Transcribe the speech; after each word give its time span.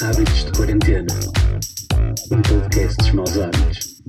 Hábitos 0.00 0.44
de 0.44 0.52
Quarentena. 0.56 1.14
Um 2.30 2.40
podcast 2.42 2.96
dos 2.98 3.10
maus 3.10 3.38
hábitos. 3.38 4.02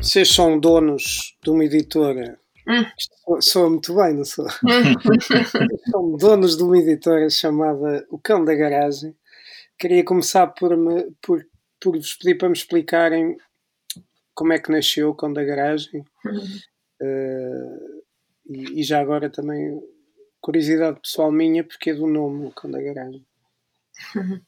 Vocês 0.00 0.28
são 0.28 0.58
donos 0.58 1.36
de 1.42 1.50
uma 1.50 1.64
editora. 1.64 2.36
Hum. 2.68 2.84
Sou, 2.98 3.42
sou 3.42 3.70
muito 3.70 3.94
bem, 3.94 4.14
não 4.14 4.24
sou? 4.24 4.46
são 5.90 6.16
donos 6.16 6.56
de 6.56 6.64
uma 6.64 6.78
editora 6.78 7.30
chamada 7.30 8.04
O 8.10 8.18
Cão 8.18 8.44
da 8.44 8.54
Garagem. 8.54 9.14
Queria 9.78 10.04
começar 10.04 10.48
por, 10.48 10.76
me, 10.76 11.12
por, 11.22 11.46
por 11.80 11.96
vos 11.96 12.14
pedir 12.14 12.38
para 12.38 12.48
me 12.48 12.56
explicarem 12.56 13.36
como 14.34 14.52
é 14.52 14.58
que 14.58 14.72
nasceu 14.72 15.10
o 15.10 15.14
Cão 15.14 15.32
da 15.32 15.44
Garagem. 15.44 16.04
Eh, 17.00 17.78
e, 18.46 18.80
e 18.80 18.82
já 18.82 19.00
agora 19.00 19.30
também 19.30 19.80
curiosidade 20.44 21.00
pessoal 21.00 21.32
minha, 21.32 21.64
porque 21.64 21.88
é 21.88 21.94
do 21.94 22.06
nome 22.06 22.44
O 22.44 22.50
Cão 22.50 22.70
da 22.70 22.80
Garagem. 22.80 23.24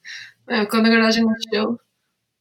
É, 0.49 0.65
quando 0.65 0.87
a 0.87 0.91
garagem 0.91 1.25
nasceu, 1.25 1.77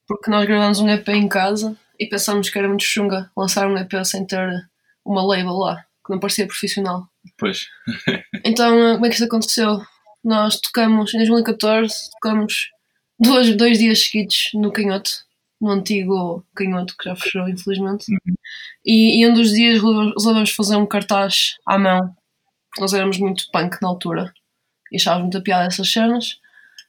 porque 0.07 0.29
nós 0.29 0.45
gravamos 0.45 0.79
um 0.79 0.87
EP 0.87 1.09
em 1.09 1.27
casa 1.27 1.75
e 1.99 2.05
pensámos 2.05 2.51
que 2.51 2.59
era 2.59 2.67
muito 2.67 2.83
chunga 2.83 3.31
lançar 3.35 3.67
um 3.67 3.75
EP 3.75 3.91
sem 4.03 4.23
ter 4.23 4.69
uma 5.03 5.25
label 5.25 5.53
lá, 5.53 5.83
que 6.05 6.11
não 6.13 6.19
parecia 6.19 6.45
profissional. 6.45 7.09
Pois. 7.35 7.67
Então, 8.45 8.77
eh, 8.77 8.93
como 8.93 9.07
é 9.07 9.09
que 9.09 9.15
isto 9.15 9.25
aconteceu? 9.25 9.81
Nós 10.23 10.61
tocamos, 10.61 11.15
em 11.15 11.17
2014, 11.17 12.11
tocamos 12.11 12.69
dois, 13.19 13.57
dois 13.57 13.79
dias 13.79 14.03
seguidos 14.03 14.51
no 14.53 14.71
Canhoto, 14.71 15.25
no 15.59 15.71
antigo 15.71 16.45
Canhoto, 16.55 16.95
que 16.95 17.09
já 17.09 17.15
fechou, 17.15 17.49
infelizmente. 17.49 18.05
E, 18.85 19.19
e 19.19 19.27
um 19.27 19.33
dos 19.33 19.49
dias 19.51 19.81
resolvemos 19.81 20.51
fazer 20.51 20.75
um 20.75 20.85
cartaz 20.85 21.55
à 21.65 21.79
mão, 21.79 22.15
nós 22.79 22.93
éramos 22.93 23.17
muito 23.17 23.45
punk 23.51 23.77
na 23.81 23.87
altura 23.87 24.33
e 24.91 24.97
achávamos 24.97 25.25
muita 25.25 25.41
piada 25.41 25.65
essas 25.65 25.91
cenas. 25.91 26.39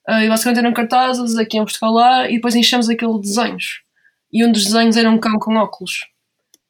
Ah, 0.06 0.24
e 0.24 0.28
basicamente 0.28 0.58
eram 0.60 0.72
cartazes 0.72 1.36
aqui 1.36 1.58
em 1.58 1.64
Portugal 1.64 1.92
lá 1.92 2.30
e 2.30 2.34
depois 2.34 2.54
enchemos 2.54 2.88
aquele 2.88 3.14
de 3.14 3.22
desenhos. 3.22 3.82
E 4.32 4.44
um 4.44 4.52
dos 4.52 4.64
desenhos 4.64 4.96
era 4.96 5.10
um 5.10 5.18
cão 5.18 5.38
com 5.38 5.56
óculos. 5.56 6.06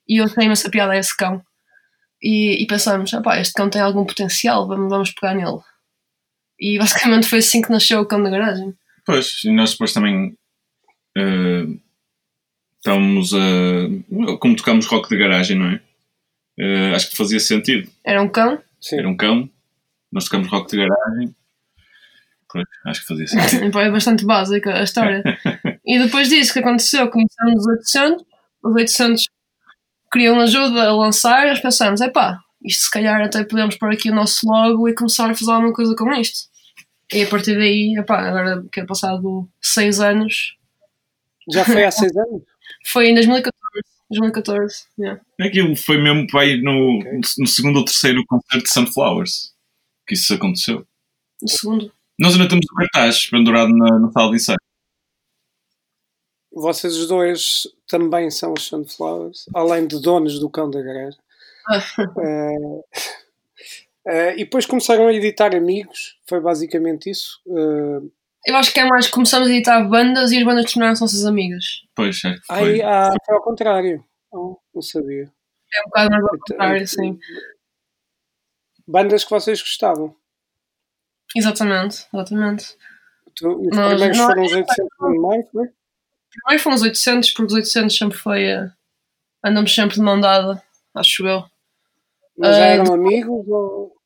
E 0.08 0.20
eu 0.20 0.24
achei 0.24 0.44
imensa 0.44 0.70
piada 0.70 0.92
a 0.92 0.98
esse 0.98 1.16
cão. 1.16 1.42
E, 2.22 2.62
e 2.62 2.66
pensamos, 2.66 3.12
"Epá, 3.12 3.38
este 3.38 3.52
cão 3.52 3.68
tem 3.68 3.80
algum 3.80 4.04
potencial, 4.04 4.66
vamos, 4.66 4.88
vamos 4.88 5.10
pegar 5.10 5.34
nele. 5.34 5.58
E 6.58 6.78
basicamente 6.78 7.26
foi 7.26 7.38
assim 7.40 7.60
que 7.60 7.70
nasceu 7.70 8.00
o 8.00 8.06
cão 8.06 8.22
da 8.22 8.30
garagem. 8.30 8.74
Pois, 9.04 9.42
e 9.44 9.50
nós 9.52 9.72
depois 9.72 9.92
também 9.92 10.36
eh, 11.16 11.66
estávamos 12.78 13.32
a. 13.34 14.36
Como 14.38 14.56
tocámos 14.56 14.86
rock 14.86 15.08
de 15.08 15.18
garagem, 15.18 15.56
não 15.58 15.66
é? 15.66 15.80
Eh, 16.58 16.94
acho 16.94 17.10
que 17.10 17.16
fazia 17.16 17.38
sentido. 17.38 17.90
Era 18.04 18.22
um 18.22 18.28
cão, 18.28 18.60
Sim. 18.88 18.98
Era 18.98 19.08
um 19.08 19.16
cão, 19.16 19.50
nós 20.12 20.24
tocámos 20.24 20.48
rock 20.48 20.70
de 20.70 20.76
garagem. 20.76 21.34
Pois, 22.48 22.64
acho 22.86 23.00
que 23.00 23.06
fazia 23.08 23.26
sentido. 23.26 23.80
É 23.80 23.90
bastante 23.90 24.24
básica 24.24 24.74
a 24.74 24.82
história. 24.84 25.22
e 25.84 25.98
depois 25.98 26.28
disso, 26.28 26.52
que 26.52 26.60
aconteceu? 26.60 27.10
Começamos 27.10 27.66
os 27.66 27.66
800, 27.66 28.24
os 28.62 28.74
800 28.74 29.24
queriam 30.12 30.40
ajuda 30.40 30.84
a 30.88 30.96
lançar, 30.96 31.48
nós 31.48 31.58
pensamos, 31.60 32.00
epá, 32.00 32.38
isto 32.64 32.84
se 32.84 32.90
calhar 32.90 33.20
até 33.20 33.44
podemos 33.44 33.76
pôr 33.76 33.92
aqui 33.92 34.08
o 34.10 34.14
nosso 34.14 34.46
logo 34.46 34.88
e 34.88 34.94
começar 34.94 35.28
a 35.28 35.34
fazer 35.34 35.50
alguma 35.50 35.72
coisa 35.72 35.94
com 35.96 36.12
isto. 36.12 36.48
E 37.12 37.22
a 37.24 37.28
partir 37.28 37.56
daí, 37.56 37.96
epá, 37.98 38.20
agora 38.28 38.64
que 38.70 38.80
é 38.80 38.84
passado 38.86 39.48
6 39.60 40.00
anos, 40.00 40.56
Já 41.50 41.64
foi 41.64 41.84
há 41.84 41.90
seis 41.90 42.14
anos? 42.16 42.42
foi 42.86 43.08
em 43.08 43.14
2014. 43.14 43.95
2014, 44.10 44.84
yeah. 44.98 45.20
Aquilo 45.40 45.74
foi 45.76 45.98
mesmo 45.98 46.26
pai 46.28 46.56
no, 46.56 46.98
Ok. 46.98 47.20
no 47.38 47.46
segundo 47.46 47.78
ou 47.78 47.84
terceiro 47.84 48.24
concerto 48.26 48.64
de 48.64 48.70
Sunflowers 48.70 49.56
que 50.06 50.14
isso 50.14 50.32
aconteceu. 50.32 50.86
O 51.42 51.48
segundo. 51.48 51.92
Nós 52.18 52.34
ainda 52.34 52.48
temos 52.48 52.64
o 52.70 52.74
cartaz 52.74 53.26
pendurado 53.26 53.76
na, 53.76 53.98
na 53.98 54.10
sala 54.10 54.30
de 54.30 54.36
ensaio. 54.36 54.58
Vocês 56.52 56.96
os 56.96 57.08
dois 57.08 57.66
também 57.86 58.30
são 58.30 58.54
os 58.54 58.62
Sunflowers, 58.62 59.46
além 59.54 59.86
de 59.86 60.00
donos 60.00 60.38
do 60.38 60.48
Cão 60.48 60.70
da 60.70 60.80
Garagem. 60.80 61.20
Eh, 62.22 62.82
eh, 64.06 64.34
e 64.34 64.44
depois 64.44 64.64
começaram 64.66 65.08
a 65.08 65.12
editar 65.12 65.52
amigos, 65.52 66.16
foi 66.28 66.40
basicamente 66.40 67.10
isso. 67.10 67.40
Eh, 67.48 68.08
Eu 68.46 68.56
acho 68.56 68.72
que 68.72 68.78
é 68.80 68.84
mais 68.86 69.08
começamos 69.08 69.48
a 69.48 69.50
editar 69.52 69.82
bandas 69.84 70.30
e 70.30 70.38
as 70.38 70.44
bandas 70.44 70.72
tornaram-se 70.72 71.00
nossas 71.02 71.24
amigas. 71.26 71.64
Pois, 71.94 72.22
é 72.24 72.34
que 72.34 72.40
aí 72.48 72.58
foi. 72.78 72.82
ah, 72.82 73.10
foi 73.24 73.34
ao 73.34 73.42
contrário. 73.42 74.04
Oh, 74.32 74.56
não 74.74 74.82
sabia. 74.82 75.24
É 75.74 75.80
um 75.80 75.84
bocado 75.86 76.10
mais 76.10 76.22
ao 76.22 76.28
Então, 76.28 76.38
contrário, 76.48 76.86
sim. 76.88 77.18
Bandas 78.86 79.24
que 79.24 79.30
vocês 79.30 79.60
gostavam. 79.60 80.14
Exatamente, 81.34 82.06
exatamente. 82.14 82.76
Tu- 83.34 83.48
Os 83.68 83.76
Nós- 83.76 83.88
primeiros 83.90 84.16
nós- 84.18 84.26
foram 84.28 84.42
os 84.44 84.52
800 84.52 84.88
de 85.12 85.18
maio, 85.18 85.46
foi? 85.52 85.68
Primeiro 86.30 86.62
foram 86.62 86.76
os 86.76 86.82
800, 86.82 87.30
porque 87.30 87.46
os 87.46 87.52
800 87.54 87.96
sempre 87.98 88.16
foi. 88.16 88.44
eh, 88.44 88.70
andamos 89.44 89.74
sempre 89.74 89.96
de 89.96 90.02
mão 90.02 90.20
dada, 90.20 90.62
acho 90.94 91.26
eu. 91.26 91.44
Mas 92.38 92.56
já 92.56 92.62
Ah, 92.62 92.66
eram 92.68 92.94
amigos 92.94 93.46
ou... 93.48 93.96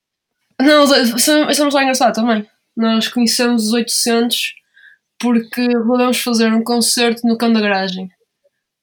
Não, 0.60 0.84
os- 0.84 0.90
isso 0.90 1.30
é 1.30 1.50
isso 1.50 1.60
é 1.60 1.64
muito 1.64 1.78
engraçado 1.78 2.14
também. 2.14 2.48
Nós 2.76 3.08
conhecemos 3.08 3.66
os 3.66 3.72
800 3.72 4.54
porque 5.18 5.60
resolvemos 5.60 6.18
fazer 6.20 6.52
um 6.52 6.62
concerto 6.64 7.26
no 7.26 7.36
Cão 7.36 7.52
da 7.52 7.60
Garagem. 7.60 8.08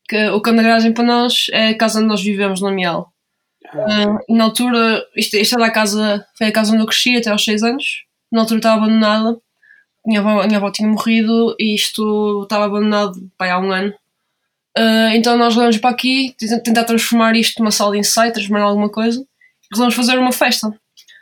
Que, 0.07 0.27
o 0.29 0.41
Cão 0.41 0.55
da 0.55 0.63
Garagem 0.63 0.93
para 0.93 1.03
nós 1.03 1.47
é 1.51 1.69
a 1.69 1.77
casa 1.77 1.99
onde 1.99 2.07
nós 2.07 2.21
vivemos 2.23 2.61
no 2.61 2.67
Amial. 2.67 3.11
Ah, 3.73 4.19
e 4.29 4.33
na 4.35 4.45
altura, 4.45 5.03
isto, 5.15 5.35
isto 5.35 5.55
era 5.55 5.65
a 5.65 5.71
casa, 5.71 6.25
foi 6.37 6.47
a 6.47 6.51
casa 6.51 6.71
onde 6.71 6.81
eu 6.83 6.85
cresci 6.87 7.17
até 7.17 7.29
aos 7.29 7.43
6 7.43 7.63
anos. 7.63 7.83
Na 8.31 8.41
altura 8.41 8.59
estava 8.59 8.83
abandonada. 8.83 9.37
Minha 10.05 10.21
avó, 10.21 10.45
minha 10.45 10.57
avó 10.57 10.71
tinha 10.71 10.87
morrido 10.87 11.53
e 11.59 11.75
isto 11.75 12.43
estava 12.43 12.65
abandonado 12.65 13.13
pai, 13.37 13.49
há 13.49 13.59
um 13.59 13.71
ano. 13.71 13.93
Ah, 14.77 15.15
então 15.15 15.35
nós 15.37 15.55
viemos 15.55 15.77
para 15.79 15.89
aqui 15.89 16.33
tent- 16.37 16.63
tentar 16.63 16.83
transformar 16.85 17.35
isto 17.35 17.59
numa 17.59 17.71
sala 17.71 17.91
de 17.93 17.99
ensaio, 17.99 18.31
transformar 18.31 18.59
em 18.61 18.69
alguma 18.69 18.89
coisa. 18.89 19.25
Resolvemos 19.71 19.95
fazer 19.95 20.17
uma 20.19 20.31
festa. 20.31 20.69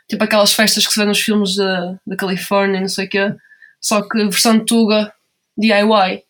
Tipo 0.08 0.22
aquelas 0.24 0.52
festas 0.52 0.86
que 0.86 0.92
se 0.92 1.00
vê 1.00 1.06
nos 1.06 1.20
filmes 1.20 1.56
da, 1.56 1.98
da 2.06 2.16
Califórnia, 2.16 2.80
não 2.80 2.88
sei 2.88 3.06
o 3.06 3.08
quê. 3.08 3.34
Só 3.80 4.02
que 4.02 4.18
versão 4.24 4.58
de 4.58 4.64
Tuga, 4.64 5.12
DIY. 5.58 6.22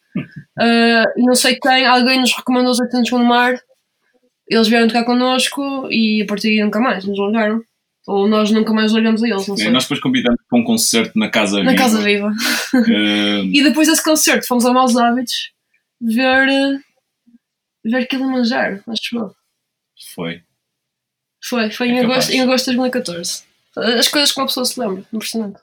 Ah, 0.59 1.05
e 1.17 1.23
não 1.23 1.35
sei 1.35 1.57
quem, 1.57 1.87
alguém 1.87 2.21
nos 2.21 2.35
recomendou 2.35 2.71
os 2.73 2.81
800 2.81 3.11
no 3.13 3.25
mar. 3.25 3.59
Eles 4.49 4.69
vieram 4.69 4.87
tocar 4.89 5.05
connosco 5.05 5.89
e 5.91 6.23
a 6.23 6.27
partir 6.27 6.49
daí 6.49 6.63
nunca 6.63 6.81
mais 6.81 7.05
nos 7.05 7.19
largaram. 7.19 7.61
Ou 8.07 8.29
nós 8.29 8.51
nunca 8.53 8.73
mais 8.73 8.93
largamos 8.93 9.23
a 9.25 9.29
eles, 9.29 9.49
não 9.49 9.57
sei. 9.57 9.67
E 9.67 9.71
nós 9.71 9.83
depois 9.85 10.01
convidamos 10.01 10.41
para 10.49 10.59
um 10.61 10.65
concerto 10.65 11.19
na 11.19 11.29
Casa 11.29 11.61
Na 11.65 11.73
Viva. 11.73 11.83
Casa 11.83 12.01
Viva. 12.01 12.33
Eh, 12.89 13.43
E 13.53 13.63
depois 13.65 13.89
desse 13.89 14.03
concerto 14.05 14.47
fomos 14.47 14.65
ao 14.65 14.73
Maus 14.73 14.97
Hábitos 14.97 15.51
ver, 16.01 16.49
eh, 16.49 16.79
ver 17.85 18.07
Kilimanjaro, 18.07 18.81
acho 18.87 19.19
eu. 19.19 19.35
foi. 20.15 20.41
Foi, 21.43 21.71
foi 21.71 21.89
É 21.89 21.93
em, 21.93 22.01
agosto, 22.05 22.31
em 22.31 22.41
agosto 22.41 22.71
de 22.71 22.77
2014. 22.77 23.43
As 23.77 24.09
coisas 24.09 24.33
que 24.33 24.41
uma 24.41 24.47
pessoa 24.47 24.65
se 24.65 24.79
lembra, 24.81 25.05
impressionante. 25.13 25.61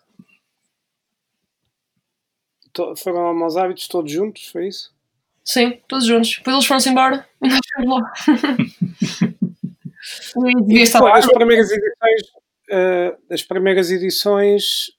To- 2.74 2.96
Foram 2.96 3.20
ao 3.28 3.34
maus 3.36 3.56
hábitos 3.58 3.88
todos 3.88 4.12
juntos, 4.12 4.48
foi 4.48 4.68
isso? 4.68 4.92
Sim, 5.44 5.80
todos 5.88 6.06
juntos. 6.06 6.36
Depois 6.38 6.56
eles 6.56 6.66
foram-se 6.66 6.90
embora 6.90 7.28
e 7.42 7.48
nós 7.50 7.60
ficamos 7.66 8.02
lá. 8.02 8.14
e 10.50 10.56
devia 10.66 10.84
estar 10.84 11.02
lá. 11.02 11.18
As 11.18 11.26
primeiras 11.28 11.70
edições, 11.72 12.22
eh, 12.70 13.18
as 13.30 13.44
primeiras 13.44 13.92
edições 13.92 14.92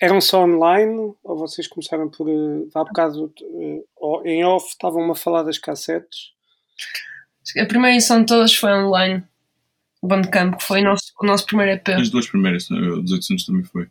eram 0.00 0.20
só 0.20 0.44
online 0.44 1.14
ou 1.22 1.36
vocês 1.38 1.66
começaram 1.66 2.08
por 2.10 2.28
eh, 2.28 2.68
há 2.74 2.84
bocado 2.84 3.32
ou 3.96 4.26
em 4.26 4.44
off 4.44 4.68
estavam 4.68 5.10
a 5.10 5.14
falar 5.14 5.42
das 5.44 5.58
cassetes? 5.58 6.32
A 7.58 7.64
primeira 7.66 7.96
edição 7.96 8.20
de 8.20 8.26
todas 8.26 8.52
foi 8.54 8.70
online. 8.72 9.24
O 10.00 10.06
Bandcamp, 10.06 10.56
que 10.56 10.64
foi 10.64 10.80
o 10.80 10.84
nosso, 10.84 11.12
o 11.20 11.26
nosso 11.26 11.44
primeiro 11.46 11.72
EP. 11.72 11.88
As 11.90 12.10
duas 12.10 12.26
primeiras, 12.28 12.66
dos 12.68 13.12
800 13.12 13.44
também 13.46 13.64
foi. 13.64 13.86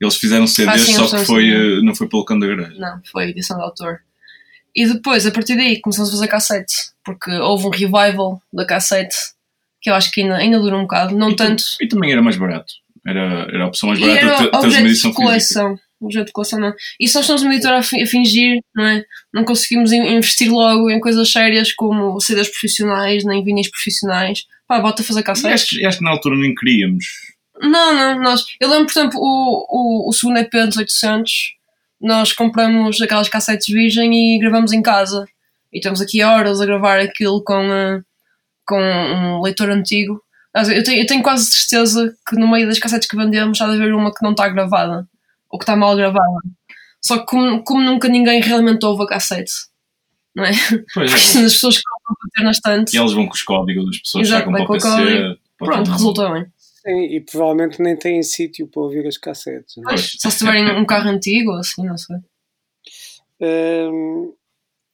Eles 0.00 0.16
fizeram 0.16 0.46
CDs, 0.46 0.74
Ah, 0.82 0.84
sim, 0.84 0.92
só 0.94 1.16
que 1.18 1.24
foi, 1.24 1.48
eh, 1.48 1.80
não 1.82 1.94
foi 1.94 2.08
pelo 2.08 2.24
cão 2.24 2.38
da 2.38 2.46
garagem. 2.46 2.78
Não, 2.78 3.00
foi 3.10 3.28
edição 3.30 3.56
de 3.56 3.62
autor. 3.62 4.00
E 4.74 4.86
depois, 4.86 5.26
a 5.26 5.30
partir 5.30 5.54
daí, 5.56 5.80
começamos 5.80 6.08
a 6.10 6.12
fazer 6.12 6.28
cassete. 6.28 6.74
Porque 7.04 7.30
houve 7.30 7.66
um 7.66 7.70
revival 7.70 8.40
da 8.52 8.64
cassete 8.66 9.16
que 9.80 9.90
eu 9.90 9.94
acho 9.94 10.10
que 10.12 10.20
ainda, 10.22 10.36
ainda 10.36 10.58
dura 10.60 10.76
um 10.76 10.82
bocado. 10.82 11.16
Não 11.16 11.30
E, 11.30 11.36
tanto. 11.36 11.62
e 11.80 11.86
também 11.88 12.10
era 12.12 12.22
mais 12.22 12.36
barato. 12.36 12.72
Era, 13.06 13.46
era 13.52 13.64
a 13.64 13.66
opção 13.66 13.88
mais 13.88 14.00
E 14.00 14.02
barata 14.06 14.20
era 14.20 14.30
de 14.36 14.42
ter- 14.42 14.50
teres 14.50 14.64
uma 14.74 14.82
de 14.82 14.88
edição 14.88 15.10
física. 15.10 15.26
coleção. 15.26 15.78
De 16.08 16.32
coleção, 16.32 16.58
não. 16.60 16.72
E 17.00 17.06
se 17.08 17.14
nós 17.16 17.26
somos 17.26 17.42
uma 17.42 17.52
editora 17.52 17.78
a, 17.78 17.82
fi- 17.82 18.02
a 18.02 18.06
fingir, 18.06 18.60
não 18.74 18.84
é? 18.84 19.04
Não 19.32 19.44
conseguimos 19.44 19.92
in- 19.92 20.14
investir 20.16 20.50
logo 20.50 20.90
em 20.90 21.00
coisas 21.00 21.30
sérias 21.30 21.72
como 21.72 22.20
CDs 22.20 22.48
profissionais, 22.48 23.24
nem 23.24 23.44
vinis 23.44 23.70
profissionais. 23.70 24.44
Pá, 24.66 24.80
bota 24.80 25.02
a 25.02 25.04
fazer 25.04 25.22
cassetes. 25.22 25.72
e 25.78 25.84
acho 25.86 25.98
que 25.98 26.04
na 26.04 26.10
altura 26.10 26.36
nem 26.36 26.54
queríamos. 26.54 27.04
Não, 27.60 27.94
não, 27.94 28.20
nós. 28.22 28.44
Eu 28.60 28.68
lembro, 28.70 28.86
por 28.86 28.98
exemplo, 28.98 29.20
o, 29.20 30.06
o, 30.06 30.08
o 30.08 30.12
segundo 30.12 30.38
EP 30.38 30.50
dos 30.66 30.76
800, 30.76 31.30
nós 32.00 32.32
compramos 32.32 33.00
aquelas 33.00 33.28
cassetes 33.28 33.72
virgem 33.72 34.12
e 34.36 34.38
gravamos 34.38 34.72
em 34.72 34.82
casa. 34.82 35.24
E 35.72 35.78
estamos 35.78 36.00
aqui 36.00 36.22
horas 36.22 36.60
a 36.60 36.66
gravar 36.66 36.98
aquilo 36.98 37.42
com, 37.44 37.60
eh, 37.72 38.00
com 38.66 38.80
um 38.82 39.40
leitor 39.42 39.70
antigo. 39.70 40.20
Eu 40.54 40.82
tenho, 40.84 41.00
eu 41.02 41.06
tenho 41.06 41.22
quase 41.22 41.50
certeza 41.50 42.14
que 42.28 42.36
no 42.36 42.46
meio 42.50 42.66
das 42.66 42.78
cassetes 42.78 43.08
que 43.08 43.16
vendemos 43.16 43.58
há 43.60 43.66
de 43.68 43.74
haver 43.80 43.94
uma 43.94 44.12
que 44.12 44.22
não 44.22 44.32
está 44.32 44.48
gravada 44.48 45.06
ou 45.52 45.58
que 45.58 45.64
está 45.64 45.76
mal 45.76 45.94
gravada. 45.94 46.40
Só 47.00 47.18
que 47.18 47.26
como, 47.26 47.62
como 47.62 47.82
nunca 47.82 48.08
ninguém 48.08 48.40
realmente 48.40 48.84
ouve 48.86 49.04
a 49.04 49.06
cassete, 49.06 49.52
não 50.34 50.44
é? 50.44 50.52
Pois 50.94 51.10
é. 51.10 51.14
As 51.44 51.52
pessoas 51.52 51.76
que 51.76 51.82
compram 51.84 52.16
para 52.18 52.30
ter 52.34 52.44
na 52.44 52.50
estante. 52.50 52.96
E 52.96 52.98
eles 52.98 53.12
vão 53.12 53.26
com 53.26 53.34
os 53.34 53.42
códigos 53.42 53.84
das 53.86 53.98
pessoas 53.98 54.28
Exato, 54.28 54.50
para 54.50 54.62
o 54.62 54.66
com 54.66 54.72
o 54.72 54.76
PC. 54.76 55.38
Pronto, 55.58 55.90
resulta 55.90 56.30
bem. 56.30 56.46
Sim, 56.56 57.02
e 57.14 57.20
provavelmente 57.20 57.80
nem 57.80 57.96
têm 57.96 58.22
sítio 58.22 58.66
para 58.66 58.82
ouvir 58.82 59.06
as 59.06 59.16
cassetes. 59.16 59.76
não 59.76 59.84
é? 59.84 59.94
Pois, 59.94 60.16
só 60.18 60.30
se 60.30 60.38
tiverem 60.38 60.76
um 60.76 60.84
carro 60.84 61.10
antigo 61.10 61.52
ou 61.52 61.58
assim, 61.58 61.84
não 61.84 61.96
sei. 61.96 62.16
Hum, 63.40 64.34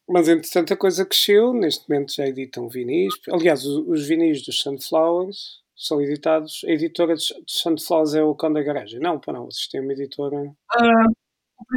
mas 0.09 0.29
entretanto 0.29 0.73
a 0.73 0.77
coisa 0.77 1.07
cresceu, 1.07 1.55
neste 1.55 1.89
momento 1.89 2.15
já 2.15 2.27
editam 2.27 2.69
vinis. 2.69 3.15
Aliás, 3.31 3.65
os, 3.65 3.87
os 3.87 4.07
vinis 4.07 4.45
dos 4.45 4.61
Sunflowers 4.61 5.61
são 5.79 6.03
editados. 6.03 6.63
A 6.67 6.73
editora 6.73 7.15
dos, 7.15 7.29
dos 7.29 7.61
Sunflowers 7.61 8.15
é 8.15 8.23
o 8.23 8.35
Cão 8.35 8.53
da 8.53 8.61
Garagem. 8.61 8.99
Não, 8.99 9.21
para 9.21 9.35
não, 9.35 9.45
vocês 9.45 9.69
têm 9.69 9.81
uma 9.81 9.93
editora. 9.93 10.37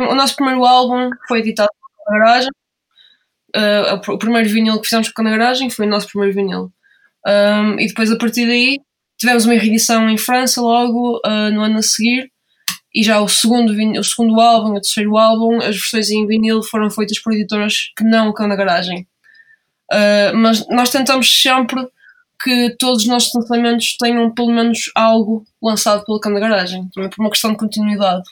O 0.09 0.15
nosso 0.15 0.36
primeiro 0.36 0.65
álbum 0.65 1.09
foi 1.27 1.39
editado 1.39 1.69
na 2.07 2.18
garagem. 2.18 2.50
Uh, 3.56 4.12
o 4.12 4.18
primeiro 4.18 4.50
vinil 4.50 4.80
que 4.80 4.88
fizemos 4.88 5.09
com 5.09 5.21
a 5.21 5.30
garagem 5.30 5.69
foi 5.69 5.86
o 5.86 5.89
nosso 5.89 6.07
primeiro 6.07 6.33
vinil. 6.33 6.74
Um, 7.27 7.80
e 7.80 7.88
depois 7.88 8.12
a 8.12 8.18
partir 8.18 8.48
daí 8.48 8.80
tivemos 9.19 9.45
uma 9.45 9.53
reedição 9.53 10.09
em 10.09 10.18
França 10.18 10.62
logo 10.62 11.21
uh, 11.25 11.51
no 11.54 11.62
ano 11.62 11.77
a 11.77 11.81
seguir. 11.83 12.31
E 12.94 13.04
já 13.04 13.21
o 13.21 13.27
segundo, 13.27 13.71
o 13.71 14.04
segundo 14.04 14.42
álbum, 14.42 14.71
o 14.71 14.81
terceiro 14.81 15.15
álbum, 15.15 15.57
as 15.57 15.75
versões 15.77 16.09
em 16.09 16.25
vinil 16.25 16.62
foram 16.63 16.89
feitas 16.89 17.19
por 17.19 17.33
editoras 17.33 17.92
que 17.95 18.04
não 18.04 18.30
o 18.30 18.33
Cão 18.33 18.50
da 18.50 18.56
Garagem. 18.56 19.07
Uh, 19.92 20.36
mas 20.36 20.68
nós 20.69 20.89
tentamos 20.89 21.42
sempre 21.42 21.86
que 22.43 22.75
todos 22.79 23.03
os 23.03 23.07
nossos 23.07 23.33
lançamentos 23.33 23.95
tenham 23.97 24.33
pelo 24.33 24.51
menos 24.51 24.91
algo 24.95 25.45
lançado 25.61 26.03
pelo 26.05 26.19
Cão 26.19 26.33
da 26.33 26.39
Garagem, 26.39 26.89
também 26.93 27.09
por 27.09 27.21
uma 27.21 27.29
questão 27.29 27.51
de 27.51 27.57
continuidade. 27.57 28.23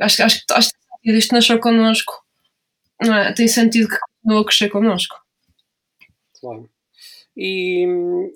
Acho, 0.00 0.16
que- 0.16 0.22
acho, 0.22 0.46
que- 0.46 0.52
acho 0.52 0.68
que 0.70 0.74
tem 0.74 0.88
sentido. 0.96 1.18
isto 1.18 1.34
nasceu 1.34 1.60
connosco, 1.60 2.12
não 3.02 3.14
é? 3.14 3.32
tem 3.32 3.48
sentido 3.48 3.88
que 3.88 3.96
continue 3.98 4.42
a 4.42 4.44
crescer 4.44 4.68
connosco. 4.70 5.16
Claro. 6.40 6.68
E, 7.36 7.86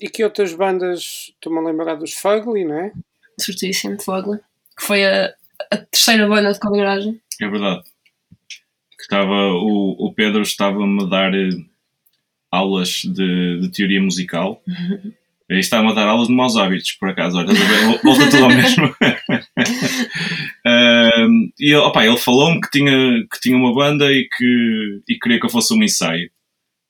e 0.00 0.08
que 0.08 0.24
outras 0.24 0.54
bandas, 0.54 1.30
estou-me 1.30 1.58
a 1.58 1.62
lembrar 1.62 1.96
dos 1.96 2.14
Fugly, 2.14 2.64
não 2.64 2.78
é? 2.78 2.92
Certíssimo, 3.38 4.00
Fogler, 4.02 4.40
que 4.78 4.84
foi 4.86 5.04
a, 5.04 5.34
a 5.70 5.76
terceira 5.76 6.26
banda 6.28 6.52
de 6.52 6.58
Cão 6.58 6.70
da 6.72 6.78
Garagem. 6.78 7.20
É 7.40 7.48
verdade. 7.48 7.82
Que 8.96 9.02
estava, 9.02 9.32
o, 9.52 10.06
o 10.06 10.14
Pedro 10.14 10.40
estava-me 10.42 11.02
a 11.04 11.06
dar 11.06 11.34
eh, 11.34 11.50
aulas 12.56 13.02
de, 13.04 13.60
de 13.60 13.68
teoria 13.70 14.00
musical. 14.02 14.62
E 15.48 15.58
estava-me 15.60 15.90
a 15.92 15.94
dar 15.94 16.08
aulas 16.08 16.26
de 16.28 16.34
maus 16.34 16.56
hábitos, 16.56 16.92
por 16.92 17.08
acaso. 17.08 17.38
Olha, 17.38 17.52
volta 18.02 18.28
tudo 18.30 18.44
ao 18.44 18.48
mesmo. 18.50 18.94
Ahm, 20.66 21.50
e 21.58 21.66
ele, 21.70 21.76
opa, 21.76 22.04
ele 22.04 22.16
falou-me 22.16 22.60
que 22.60 22.70
tinha, 22.70 23.24
que 23.32 23.40
tinha 23.40 23.56
uma 23.56 23.74
banda 23.74 24.12
e 24.12 24.28
que 24.36 25.00
e 25.08 25.18
queria 25.18 25.38
que 25.38 25.46
eu 25.46 25.50
fosse 25.50 25.72
um 25.74 25.82
ensaio. 25.82 26.30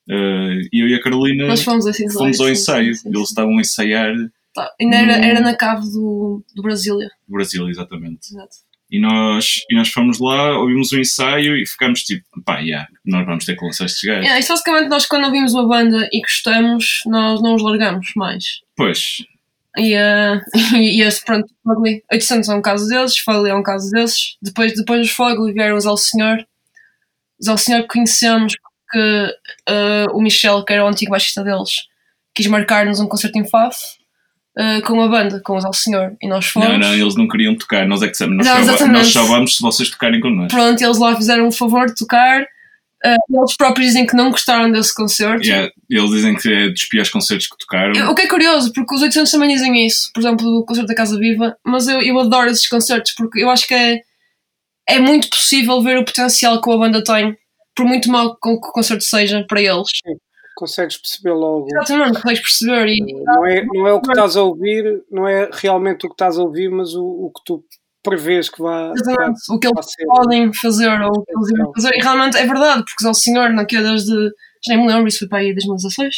E 0.09 0.83
eu 0.83 0.89
e 0.89 0.95
a 0.95 1.01
Carolina 1.03 1.47
Nós 1.49 1.63
fomos 1.63 1.87
assim, 1.87 2.11
fomos 2.11 2.41
ao 2.41 2.49
ensaio. 2.49 2.93
Eles 3.05 3.29
estavam 3.29 3.57
a 3.59 3.61
ensaiar 3.61 4.15
Tá, 4.55 4.73
Ainda 4.81 4.97
era, 4.97 5.19
no- 5.19 5.25
era 5.25 5.41
na 5.43 5.55
cave 5.55 5.83
do, 5.93 6.43
do 6.55 6.63
Brasília. 6.63 7.11
Brasil, 7.29 7.69
exatamente. 7.69 8.29
Exato. 8.33 8.57
E 8.91 9.01
nós, 9.01 9.63
e 9.69 9.75
nós 9.75 9.89
fomos 9.89 10.21
lá, 10.21 10.59
ouvimos 10.59 10.93
o 10.93 10.99
ensaio 10.99 11.57
e 11.57 11.67
ficámos 11.67 12.03
tipo, 12.03 12.25
pá, 12.45 12.61
yeah, 12.61 12.87
nós 13.05 13.27
vamos 13.27 13.45
ter 13.45 13.57
que 13.57 13.65
lançar 13.65 13.87
estes 13.87 14.03
gajos. 14.03 14.25
Yeah, 14.25 14.39
isto 14.39 14.53
basicamente 14.53 14.89
nós 14.89 15.07
quando 15.07 15.25
ouvimos 15.25 15.55
uma 15.55 15.67
banda 15.67 16.09
e 16.13 16.21
gostamos, 16.21 17.01
nós 17.07 17.43
não 17.43 17.57
os 17.57 17.63
largamos 17.63 18.13
mais. 18.15 18.61
Pois, 18.77 19.25
E, 19.77 19.93
eh, 19.93 20.41
e 20.79 21.03
esse, 21.03 21.25
pronto, 21.25 21.53
Fogly 21.65 22.05
800 22.13 22.49
é 22.49 22.55
um 22.55 22.63
caso 22.63 22.89
desses, 22.89 23.19
Fogly 23.19 23.51
é 23.51 23.55
um 23.55 23.63
caso 23.63 23.91
desses. 23.91 24.37
Depois, 24.41 24.75
depois 24.75 25.01
dos 25.01 25.11
Fogly 25.11 25.53
vieram 25.53 25.77
os 25.77 25.85
El 25.85 25.97
Senhor. 25.97 26.47
Os 27.41 27.49
El 27.49 27.59
Senhor 27.59 27.83
que 27.83 27.89
conhecemos 27.89 28.55
porque 28.87 29.35
eh, 29.69 30.07
o 30.13 30.23
Michel, 30.23 30.65
que 30.65 30.73
era 30.73 30.85
o 30.85 30.89
antigo 30.89 31.11
baixista 31.11 31.43
deles, 31.43 31.89
quis 32.35 32.47
marcar-nos 32.47 33.01
um 33.01 33.09
concerto 33.09 33.39
em 33.39 33.49
Faf 33.49 33.77
eh, 34.59 34.81
com 34.81 35.01
a 35.03 35.09
banda, 35.09 35.41
com 35.41 35.57
os 35.57 35.65
El 35.65 35.73
Senhor. 35.73 36.17
E 36.23 36.27
nós 36.27 36.47
fomos. 36.47 36.69
não, 36.69 36.79
não, 36.79 36.95
eles 36.95 37.15
não 37.15 37.29
queriam 37.29 37.55
tocar, 37.55 37.87
nós 37.87 38.03
é 38.03 38.07
que 38.07 38.13
dissemos, 38.13 38.37
nós, 38.37 38.67
Não, 38.67 38.79
só, 38.79 38.87
nós 38.87 39.07
só 39.09 39.25
vamos 39.25 39.57
se 39.57 39.63
vocês 39.63 39.91
tocarem 39.91 40.21
connosco. 40.21 40.57
Pronto, 40.57 40.83
eles 40.83 40.99
lá 40.99 41.15
fizeram 41.15 41.47
o 41.47 41.53
favor 41.53 41.87
de 41.87 41.95
tocar. 41.95 42.47
Eh, 43.05 43.17
eles 43.31 43.57
próprios 43.57 43.89
dizem 43.89 44.07
que 44.07 44.17
não 44.17 44.31
gostaram 44.31 44.73
desse 44.73 44.95
concerto. 44.95 45.45
Yeah, 45.47 45.71
eles 45.91 46.11
dizem 46.11 46.35
que 46.35 46.51
é 46.51 46.69
dos 46.71 46.85
piores 46.85 47.11
concertos 47.11 47.47
que 47.49 47.59
tocaram. 47.59 48.11
O 48.11 48.15
que 48.15 48.23
é 48.23 48.27
curioso, 48.27 48.73
porque 48.73 48.95
os 48.95 49.03
800 49.03 49.31
também 49.31 49.55
dizem 49.55 49.87
isso, 49.87 50.11
por 50.15 50.21
exemplo, 50.21 50.47
do 50.47 50.65
concerto 50.65 50.89
da 50.89 50.95
Casa 50.95 51.19
Viva, 51.19 51.55
mas 51.63 51.87
eu, 51.87 52.01
eu 52.01 52.19
adoro 52.19 52.49
esses 52.49 52.67
concertos 52.67 53.13
porque 53.13 53.43
eu 53.43 53.51
acho 53.51 53.69
que 53.69 53.75
é, 53.75 54.01
é 54.89 54.99
muito 54.99 55.29
possível 55.29 55.83
ver 55.83 55.99
o 55.99 56.05
potencial 56.05 56.63
que 56.63 56.71
a 56.71 56.77
banda 56.79 57.05
tem, 57.05 57.37
por 57.75 57.85
muito 57.85 58.11
mal 58.11 58.35
que 58.35 58.49
o 58.49 58.59
concerto 58.59 59.05
seja 59.05 59.45
para 59.47 59.61
eles. 59.61 59.91
Consegues 60.57 60.97
perceber 60.97 61.33
logo. 61.33 61.67
Exatamente, 61.71 62.15
consegues 62.23 62.41
perceber. 62.41 62.87
E, 62.89 63.23
Não 63.25 63.47
é, 63.47 63.65
não 63.67 63.87
é 63.87 63.93
o 63.93 64.01
que 64.01 64.11
estás 64.11 64.37
a 64.37 64.43
ouvir, 64.43 65.05
não 65.11 65.29
é 65.29 65.51
realmente 65.53 66.07
o 66.07 66.09
que 66.09 66.15
estás 66.15 66.39
a 66.39 66.43
ouvir, 66.43 66.71
mas 66.71 66.95
o, 66.95 67.05
o 67.05 67.31
que 67.31 67.43
tu 67.45 67.63
prevês 68.03 68.49
que 68.49 68.63
vai, 68.63 68.93
exatamente, 68.93 69.41
o 69.51 69.59
que 69.59 69.67
eles 69.67 69.87
ser. 69.87 70.07
podem 70.07 70.53
fazer 70.55 70.89
ou 70.89 71.11
o 71.11 71.25
que 71.25 71.33
eles 71.37 71.51
irão 71.51 71.73
fazer. 71.75 71.91
E 71.95 72.03
realmente 72.03 72.37
é 72.39 72.47
verdade, 72.47 72.85
porque 72.85 73.07
o 73.07 73.15
senhor, 73.15 73.51
naquele 73.51 73.83
desde. 73.83 74.15
Já 74.65 74.75
nem 74.75 74.87
me 74.87 74.93
lembro, 74.93 75.09
isso 75.09 75.19
foi 75.19 75.29
para 75.29 75.39
aí 75.39 75.53
2016. 75.53 76.15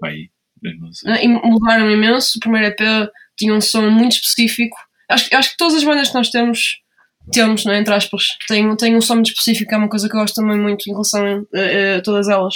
Vai, 0.00 0.16
não 0.80 0.92
sei. 0.92 1.10
né, 1.10 1.24
e 1.24 1.28
mudaram 1.28 1.90
imenso. 1.90 2.38
O 2.38 2.40
primeiro 2.40 2.66
EP 2.66 3.10
tinha 3.36 3.54
um 3.54 3.60
som 3.60 3.88
muito 3.90 4.12
específico. 4.12 4.76
Acho, 5.08 5.34
acho 5.36 5.50
que 5.50 5.56
todas 5.56 5.74
as 5.74 5.84
bandas 5.84 6.08
que 6.08 6.14
nós 6.14 6.30
temos, 6.30 6.80
temos, 7.30 7.64
né, 7.64 7.78
entre 7.78 7.94
aspas, 7.94 8.24
têm, 8.48 8.74
têm 8.76 8.96
um 8.96 9.00
som 9.00 9.14
muito 9.14 9.28
específico, 9.28 9.72
é 9.74 9.76
uma 9.76 9.88
coisa 9.88 10.08
que 10.08 10.16
eu 10.16 10.20
gosto 10.20 10.34
também 10.34 10.58
muito 10.58 10.88
em 10.88 10.92
relação 10.92 11.46
a, 11.54 11.98
a 11.98 12.02
todas 12.02 12.28
elas. 12.28 12.54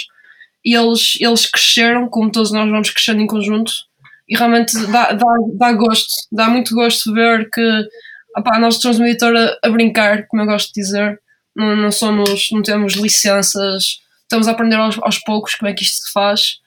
E 0.67 0.75
eles, 0.75 1.17
eles 1.19 1.45
cresceram, 1.49 2.09
como 2.09 2.31
todos 2.31 2.51
nós 2.51 2.69
vamos 2.69 2.89
crescendo 2.89 3.21
em 3.21 3.27
conjunto, 3.27 3.71
e 4.27 4.35
realmente 4.35 4.75
dá, 4.87 5.13
dá, 5.13 5.35
dá 5.57 5.71
gosto, 5.71 6.09
dá 6.31 6.49
muito 6.49 6.75
gosto 6.75 7.13
ver 7.13 7.49
que 7.49 7.87
opá, 8.37 8.59
nós 8.59 8.75
somos 8.75 8.97
uma 8.97 9.07
editora 9.07 9.57
a 9.63 9.69
brincar, 9.69 10.27
como 10.27 10.43
eu 10.43 10.47
gosto 10.47 10.73
de 10.73 10.81
dizer, 10.81 11.19
não, 11.55 11.75
não 11.75 11.91
somos, 11.91 12.49
não 12.51 12.61
temos 12.61 12.93
licenças, 12.93 13.99
estamos 14.23 14.47
a 14.47 14.51
aprender 14.51 14.75
aos, 14.75 14.99
aos 15.01 15.19
poucos 15.19 15.55
como 15.55 15.69
é 15.69 15.73
que 15.73 15.83
isto 15.83 16.05
se 16.05 16.11
faz 16.11 16.59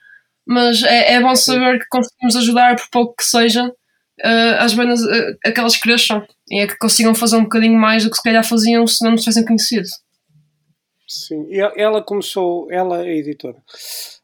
mas 0.45 0.83
é, 0.83 1.13
é 1.13 1.21
bom 1.21 1.35
saber 1.35 1.79
que 1.79 1.85
conseguimos 1.89 2.35
ajudar, 2.35 2.75
por 2.75 2.89
pouco 2.91 3.15
que 3.17 3.23
seja, 3.23 3.71
as 4.59 4.73
bandas 4.73 5.01
eh, 5.01 5.35
a 5.45 5.51
que 5.51 5.59
elas 5.59 5.77
cresçam 5.77 6.25
e 6.49 6.61
a 6.61 6.67
que 6.67 6.77
consigam 6.77 7.15
fazer 7.15 7.37
um 7.37 7.43
bocadinho 7.43 7.79
mais 7.79 8.03
do 8.03 8.09
que 8.09 8.17
se 8.17 8.23
calhar 8.23 8.43
faziam 8.43 8.85
se 8.85 9.03
não 9.03 9.11
nos 9.11 9.21
tivessem 9.21 9.45
conhecido. 9.45 9.87
Sim, 11.13 11.47
ela- 11.75 12.01
começou, 12.01 12.71
ela 12.71 12.99
é 13.05 13.09
a 13.09 13.13
editora, 13.15 13.57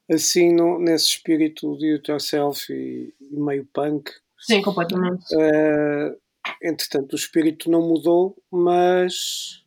assim 0.10 0.54
no, 0.54 0.80
nesse 0.80 1.08
espírito 1.08 1.78
de 1.78 1.94
it 1.96 2.10
yourself 2.10 2.72
e, 2.72 3.14
e 3.20 3.36
meio 3.40 3.68
punk. 3.74 4.10
Sim, 4.40 4.62
completamente. 4.62 5.26
Eh, 5.38 6.16
entretanto, 6.64 7.12
o 7.14 7.18
espírito 7.18 7.70
não 7.70 7.82
mudou, 7.82 8.38
mas 8.50 9.64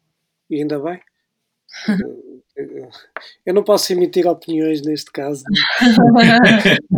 e 0.49 0.57
ainda 0.57 0.79
bem. 0.79 0.99
Eu 3.47 3.55
não 3.55 3.62
posso 3.62 3.93
emitir 3.93 4.27
opiniões 4.27 4.83
neste 4.83 5.11
caso. 5.12 5.45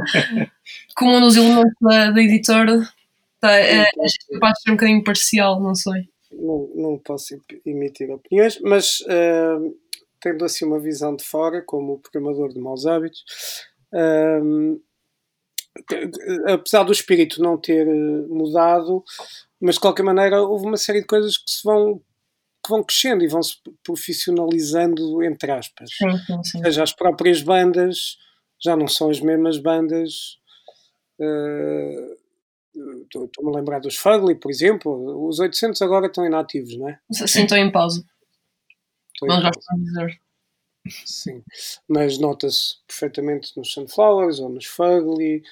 Como 0.97 1.17
um 1.17 1.21
dos 1.21 1.37
elementos 1.37 1.73
da, 1.81 2.11
da 2.11 2.21
editora, 2.23 2.89
tá, 3.41 3.53
é, 3.59 3.81
é 3.81 3.85
capaz 4.33 4.55
de 4.55 4.63
ser 4.63 4.71
um 4.71 4.75
bocadinho 4.75 5.05
parcial, 5.05 5.61
não 5.61 5.75
sei. 5.75 6.09
não, 6.33 6.71
não 6.75 6.99
posso 6.99 7.35
em- 7.35 7.41
emitir 7.67 8.11
opiniões, 8.11 8.59
mas 8.61 8.99
eh, 9.09 9.59
tendo 10.23 10.45
assim 10.45 10.65
uma 10.65 10.79
visão 10.81 11.15
de 11.17 11.25
fora, 11.25 11.61
como 11.63 11.99
programador 11.99 12.53
de 12.53 12.61
maus 12.61 12.87
hábitos, 12.87 13.25
te- 15.89 16.11
apesar 16.53 16.83
do 16.85 16.93
espírito 16.93 17.43
não 17.43 17.57
ter 17.59 17.87
eh, 17.87 18.27
mudado, 18.29 19.03
mas 19.61 19.75
de 19.77 19.81
qualquer 19.81 20.03
maneira 20.03 20.41
houve 20.43 20.67
uma 20.67 20.77
série 20.77 21.01
de 21.01 21.07
coisas 21.07 21.37
que 21.37 21.51
se 21.51 21.63
vão 21.65 22.01
que 22.65 22.71
vão 22.71 22.85
crescendo 22.85 23.25
e 23.25 23.29
vão 23.29 23.43
se 23.43 23.57
profissionalizando 23.83 25.21
entre 25.25 25.51
aspas. 25.51 25.91
Sim, 25.91 26.17
sim, 26.27 26.45
sim. 26.45 26.59
Ou 26.59 26.65
seja, 26.65 26.83
as 26.85 26.93
próprias 26.93 27.43
bandas 27.43 28.19
já 28.63 28.77
não 28.77 28.87
são 28.87 29.11
as 29.11 29.19
mesmas 29.21 29.59
bandas. 29.59 30.39
eh, 31.21 32.17
Estou-me 32.75 33.51
a 33.53 33.59
lembrar 33.59 33.81
dos 33.81 33.97
Fugly, 33.97 34.35
por 34.35 34.51
exemplo. 34.51 35.29
Os 35.29 35.39
800 35.41 35.83
agora 35.83 36.07
estão 36.07 36.25
inativos, 36.25 36.75
não 36.79 36.89
é? 36.89 36.99
Sim, 37.11 37.43
estou 37.43 37.59
em 37.59 37.71
pausa. 37.71 38.03
Estão 39.15 39.29
Mas 39.29 39.39
inativos, 39.41 39.67
gosto 39.67 39.77
de 39.79 39.85
dizer. 39.85 40.21
Sim. 41.07 41.43
Mas 41.89 42.19
nota-se 42.19 42.77
perfeitamente 42.87 43.57
nos 43.57 43.73
Sunflowers 43.73 44.41
ou 44.41 44.49
nos 44.49 44.67
Fugly. 44.67 45.43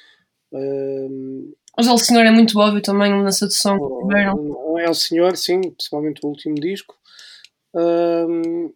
ehm, 0.53 1.53
Mas 1.77 1.87
o 1.87 1.99
senhor 1.99 2.27
é 2.27 2.31
muito 2.31 2.59
óbvio 2.59 2.83
também, 2.83 3.13
a 3.13 3.17
de 3.47 3.55
som 3.55 3.77
que 3.77 3.83
ou- 3.85 4.03
tiveram. 4.09 4.79
é 4.79 4.91
o 4.91 4.95
Senhor, 4.95 5.37
sim, 5.37 5.61
principalmente 5.61 6.21
o 6.25 6.29
último 6.29 6.57
disco. 6.57 6.97
ehm, 7.77 8.73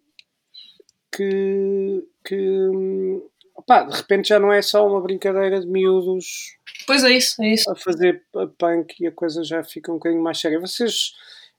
que, 1.12 2.04
que 2.24 2.36
hum, 2.36 3.22
Opá, 3.56 3.84
de 3.84 3.96
repente 3.96 4.28
já 4.28 4.38
não 4.38 4.52
é 4.52 4.60
só 4.60 4.86
uma 4.86 5.00
brincadeira 5.00 5.60
de 5.60 5.66
miúdos 5.66 6.56
Pois 6.86 7.04
é 7.04 7.10
isso, 7.12 7.40
é 7.42 7.54
isso. 7.54 7.70
a 7.70 7.76
fazer 7.76 8.24
p- 8.32 8.46
punk 8.58 8.94
e 9.00 9.06
a 9.06 9.12
coisa 9.12 9.42
já 9.44 9.62
fica 9.62 9.90
um 9.92 9.94
bocadinho 9.94 10.22
mais 10.22 10.38
séria. 10.40 10.58
Vocês, 10.60 11.12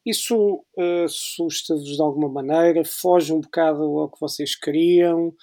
isso 0.05 0.63
eh, 0.77 1.03
assusta-vos 1.05 1.95
de 1.95 2.01
alguma 2.01 2.29
maneira? 2.29 2.85
Foge 2.85 3.33
um 3.33 3.41
bocado 3.41 3.83
ao 3.83 4.09
que 4.09 4.19
vocês 4.19 4.55
queriam? 4.55 5.33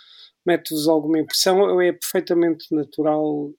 Mete-vos 0.46 0.88
alguma 0.88 1.18
impressão? 1.18 1.60
Ou 1.60 1.82
é 1.82 1.92
perfeitamente 1.92 2.66
natural? 2.72 3.50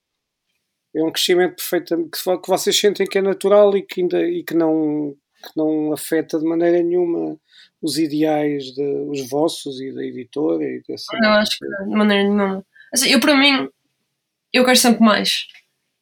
É 0.94 1.02
um 1.02 1.12
crescimento 1.12 1.56
perfeitamente 1.56 2.10
que 2.10 2.48
vocês 2.48 2.78
sentem 2.78 3.06
que 3.06 3.18
é 3.18 3.22
natural 3.22 3.76
e 3.76 3.82
que, 3.82 4.00
ainda, 4.00 4.22
e 4.22 4.42
que, 4.44 4.54
não, 4.54 5.14
que 5.42 5.50
não 5.56 5.92
afeta 5.92 6.38
de 6.38 6.44
maneira 6.44 6.82
nenhuma 6.82 7.38
os 7.82 7.98
ideais 7.98 8.72
de, 8.72 8.82
os 9.08 9.28
vossos 9.28 9.80
e 9.80 9.92
da 9.92 10.02
editora 10.02 10.64
e 10.64 10.82
dessa 10.88 11.16
Não, 11.20 11.32
acho 11.32 11.58
que 11.58 11.66
de 11.66 11.90
maneira 11.90 12.22
nenhuma. 12.22 12.64
Assim, 12.92 13.10
eu, 13.10 13.20
para 13.20 13.36
mim, 13.36 13.68
eu 14.52 14.64
quero 14.64 14.78
sempre 14.78 15.04
mais. 15.04 15.46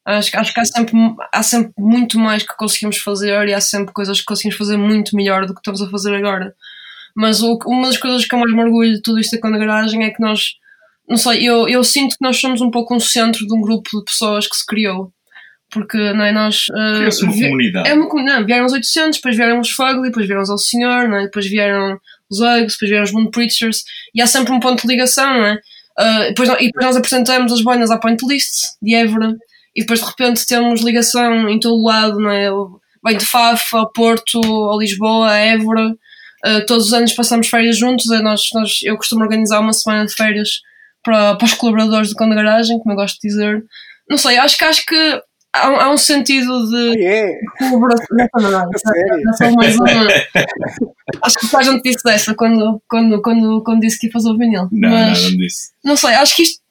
Acho, 0.05 0.31
que- 0.31 0.37
acho 0.37 0.53
que 0.53 0.59
há 0.59 0.65
sempre, 0.65 0.93
há 1.31 1.43
sempre 1.43 1.71
muito 1.77 2.19
mais 2.19 2.43
que 2.43 2.55
conseguimos 2.57 2.97
fazer 2.97 3.47
e 3.47 3.53
há 3.53 3.61
sempre 3.61 3.93
coisas 3.93 4.19
que 4.19 4.25
conseguimos 4.25 4.57
fazer 4.57 4.75
muito 4.77 5.15
melhor 5.15 5.45
do 5.45 5.53
que 5.53 5.59
estamos 5.61 5.81
a 5.81 5.89
fazer 5.89 6.13
agora. 6.15 6.53
Mas 7.15 7.41
o- 7.41 7.57
uma 7.67 7.87
das 7.87 7.97
coisas 7.97 8.25
que 8.25 8.35
eu 8.35 8.39
mais 8.39 8.53
me 8.53 8.61
orgulho 8.61 8.93
de 8.95 9.01
tudo 9.01 9.19
isto 9.19 9.35
aqui 9.35 9.47
na 9.49 9.57
garagem 9.57 10.03
é 10.03 10.09
que 10.09 10.21
nós, 10.21 10.55
não 11.07 11.15
sei, 11.15 11.47
eu, 11.47 11.69
eu 11.69 11.83
sinto 11.83 12.17
que 12.17 12.21
nós 12.23 12.37
somos 12.37 12.59
um 12.59 12.69
pouco 12.71 12.93
um 12.95 12.99
centro 12.99 13.45
de 13.47 13.53
um 13.53 13.61
grupo 13.61 13.89
de 13.99 14.03
pessoas 14.05 14.47
que 14.47 14.55
se 14.55 14.65
criou. 14.65 15.11
Porque, 15.71 15.97
não 16.13 16.23
é, 16.23 16.31
nós... 16.31 16.65
Cria-se 16.97 17.23
uma 17.23 17.33
comunidade. 17.33 17.89
é 17.89 17.93
uma 17.95 18.07
comunidade. 18.07 18.45
Vieram 18.45 18.65
os 18.65 18.73
800, 18.73 19.17
depois 19.17 19.35
vieram 19.35 19.59
os 19.59 19.71
Fugly, 19.71 20.03
depois 20.09 20.27
vieram 20.27 20.43
os 20.43 20.49
El 20.49 20.57
Senhor, 20.59 21.07
não 21.09 21.17
é? 21.17 21.23
depois 21.23 21.47
vieram 21.47 21.99
os 22.29 22.39
Uggs, 22.39 22.73
depois 22.73 22.89
vieram 22.89 23.03
os 23.05 23.11
Moon 23.11 23.31
Preachers, 23.31 23.83
e 24.13 24.21
há 24.21 24.27
sempre 24.27 24.53
um 24.53 24.59
ponto 24.59 24.81
de 24.83 24.87
ligação, 24.87 25.25
não 25.33 25.45
é? 25.45 25.59
Ah, 25.97 26.19
depois, 26.27 26.49
e 26.59 26.65
depois 26.67 26.85
nós 26.85 26.95
apresentamos 26.95 27.51
as 27.51 27.61
boinas 27.63 27.89
à 27.89 27.97
Point 27.97 28.23
List, 28.27 28.53
de 28.81 28.93
Évora, 28.93 29.35
e 29.75 29.81
depois 29.81 29.99
de 29.99 30.05
repente 30.05 30.45
temos 30.47 30.81
ligação 30.81 31.49
em 31.49 31.59
todo 31.59 31.75
o 31.81 31.85
lado, 31.87 32.19
não 32.19 32.31
é? 32.31 32.49
Vem 33.05 33.17
de 33.17 33.25
Faf, 33.25 33.75
ao 33.75 33.91
Porto, 33.91 34.39
a 34.71 34.77
Lisboa, 34.77 35.29
a 35.31 35.37
Évora. 35.37 35.95
Ah, 36.45 36.61
todos 36.67 36.87
os 36.87 36.93
anos 36.93 37.13
passamos 37.13 37.47
férias 37.47 37.77
juntos, 37.77 38.09
é, 38.11 38.21
nós, 38.21 38.41
nós, 38.53 38.79
eu 38.83 38.95
costumo 38.97 39.23
organizar 39.23 39.59
uma 39.59 39.73
semana 39.73 40.05
de 40.05 40.13
férias 40.13 40.49
para, 41.03 41.35
para 41.35 41.45
os 41.45 41.53
colaboradores 41.53 42.09
do 42.09 42.15
Cão 42.15 42.29
da 42.29 42.35
Garagem, 42.35 42.79
como 42.79 42.91
eu 42.93 42.97
gosto 42.97 43.17
de 43.21 43.27
dizer. 43.29 43.63
Não 44.09 44.17
sei, 44.17 44.37
acho 44.37 44.57
que 44.57 44.63
acho 44.65 44.85
que 44.85 45.21
há, 45.53 45.69
um- 45.69 45.79
há 45.79 45.89
um 45.91 45.97
sentido 45.97 46.69
de 46.69 47.05
Ah, 47.07 47.09
é? 47.09 47.39
colaboração. 47.59 48.05
Não, 48.11 48.27
não, 48.41 48.51
não. 48.51 48.69
Acho 51.23 51.37
que 51.39 51.55
a 51.55 51.61
gente 51.61 51.83
disse 51.83 52.03
dessa 52.03 52.33
quando, 52.33 52.81
quando, 52.89 53.21
quando, 53.21 53.61
quando 53.63 53.81
disse 53.81 53.99
que 53.99 54.07
ia 54.07 54.11
fazer 54.13 54.29
o 54.29 54.37
vinil. 54.37 54.67
Não, 54.71 54.89
Mas 54.89 55.19
nada 55.21 55.31
me 55.31 55.37
disse. 55.37 55.71
não 55.83 55.95
sei, 55.95 56.13
acho 56.15 56.35
que 56.35 56.43
isto 56.43 56.61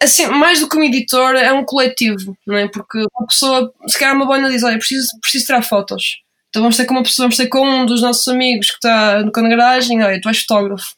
assim, 0.00 0.26
mais 0.26 0.60
do 0.60 0.68
que 0.68 0.76
um 0.76 0.84
editor, 0.84 1.34
é 1.34 1.52
um 1.52 1.64
coletivo, 1.64 2.36
não 2.46 2.56
é? 2.56 2.68
Porque 2.68 2.98
uma 2.98 3.26
pessoa, 3.26 3.72
se 3.86 3.98
calhar 3.98 4.14
uma 4.14 4.26
boina 4.26 4.50
diz, 4.50 4.62
olha, 4.62 4.78
preciso, 4.78 5.08
preciso 5.20 5.46
tirar 5.46 5.62
fotos. 5.62 6.22
Então 6.48 6.62
vamos 6.62 6.76
ter 6.76 6.86
com 6.86 6.94
uma 6.94 7.02
pessoa, 7.02 7.24
vamos 7.24 7.36
ter 7.36 7.48
com 7.48 7.66
um 7.66 7.84
dos 7.84 8.00
nossos 8.00 8.26
amigos 8.28 8.68
que 8.68 8.76
está 8.76 9.22
no 9.22 9.30
da 9.30 9.48
garagem, 9.48 10.02
olha, 10.02 10.20
tu 10.20 10.28
és 10.28 10.40
fotógrafo, 10.40 10.94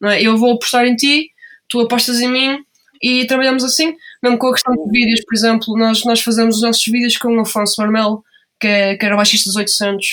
não 0.00 0.10
é? 0.10 0.22
Eu 0.22 0.36
vou 0.38 0.54
apostar 0.54 0.86
em 0.86 0.96
ti, 0.96 1.30
tu 1.68 1.80
apostas 1.80 2.20
em 2.20 2.28
mim 2.28 2.58
e 3.02 3.26
trabalhamos 3.26 3.64
assim. 3.64 3.94
Mesmo 4.22 4.38
com 4.38 4.48
a 4.48 4.52
questão 4.52 4.74
de 4.74 4.90
vídeos, 4.90 5.20
por 5.24 5.34
exemplo, 5.34 5.76
nós, 5.76 6.04
nós 6.04 6.20
fazemos 6.22 6.56
os 6.56 6.62
nossos 6.62 6.84
vídeos 6.84 7.16
com 7.16 7.36
o 7.36 7.40
Afonso 7.40 7.74
Marmel, 7.78 8.22
que, 8.58 8.66
é, 8.66 8.96
que 8.96 9.04
era 9.04 9.16
baixista 9.16 9.50
dos 9.50 9.56
800. 9.56 10.06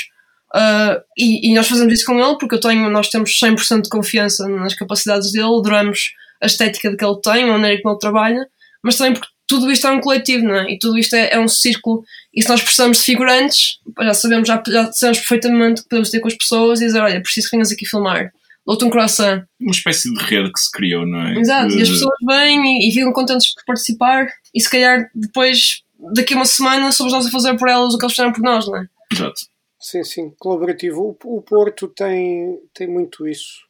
Uh, 0.54 1.00
e, 1.18 1.50
e 1.50 1.54
nós 1.54 1.68
fazemos 1.70 1.94
isso 1.94 2.06
com 2.06 2.20
ele 2.20 2.38
porque 2.38 2.56
eu 2.56 2.60
tenho, 2.60 2.90
nós 2.90 3.08
temos 3.08 3.40
100% 3.40 3.84
de 3.84 3.90
confiança 3.90 4.46
nas 4.50 4.76
capacidades 4.76 5.32
dele, 5.32 5.46
adoramos 5.46 6.12
a 6.42 6.46
estética 6.46 6.90
de 6.90 6.98
que 6.98 7.06
ele 7.06 7.20
tem, 7.22 7.44
a 7.44 7.48
maneira 7.48 7.82
como 7.82 7.94
ele 7.94 8.00
trabalha, 8.00 8.48
mas 8.84 8.98
também 8.98 9.14
porque 9.14 9.28
tudo 9.48 9.70
isto 9.70 9.86
é 9.86 9.92
um 9.92 10.00
coletivo, 10.00 10.46
não 10.46 10.56
é? 10.56 10.72
E 10.72 10.80
tudo 10.80 10.98
isto 10.98 11.14
é, 11.14 11.34
é 11.34 11.40
um 11.40 11.48
círculo. 11.48 12.04
E 12.34 12.42
se 12.42 12.48
nós 12.48 12.62
precisamos 12.62 13.00
de 13.00 13.04
figurantes, 13.04 13.80
já 14.00 14.14
sabemos, 14.14 14.48
já, 14.48 14.64
já 14.66 14.92
sabemos 14.94 15.20
perfeitamente 15.20 15.84
que 15.84 15.90
podemos 15.90 16.10
ter 16.10 16.22
com 16.22 16.28
as 16.30 16.36
pessoas 16.36 16.82
e 16.82 16.86
dizer: 16.86 17.02
Olha, 17.02 17.22
preciso 17.22 17.50
que 17.50 17.58
venhas 17.58 17.72
aqui 17.72 17.86
filmar. 17.86 18.32
Dou-te 18.66 18.86
um 18.86 18.90
croissant. 18.90 19.44
Uma 19.60 19.72
espécie 19.72 20.14
de 20.14 20.24
rede 20.24 20.52
que 20.54 20.60
se 20.60 20.72
criou, 20.72 21.06
não 21.06 21.22
é? 21.22 21.38
Exato, 21.38 21.74
e 21.74 21.82
as 21.82 21.90
pessoas 21.90 22.16
vêm 22.26 22.80
e, 22.80 22.90
e 22.90 22.92
ficam 22.94 23.12
contentes 23.12 23.48
de 23.48 23.66
participar, 23.66 24.28
e 24.54 24.62
se 24.62 24.70
calhar 24.70 25.10
depois, 25.14 25.82
daqui 26.14 26.34
a 26.34 26.38
uma 26.38 26.46
semana, 26.46 26.92
somos 26.92 27.12
nós 27.12 27.26
a 27.26 27.32
fazer 27.32 27.58
por 27.58 27.68
elas 27.68 27.94
o 27.94 27.98
que 27.98 28.06
eles 28.06 28.14
fizeram 28.14 28.32
por 28.32 28.42
nós, 28.42 28.68
não 28.68 28.78
é? 28.78 28.86
Exato. 29.12 29.42
Sim, 29.80 30.04
sim, 30.04 30.34
colaborativo. 30.40 31.18
O, 31.24 31.38
o 31.38 31.42
Porto 31.42 31.88
tem, 31.90 32.58
tem 32.74 32.88
muito 32.88 33.28
isso. 33.28 33.64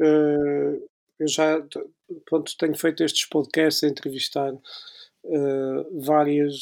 Eh, 0.00 0.78
eu 1.20 1.28
já 1.28 1.62
pronto, 2.26 2.52
tenho 2.58 2.76
feito 2.76 3.04
estes 3.04 3.26
podcasts 3.26 3.84
a 3.84 3.88
entrevistar 3.88 4.52
eh, 5.26 5.86
várias, 6.00 6.54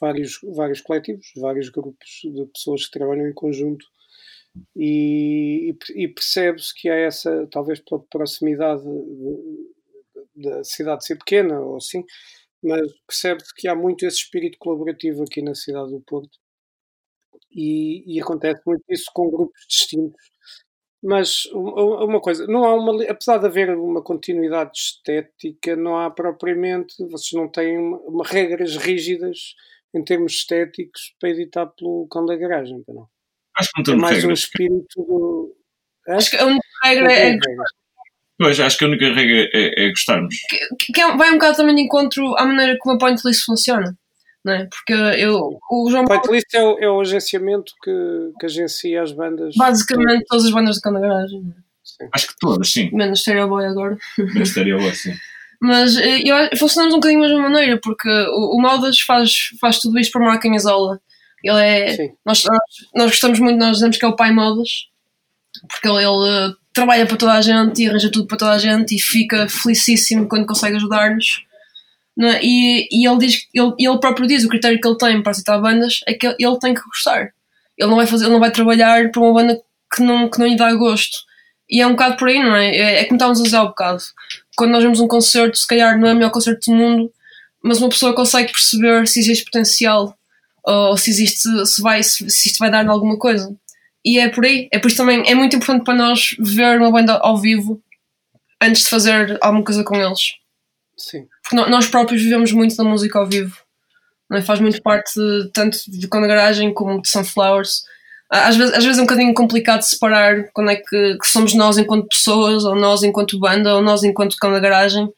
vários, 0.00 0.40
vários 0.54 0.80
coletivos, 0.80 1.28
vários 1.36 1.68
grupos 1.70 2.20
de 2.24 2.46
pessoas 2.46 2.86
que 2.86 2.92
trabalham 2.92 3.28
em 3.28 3.34
conjunto 3.34 3.86
e, 4.76 5.70
e 5.70 5.74
per- 5.74 6.14
percebe-se 6.14 6.74
que 6.74 6.88
há 6.88 6.94
essa, 6.96 7.46
talvez 7.50 7.80
pela 7.80 8.02
proximidade 8.10 8.82
de- 8.84 9.66
da 10.36 10.64
cidade 10.64 11.04
ser 11.04 11.16
pequena 11.16 11.60
ou 11.60 11.76
assim, 11.76 12.04
mas 12.62 12.82
percebe-se 13.06 13.54
que 13.54 13.68
há 13.68 13.74
muito 13.76 14.06
esse 14.06 14.18
espírito 14.18 14.58
colaborativo 14.58 15.24
aqui 15.24 15.42
na 15.42 15.54
cidade 15.54 15.90
do 15.92 16.00
Porto 16.02 16.38
e, 17.50 18.04
e 18.16 18.20
acontece 18.20 18.62
muito 18.66 18.84
isso 18.88 19.10
com 19.14 19.30
grupos 19.30 19.66
distintos. 19.68 20.30
Mas 21.08 21.46
uma 21.52 22.20
coisa, 22.20 22.46
não 22.48 22.64
há 22.64 22.74
uma, 22.74 23.00
apesar 23.04 23.38
de 23.38 23.46
haver 23.46 23.70
uma 23.76 24.02
continuidade 24.02 24.72
estética, 24.76 25.76
não 25.76 25.96
há 25.96 26.10
propriamente, 26.10 26.96
vocês 27.08 27.30
não 27.32 27.48
têm 27.48 27.78
uma, 27.78 27.98
uma 27.98 28.24
regras 28.26 28.76
rígidas 28.76 29.54
em 29.94 30.02
termos 30.02 30.32
estéticos 30.32 31.14
para 31.20 31.30
editar 31.30 31.66
pelo 31.66 32.08
cão 32.10 32.26
da 32.26 32.34
garagem, 32.34 32.82
não. 32.88 33.06
Acho 33.56 33.70
que 33.70 33.78
não 33.78 33.82
É 33.82 33.84
temos 33.86 34.02
mais 34.02 34.16
um 34.16 34.20
regras. 34.22 34.38
espírito 34.40 34.86
do. 34.96 35.56
Acho 36.08 36.30
que 36.30 36.36
a 36.38 36.44
única 36.46 36.66
regra 36.82 37.12
é 37.12 37.30
tem. 37.38 37.56
Pois, 38.38 38.60
acho 38.60 38.76
que 38.78 38.84
a 38.84 38.88
única 38.88 39.12
regra 39.14 39.48
é, 39.54 39.86
é 39.86 39.88
gostarmos. 39.90 40.34
que, 40.80 40.92
que 40.92 41.00
é- 41.00 41.16
vai 41.16 41.30
um 41.30 41.34
bocado 41.34 41.56
também 41.56 41.74
de 41.76 41.82
encontro 41.82 42.34
à 42.36 42.44
maneira 42.44 42.76
como 42.80 42.96
a 42.96 42.98
point 42.98 43.22
list 43.24 43.44
funciona, 43.46 43.96
é? 44.52 44.66
Porque 44.66 44.92
eu, 44.92 45.58
o 45.70 45.90
João 45.90 46.04
Paulo, 46.04 46.22
é 46.34 46.62
o, 46.62 46.78
é 46.78 46.90
o 46.90 47.00
agenciamento 47.00 47.72
que, 47.82 48.32
que 48.38 48.46
agencia 48.46 49.02
as 49.02 49.12
bandas. 49.12 49.54
basicamente 49.56 50.24
todas 50.28 50.46
as 50.46 50.52
bandas 50.52 50.76
de 50.76 50.82
cão 50.82 50.92
da 50.92 51.00
garagem, 51.00 51.54
é? 52.00 52.08
Acho 52.12 52.28
que 52.28 52.34
todas, 52.38 52.70
sim. 52.70 52.90
menos 52.92 53.20
Stereo 53.20 53.48
Boy 53.48 53.64
agora. 53.66 53.96
Ministério 54.18 54.78
assim. 54.86 55.14
Mas 55.60 55.96
eh, 55.96 56.22
eu, 56.24 56.36
funcionamos 56.58 56.94
um 56.94 56.98
bocadinho 56.98 57.22
da 57.22 57.28
mesma 57.28 57.48
maneira, 57.48 57.80
porque 57.82 58.08
o, 58.08 58.56
o 58.56 58.60
Modas 58.60 59.00
faz, 59.00 59.50
faz 59.60 59.78
tudo 59.78 59.98
isto 59.98 60.12
para 60.12 60.22
uma 60.22 60.38
camisola. 60.38 61.00
Ele 61.42 61.60
é. 61.60 61.96
Sim. 61.96 62.12
Nós, 62.24 62.44
nós, 62.44 62.58
nós 62.94 63.10
gostamos 63.12 63.38
muito, 63.40 63.58
nós 63.58 63.76
dizemos 63.76 63.96
que 63.96 64.04
é 64.04 64.08
o 64.08 64.16
pai 64.16 64.32
Modas, 64.32 64.88
porque 65.68 65.88
ele, 65.88 66.04
ele, 66.04 66.28
eh, 66.28 66.54
trabalha 66.74 67.06
para 67.06 67.16
toda 67.16 67.32
a 67.32 67.40
gente 67.40 67.82
e 67.82 67.88
arranja 67.88 68.10
tudo 68.10 68.26
para 68.26 68.36
toda 68.36 68.52
a 68.52 68.58
gente 68.58 68.94
e 68.94 69.00
fica 69.00 69.48
felicíssimo 69.48 70.28
quando 70.28 70.46
consegue 70.46 70.76
ajudar-nos. 70.76 71.46
É? 72.18 72.40
E, 72.42 72.88
e 72.90 73.06
ele 73.06 73.18
diz 73.18 73.46
ele, 73.52 73.72
ele 73.78 73.98
próprio 73.98 74.26
diz 74.26 74.44
o 74.44 74.48
critério 74.48 74.80
que 74.80 74.88
ele 74.88 74.96
tem 74.96 75.22
para 75.22 75.32
aceitar 75.32 75.58
bandas 75.58 76.00
é 76.06 76.14
que 76.14 76.26
ele, 76.26 76.36
ele 76.38 76.58
tem 76.58 76.74
que 76.74 76.82
gostar. 76.82 77.30
Ele 77.76 77.90
não 77.90 77.96
vai 77.96 78.06
fazer, 78.06 78.24
ele 78.24 78.32
não 78.32 78.40
vai 78.40 78.50
trabalhar 78.50 79.10
para 79.10 79.20
uma 79.20 79.34
banda 79.34 79.60
que 79.94 80.02
não, 80.02 80.28
que 80.30 80.38
não 80.38 80.46
lhe 80.46 80.56
dá 80.56 80.72
gosto. 80.74 81.18
E 81.68 81.80
é 81.80 81.86
um 81.86 81.90
bocado 81.90 82.16
por 82.16 82.28
aí, 82.28 82.42
não 82.42 82.56
é? 82.56 82.74
É, 82.74 83.00
é 83.00 83.04
como 83.04 83.16
estávamos 83.16 83.40
a 83.40 83.44
dizer 83.44 83.56
há 83.56 83.62
um 83.62 83.66
bocado. 83.66 84.02
Quando 84.56 84.70
nós 84.70 84.82
vemos 84.82 85.00
um 85.00 85.08
concerto, 85.08 85.58
se 85.58 85.66
calhar 85.66 85.98
não 85.98 86.08
é 86.08 86.12
o 86.12 86.14
melhor 86.14 86.30
concerto 86.30 86.70
do 86.70 86.76
mundo, 86.76 87.12
mas 87.62 87.78
uma 87.80 87.88
pessoa 87.88 88.14
consegue 88.14 88.52
perceber 88.52 89.06
se 89.06 89.18
existe 89.18 89.44
potencial 89.44 90.16
ou 90.64 90.96
se 90.96 91.10
existe, 91.10 91.66
se, 91.66 91.82
vai, 91.82 92.02
se, 92.02 92.28
se 92.30 92.48
isto 92.48 92.58
vai 92.58 92.70
dar 92.70 92.86
alguma 92.88 93.18
coisa. 93.18 93.54
E 94.04 94.18
é 94.18 94.28
por 94.28 94.44
aí. 94.44 94.68
É 94.72 94.78
por 94.78 94.88
isso 94.88 94.96
também 94.96 95.22
é 95.26 95.34
muito 95.34 95.56
importante 95.56 95.84
para 95.84 95.94
nós 95.94 96.36
ver 96.38 96.78
uma 96.80 96.90
banda 96.90 97.14
ao 97.14 97.36
vivo 97.36 97.82
antes 98.62 98.84
de 98.84 98.88
fazer 98.88 99.36
alguma 99.40 99.64
coisa 99.64 99.84
com 99.84 99.96
eles. 99.96 100.20
Sim. 100.96 101.26
Porque 101.42 101.56
nós 101.70 101.86
próprios 101.88 102.22
vivemos 102.22 102.52
muito 102.52 102.76
da 102.76 102.84
música 102.84 103.18
ao 103.18 103.26
vivo. 103.26 103.56
É? 104.32 104.40
Faz 104.42 104.58
muito 104.60 104.82
parte 104.82 105.12
tanto 105.52 105.78
de 105.88 106.08
Cão 106.08 106.20
da 106.20 106.26
Garagem 106.26 106.72
como 106.74 107.00
de 107.00 107.08
Sunflowers. 107.08 107.84
Á- 108.30 108.48
Às 108.48 108.56
vezes, 108.56 108.74
às 108.74 108.82
vezes 108.84 108.98
é 108.98 109.02
um 109.02 109.06
bocadinho 109.06 109.34
complicado 109.34 109.82
separar 109.82 110.50
quando 110.52 110.70
é 110.70 110.76
que, 110.76 111.16
que 111.18 111.26
somos 111.28 111.54
nós 111.54 111.78
enquanto 111.78 112.08
pessoas, 112.08 112.64
ou 112.64 112.74
nós 112.74 113.02
enquanto 113.02 113.38
banda, 113.38 113.74
ou 113.76 113.82
nós 113.82 114.02
enquanto 114.02 114.36
Cão 114.36 114.50
da 114.52 114.58
Garagem. 114.58 115.08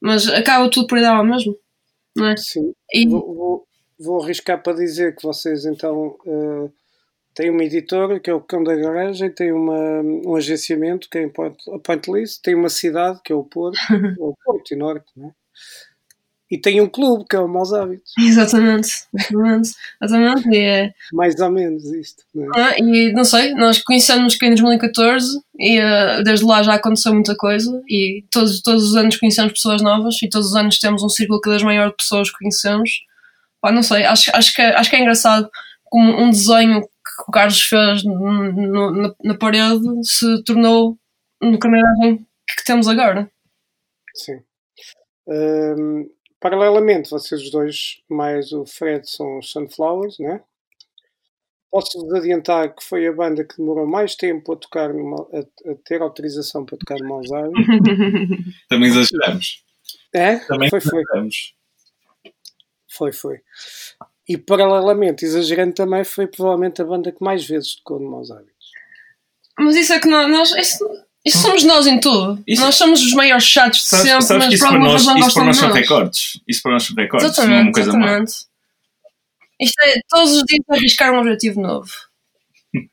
Mas 0.00 0.28
acaba 0.28 0.70
tudo 0.70 0.86
por 0.86 0.96
ir 0.98 1.04
ao 1.04 1.24
mesmo. 1.24 1.56
Não 2.14 2.26
é? 2.28 2.36
Sim. 2.36 2.72
E, 2.92 3.06
Vou, 3.06 3.34
vou, 3.34 3.66
vou 3.98 4.22
arriscar 4.22 4.62
para 4.62 4.72
dizer 4.74 5.14
que 5.16 5.22
vocês 5.22 5.66
então 5.66 6.16
eh, 6.26 6.68
têm 7.36 7.50
uma 7.50 7.62
editora 7.62 8.18
que 8.18 8.30
é 8.30 8.34
o 8.34 8.40
Cão 8.40 8.64
da 8.64 8.74
Garagem, 8.74 9.30
têm 9.30 9.52
uma, 9.52 10.00
um 10.00 10.34
agenciamento 10.34 11.08
que 11.08 11.18
é 11.18 11.24
a 11.24 11.78
Point 11.78 12.10
List, 12.10 12.40
tem 12.42 12.54
uma 12.54 12.70
cidade 12.70 13.20
que 13.22 13.32
é 13.32 13.36
o 13.36 13.44
Porto, 13.44 13.78
o 14.18 14.34
Porto 14.42 14.72
e 14.72 14.76
Norte, 14.76 15.06
não 15.14 15.28
é? 15.28 15.32
E 16.48 16.56
tem 16.56 16.80
um 16.80 16.88
clube 16.88 17.24
que 17.28 17.34
é 17.34 17.40
o 17.40 17.48
Maus 17.48 17.72
Hábitos. 17.72 18.12
Exatamente, 18.16 18.88
exatamente, 19.12 19.70
exatamente. 20.00 20.48
E, 20.48 20.58
é, 20.58 20.92
Mais 21.12 21.38
ou 21.40 21.50
menos 21.50 21.84
isto. 21.92 22.22
Não 22.32 22.44
é? 22.54 22.62
ah, 22.62 22.78
e 22.78 23.12
não 23.12 23.24
sei, 23.24 23.52
nós 23.54 23.82
conhecemos 23.82 24.36
que 24.36 24.46
em 24.46 24.50
2014 24.50 25.40
e 25.58 25.78
ah, 25.80 26.22
desde 26.22 26.44
lá 26.46 26.62
já 26.62 26.74
aconteceu 26.74 27.12
muita 27.12 27.36
coisa 27.36 27.82
e 27.88 28.24
todos, 28.30 28.62
todos 28.62 28.90
os 28.90 28.96
anos 28.96 29.16
conhecemos 29.16 29.52
pessoas 29.52 29.82
novas 29.82 30.22
e 30.22 30.28
todos 30.28 30.50
os 30.50 30.54
anos 30.54 30.78
temos 30.78 31.02
um 31.02 31.08
círculo 31.08 31.40
cada 31.40 31.56
vez 31.56 31.64
maior 31.64 31.90
de 31.90 31.96
pessoas 31.96 32.30
que 32.30 32.38
conhecemos. 32.38 32.90
Pá, 33.60 33.72
não 33.72 33.82
sei, 33.82 34.04
acho, 34.04 34.30
acho, 34.32 34.54
que, 34.54 34.62
é- 34.62 34.76
acho 34.76 34.88
que 34.88 34.96
é 34.96 35.00
engraçado 35.00 35.50
como 35.84 36.12
um 36.16 36.30
desenho 36.30 36.80
o 37.28 37.32
Carlos 37.32 37.60
fez 37.62 38.04
no- 38.04 38.90
na, 38.92 39.14
na 39.24 39.34
parede 39.38 39.80
se 40.04 40.42
tornou 40.44 40.98
no 41.40 41.58
caminhagem 41.58 42.26
que 42.56 42.64
temos 42.64 42.88
agora. 42.88 43.30
Sim. 44.14 44.40
Ahm, 45.28 46.06
paralelamente, 46.40 47.10
vocês 47.10 47.42
os 47.42 47.50
dois, 47.50 48.00
mais 48.08 48.52
o 48.52 48.64
Fred, 48.66 49.08
são 49.10 49.38
os 49.38 49.50
Sunflowers, 49.50 50.18
né? 50.18 50.42
Posso-vos 51.70 52.14
adiantar 52.14 52.74
que 52.74 52.82
foi 52.82 53.06
a 53.06 53.12
banda 53.12 53.44
que 53.44 53.56
demorou 53.58 53.86
mais 53.86 54.14
tempo 54.14 54.52
a 54.52 54.56
tocar, 54.56 54.94
numa, 54.94 55.16
a, 55.32 55.70
a 55.70 55.74
ter 55.84 56.00
autorização 56.00 56.64
para 56.64 56.78
tocar 56.78 56.96
no 56.98 57.16
Hábitos. 57.16 57.66
Também 58.68 58.88
exageramos. 58.88 59.64
É? 60.14 60.36
Também 60.38 60.70
Foi, 60.70 60.80
foi. 60.80 61.00
exageramos. 61.02 61.54
Foi, 62.88 63.12
foi. 63.12 63.40
E 64.28 64.36
paralelamente, 64.36 65.24
exagerando 65.24 65.72
também, 65.74 66.02
foi 66.04 66.26
provavelmente 66.26 66.82
a 66.82 66.84
banda 66.84 67.12
que 67.12 67.22
mais 67.22 67.44
vezes 67.46 67.76
tocou 67.76 68.00
no 68.00 68.10
Maus 68.10 68.30
Hábitos. 68.30 68.52
Mas 69.58 69.76
isso 69.76 69.92
é 69.92 70.00
que 70.00 70.08
nós. 70.08 70.28
nós 70.28 70.50
isso, 70.56 70.84
isso 71.24 71.38
somos 71.38 71.62
nós 71.64 71.86
em 71.86 71.98
tudo. 72.00 72.42
Isso- 72.46 72.60
nós 72.62 72.74
somos 72.74 73.00
os 73.02 73.12
maiores 73.12 73.44
chatos 73.44 73.80
de 73.80 73.86
Sabes, 73.86 74.06
sempre, 74.08 74.24
sabes 74.24 74.44
mas 74.46 74.54
isso 74.54 74.62
por 74.64 74.68
para 74.68 74.76
alguma 74.76 74.92
nós, 74.92 75.06
razão 75.06 75.18
isso 75.18 75.34
para 75.34 75.44
nós 75.44 75.56
são 75.56 75.72
recordes. 75.72 76.40
Isso 76.48 76.62
para 76.62 76.72
nós 76.72 76.82
são 76.84 76.96
recordes. 76.96 77.22
não 77.22 77.28
é 77.28 77.32
Exatamente, 77.32 77.62
uma 77.66 77.72
coisa 77.72 77.92
má. 77.92 77.98
exatamente. 78.06 78.32
Isto 79.60 79.82
é 79.84 79.94
todos 80.10 80.32
os 80.36 80.42
dias 80.44 80.60
arriscar 80.70 81.14
um 81.14 81.18
objetivo 81.20 81.60
novo. 81.60 81.88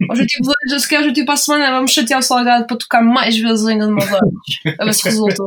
Objetivo 0.09 0.43
de 0.43 0.49
hoje, 0.71 0.79
se 0.81 0.87
quer 0.87 0.97
o 0.97 0.99
objetivo 1.01 1.25
para 1.25 1.33
a 1.33 1.37
semana, 1.37 1.65
é 1.65 1.71
vamos 1.71 1.91
chatear 1.91 2.19
o 2.19 2.23
Salgado 2.23 2.65
para 2.67 2.77
tocar 2.77 3.01
mais 3.03 3.37
vezes 3.37 3.65
ainda 3.65 3.85
de 3.87 3.91
meus 3.91 4.09
olhos. 4.09 4.77
A 4.79 4.85
ver 4.85 4.93
se 4.93 5.03
resulta. 5.03 5.43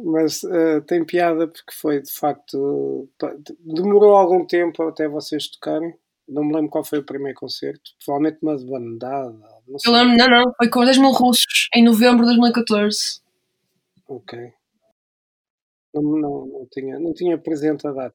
Mas 0.00 0.44
eh, 0.44 0.80
tem 0.82 1.04
piada 1.04 1.48
porque 1.48 1.72
foi 1.72 2.00
de 2.00 2.12
facto. 2.12 3.08
Demorou 3.60 4.14
algum 4.14 4.46
tempo 4.46 4.84
até 4.84 5.08
vocês 5.08 5.48
tocarem. 5.48 5.94
Não 6.28 6.44
me 6.44 6.54
lembro 6.54 6.70
qual 6.70 6.84
foi 6.84 7.00
o 7.00 7.04
primeiro 7.04 7.38
concerto. 7.38 7.90
Provavelmente 8.04 8.38
uma 8.42 8.56
de 8.56 8.64
bandada. 8.64 9.60
Não 9.66 9.78
sei. 9.78 9.92
Eu 9.92 9.96
lembro, 9.96 10.16
não, 10.16 10.28
não, 10.28 10.54
foi 10.56 10.68
com 10.68 10.80
os 10.80 10.86
10 10.86 10.98
mil 10.98 11.10
russos 11.10 11.68
em 11.74 11.82
novembro 11.82 12.20
de 12.20 12.36
2014. 12.36 13.20
Ok. 14.06 14.52
Não, 15.92 16.02
não, 16.02 16.46
não, 16.46 16.66
tinha, 16.70 16.98
não 17.00 17.12
tinha 17.12 17.36
presente 17.36 17.86
a 17.86 17.92
data. 17.92 18.14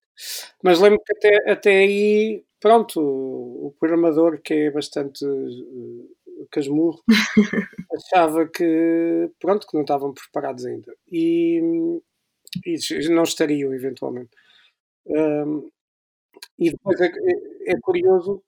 Mas 0.64 0.80
lembro 0.80 1.02
que 1.06 1.14
até, 1.14 1.52
até 1.52 1.80
aí, 1.80 2.44
pronto, 2.60 3.02
o, 3.02 3.68
o 3.68 3.76
programador, 3.80 4.40
que 4.42 4.54
é 4.54 4.72
bastante 4.72 5.26
uh, 5.26 6.48
casmurro, 6.50 7.02
achava 7.96 8.48
que, 8.48 9.30
pronto, 9.40 9.68
que 9.68 9.74
não 9.76 9.82
estavam 9.82 10.14
preparados 10.14 10.66
ainda. 10.66 10.94
E, 11.12 11.60
e 12.66 13.10
não 13.10 13.24
estariam, 13.24 13.74
eventualmente. 13.74 14.32
Um, 15.08 15.70
e 16.58 16.72
depois 16.72 17.00
é, 17.02 17.12
é, 17.68 17.80
curioso, 17.82 18.44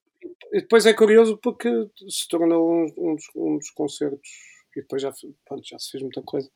depois 0.51 0.85
é 0.85 0.93
curioso 0.93 1.37
porque 1.37 1.69
se 2.09 2.27
tornou 2.27 2.71
um, 2.71 2.85
um, 2.97 3.15
dos, 3.15 3.25
um 3.35 3.57
dos 3.57 3.69
concertos, 3.71 4.29
e 4.75 4.81
depois 4.81 5.01
já, 5.01 5.13
pronto, 5.45 5.67
já 5.67 5.79
se 5.79 5.91
fez 5.91 6.03
muita 6.03 6.21
coisa 6.21 6.49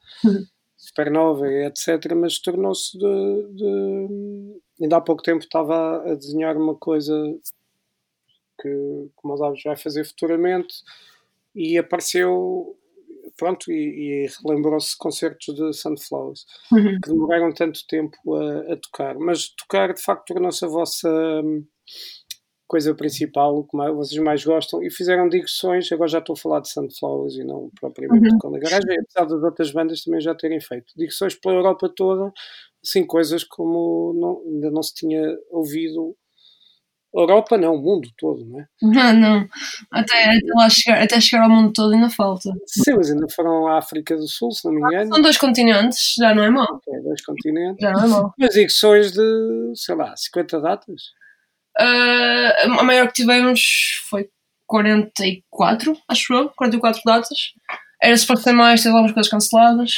supernova, 0.77 1.47
etc. 1.47 2.13
Mas 2.15 2.39
tornou-se 2.39 2.97
de, 2.97 3.47
de, 3.53 4.59
Ainda 4.81 4.97
há 4.97 5.01
pouco 5.01 5.21
tempo 5.21 5.43
estava 5.43 6.09
a 6.09 6.15
desenhar 6.15 6.55
uma 6.55 6.73
coisa 6.73 7.13
que, 8.61 9.09
como 9.15 9.33
os 9.33 9.41
aves 9.41 9.61
vai 9.63 9.75
fazer 9.75 10.05
futuramente 10.05 10.73
e 11.55 11.77
apareceu. 11.77 12.75
Pronto, 13.37 13.71
e, 13.71 14.25
e 14.25 14.27
relembrou-se 14.45 14.97
concertos 14.97 15.55
de 15.55 15.71
Sunflowers 15.73 16.45
Uhum. 16.73 16.99
que 17.01 17.09
demoraram 17.09 17.53
tanto 17.53 17.79
tempo 17.87 18.17
a, 18.35 18.73
a 18.73 18.75
tocar. 18.77 19.17
Mas 19.17 19.47
tocar 19.55 19.93
de 19.93 20.01
facto 20.01 20.33
tornou-se 20.33 20.65
a 20.65 20.67
vossa 20.67 21.09
hum, 21.41 21.65
coisa 22.67 22.93
principal, 22.93 23.55
o 23.59 23.63
que 23.65 23.77
mais- 23.77 23.95
vocês 23.95 24.21
mais 24.21 24.43
gostam, 24.43 24.83
e 24.83 24.91
fizeram 24.91 25.29
digressões. 25.29 25.89
Agora 25.91 26.09
já 26.09 26.19
estou 26.19 26.33
a 26.33 26.37
falar 26.37 26.59
de 26.59 26.69
Sunflowers 26.69 27.35
e 27.35 27.45
não 27.45 27.69
propriamente 27.79 28.27
Uhum. 28.29 28.35
de 28.35 28.41
Conda 28.41 28.59
Garagem, 28.59 28.97
apesar 28.99 29.25
das 29.25 29.41
outras 29.43 29.71
bandas 29.71 30.03
também 30.03 30.19
já 30.19 30.35
terem 30.35 30.59
feito 30.59 30.91
digressões 30.97 31.33
pela 31.35 31.55
Europa 31.55 31.89
toda, 31.95 32.33
assim, 32.83 33.05
coisas 33.05 33.43
como 33.45 34.13
não- 34.15 34.41
ainda 34.53 34.69
não 34.69 34.83
se 34.83 34.93
tinha 34.95 35.21
ouvido. 35.49 36.13
Europa 37.13 37.57
não, 37.57 37.75
o 37.75 37.81
mundo 37.81 38.09
todo, 38.17 38.45
não 38.45 38.59
é? 38.59 38.65
Não, 38.81 39.13
não. 39.13 39.47
Até, 39.91 40.25
até 40.25 40.53
lá 40.55 40.69
chegar, 40.69 41.01
até 41.01 41.19
chegar 41.19 41.43
ao 41.43 41.49
mundo 41.49 41.73
todo 41.73 41.93
ainda 41.93 42.09
falta. 42.09 42.51
Sim, 42.67 42.93
mas 42.95 43.09
ainda 43.09 43.27
foram 43.35 43.67
à 43.67 43.77
África 43.77 44.15
do 44.15 44.27
Sul, 44.27 44.51
se 44.51 44.65
não 44.65 44.73
me 44.73 44.81
engano, 44.81 45.13
São 45.13 45.21
dois 45.21 45.37
continentes, 45.37 46.15
já 46.17 46.33
não 46.33 46.43
é 46.43 46.65
que 46.83 46.95
é 46.95 46.99
dois 47.01 47.23
continentes. 47.23 47.81
Já 47.81 47.91
não 47.91 48.03
é 48.03 48.07
mau. 48.07 48.33
Mas 48.37 48.53
digressões 48.53 49.11
de, 49.11 49.71
sei 49.75 49.95
lá, 49.95 50.15
50 50.15 50.61
datas. 50.61 51.01
Ah, 51.77 52.53
a 52.79 52.83
maior 52.83 53.07
que 53.07 53.13
tivemos 53.13 53.61
foi 54.09 54.29
44, 54.67 55.97
acho 56.07 56.33
eu, 56.33 56.49
44 56.49 57.01
datas. 57.05 57.37
Era 58.01 58.15
suposto 58.15 58.45
ter 58.45 58.53
mais, 58.53 58.83
teve 58.83 58.93
algumas 58.93 59.13
coisas 59.13 59.31
canceladas. 59.31 59.91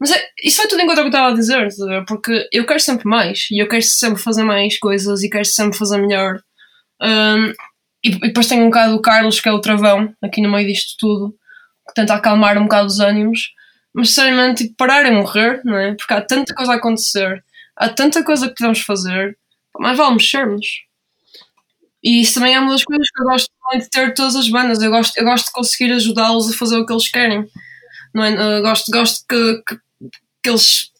Mas 0.00 0.12
é, 0.12 0.28
isso 0.44 0.58
vai 0.58 0.68
tudo 0.68 0.80
em 0.80 0.86
contra 0.86 1.02
o 1.02 1.10
que 1.10 1.16
eu 1.16 1.18
estava 1.18 1.32
a 1.32 1.36
dizer, 1.36 2.04
porque 2.06 2.48
eu 2.52 2.64
quero 2.64 2.78
sempre 2.78 3.08
mais 3.08 3.48
e 3.50 3.60
eu 3.60 3.68
quero 3.68 3.82
sempre 3.82 4.22
fazer 4.22 4.44
mais 4.44 4.78
coisas 4.78 5.22
e 5.22 5.30
quero 5.30 5.44
sempre 5.44 5.76
fazer 5.76 5.98
melhor. 5.98 6.40
Ahm, 7.00 7.52
e, 8.04 8.10
e 8.10 8.20
depois 8.20 8.46
tem 8.46 8.62
um 8.62 8.66
bocado 8.66 8.94
o 8.94 9.02
Carlos, 9.02 9.40
que 9.40 9.48
é 9.48 9.52
o 9.52 9.60
travão, 9.60 10.14
aqui 10.22 10.40
no 10.40 10.50
meio 10.50 10.66
disto 10.66 10.96
tudo, 10.98 11.34
que 11.88 11.94
tenta 11.94 12.14
acalmar 12.14 12.58
um 12.58 12.64
bocado 12.64 12.86
os 12.86 13.00
ânimos. 13.00 13.52
Mas 13.92 14.08
sinceramente, 14.10 14.64
tipo, 14.64 14.76
parar 14.76 15.04
é 15.06 15.10
morrer, 15.10 15.60
não 15.64 15.76
é? 15.76 15.94
Porque 15.94 16.14
há 16.14 16.20
tanta 16.20 16.54
coisa 16.54 16.72
a 16.72 16.76
acontecer, 16.76 17.44
há 17.76 17.88
tanta 17.88 18.22
coisa 18.22 18.48
que 18.48 18.54
podemos 18.54 18.80
fazer, 18.80 19.36
mais 19.78 19.96
vale 19.96 20.14
mexermos. 20.14 20.66
E 22.02 22.20
isso 22.20 22.34
também 22.34 22.54
é 22.54 22.60
uma 22.60 22.70
das 22.70 22.84
coisas 22.84 23.08
que 23.10 23.20
eu 23.20 23.26
gosto 23.26 23.50
muito 23.70 23.84
de 23.84 23.90
ter 23.90 24.14
todas 24.14 24.36
as 24.36 24.48
bandas. 24.48 24.80
Eu 24.80 24.90
gosto, 24.90 25.16
eu 25.18 25.24
gosto 25.24 25.46
de 25.46 25.52
conseguir 25.52 25.92
ajudá-los 25.92 26.50
a 26.50 26.56
fazer 26.56 26.78
o 26.78 26.86
que 26.86 26.92
eles 26.92 27.10
querem. 27.10 27.46
Não 28.14 28.24
é? 28.24 28.58
Eu 28.58 28.62
gosto, 28.62 28.90
gosto 28.90 29.24
que, 29.28 29.62
que, 29.66 29.80
que 30.42 30.50
eles 30.50 30.90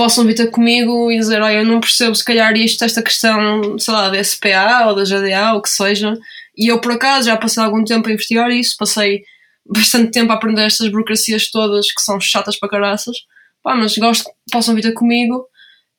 possam 0.00 0.24
vir 0.24 0.34
ter 0.34 0.50
comigo 0.50 1.12
e 1.12 1.18
dizer: 1.18 1.42
Olha, 1.42 1.58
eu 1.58 1.64
não 1.64 1.78
percebo 1.78 2.14
se 2.14 2.24
calhar 2.24 2.56
isto, 2.56 2.82
esta 2.82 3.02
questão, 3.02 3.78
sei 3.78 3.92
lá, 3.92 4.08
da 4.08 4.24
SPA 4.24 4.86
ou 4.86 4.94
da 4.94 5.04
GDA, 5.04 5.52
ou 5.52 5.58
o 5.58 5.62
que 5.62 5.68
seja. 5.68 6.18
E 6.56 6.68
eu, 6.68 6.80
por 6.80 6.92
acaso, 6.92 7.26
já 7.26 7.36
passei 7.36 7.62
algum 7.62 7.84
tempo 7.84 8.08
a 8.08 8.12
investigar 8.12 8.50
isso, 8.50 8.76
passei 8.78 9.22
bastante 9.66 10.10
tempo 10.10 10.32
a 10.32 10.36
aprender 10.36 10.62
estas 10.62 10.88
burocracias 10.88 11.50
todas 11.50 11.92
que 11.92 12.00
são 12.00 12.18
chatas 12.18 12.56
para 12.58 12.70
caraças. 12.70 13.14
Pá, 13.62 13.74
mas 13.74 13.94
gosto 13.98 14.24
que 14.24 14.30
possam 14.50 14.74
vir 14.74 14.80
ter 14.80 14.92
comigo 14.92 15.46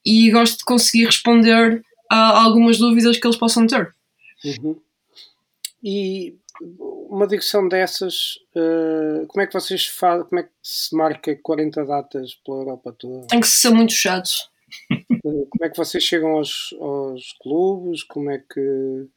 e 0.04 0.32
gosto 0.32 0.58
de 0.58 0.66
conseguir 0.66 1.06
responder 1.06 1.84
a 2.10 2.42
algumas 2.42 2.80
dúvidas 2.80 3.20
que 3.20 3.28
eles 3.28 3.38
possam 3.38 3.68
ter. 3.68 3.94
Uhum. 4.44 4.76
E 5.84 6.34
uma 7.12 7.28
digressão 7.28 7.68
dessas, 7.68 8.40
eh, 8.56 9.26
como 9.28 9.42
é 9.42 9.48
que 9.48 9.54
vocês 9.54 9.86
fazem, 9.86 10.26
como 10.26 10.40
é 10.40 10.44
que 10.44 10.50
se 10.64 10.96
marca 10.96 11.38
40 11.44 11.86
datas 11.86 12.36
pela 12.46 12.60
Europa 12.60 12.96
toda? 12.98 13.28
Tem 13.28 13.42
que 13.42 13.48
ser 13.48 13.70
muito 13.72 13.92
chato. 13.94 14.30
Eh, 14.90 15.04
Como 15.10 15.64
é 15.64 15.70
que 15.70 15.76
vocês 15.78 16.02
chegam 16.04 16.32
aos, 16.38 16.74
aos 16.80 17.34
clubes? 17.42 18.04
Como 18.04 18.32
é 18.32 18.38
que 18.38 19.08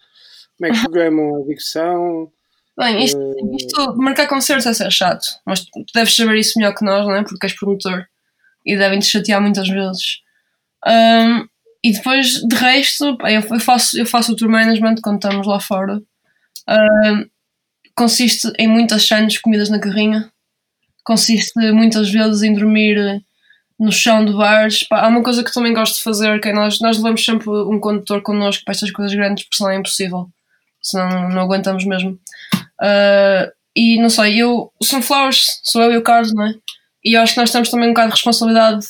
como 0.58 0.70
é 0.70 0.72
que 0.72 0.80
programam 0.82 1.36
a 1.36 1.46
digressão? 1.46 2.30
Bem, 2.76 3.04
isto, 3.04 3.18
Eh, 3.20 3.56
isto 3.56 3.96
marcar 3.96 4.26
concertos 4.26 4.66
é 4.66 4.74
ser 4.74 4.90
chato, 4.90 5.24
mas 5.46 5.60
tu 5.64 5.84
deves 5.94 6.16
saber 6.16 6.36
isso 6.36 6.58
melhor 6.58 6.74
que 6.74 6.84
nós, 6.84 7.06
não 7.06 7.14
é? 7.14 7.22
Porque 7.22 7.46
és 7.46 7.54
promotor 7.56 8.04
e 8.66 8.76
devem-te 8.76 9.06
chatear 9.06 9.40
muitas 9.40 9.68
vezes. 9.68 10.20
Ahm, 10.84 11.46
e 11.84 11.92
depois, 11.92 12.40
de 12.48 12.54
resto, 12.56 13.16
eu 13.28 13.60
faço, 13.60 13.96
eu 13.98 14.06
faço 14.06 14.32
o 14.32 14.36
tour 14.36 14.48
management 14.50 14.96
quando 15.02 15.16
estamos 15.16 15.46
lá 15.46 15.60
fora. 15.60 16.00
Ahm, 16.66 17.28
consiste 17.94 18.52
em 18.58 18.66
muitas 18.66 19.06
sandes 19.06 19.38
comidas 19.38 19.68
na 19.68 19.78
carrinha, 19.78 20.30
consiste 21.04 21.52
muitas 21.72 22.10
vezes 22.10 22.42
em 22.42 22.54
dormir 22.54 22.96
eh, 22.98 23.20
no 23.78 23.92
chão 23.92 24.24
de 24.24 24.32
bares. 24.32 24.82
Pá, 24.82 25.02
há 25.02 25.08
uma 25.08 25.22
coisa 25.22 25.44
que 25.44 25.52
também 25.52 25.74
gosto 25.74 25.96
de 25.96 26.02
fazer, 26.02 26.40
que 26.40 26.48
é 26.48 26.52
nós, 26.52 26.80
nós 26.80 26.96
levamos 26.96 27.24
sempre 27.24 27.48
um 27.50 27.78
condutor 27.78 28.22
connosco 28.22 28.64
para 28.64 28.72
estas 28.72 28.90
coisas 28.90 29.14
grandes, 29.14 29.44
porque 29.44 29.56
senão 29.56 29.70
é 29.70 29.76
impossível, 29.76 30.28
senão 30.82 31.28
não 31.28 31.42
aguentamos 31.42 31.84
mesmo. 31.84 32.18
Uh, 32.80 33.52
e 33.76 34.00
não 34.00 34.08
sei, 34.08 34.40
eu, 34.40 34.72
Sunflowers 34.82 35.60
sou 35.62 35.82
eu 35.82 35.92
e 35.92 35.96
o 35.96 36.02
Carlos, 36.02 36.32
não 36.32 36.46
é? 36.46 36.54
E 37.04 37.16
acho 37.16 37.34
que 37.34 37.40
nós 37.40 37.50
temos 37.50 37.68
também 37.68 37.88
um 37.88 37.92
bocado 37.92 38.08
de 38.08 38.14
responsabilidade 38.14 38.86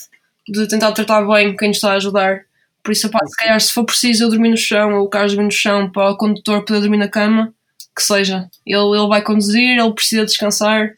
de 0.49 0.69
tentar 0.69 0.93
tratar 0.93 1.27
bem 1.27 1.57
quem 1.57 1.69
nos 1.69 1.79
está 1.79 1.93
a 1.93 1.97
ajudar. 1.97 2.43
Por 2.83 2.93
isso, 2.93 3.11
pá, 3.11 3.19
se 3.27 3.37
calhar, 3.37 3.61
se 3.61 3.73
for 3.73 3.85
preciso 3.85 4.25
eu 4.25 4.31
dormir 4.31 4.51
no 4.51 4.57
chão 4.57 4.95
ou 4.95 5.07
o 5.07 5.09
Carlos 5.09 5.33
dormir 5.33 5.47
no 5.47 5.53
chão 5.53 5.91
para 5.91 6.11
o 6.11 6.17
condutor 6.17 6.65
poder 6.65 6.81
dormir 6.81 6.99
na 6.99 7.09
cama, 7.09 7.53
que 7.95 8.03
seja. 8.03 8.49
Ele, 8.67 8.99
ele 8.99 9.09
vai 9.09 9.23
conduzir, 9.23 9.79
ele 9.79 9.93
precisa 9.93 10.25
descansar. 10.25 10.91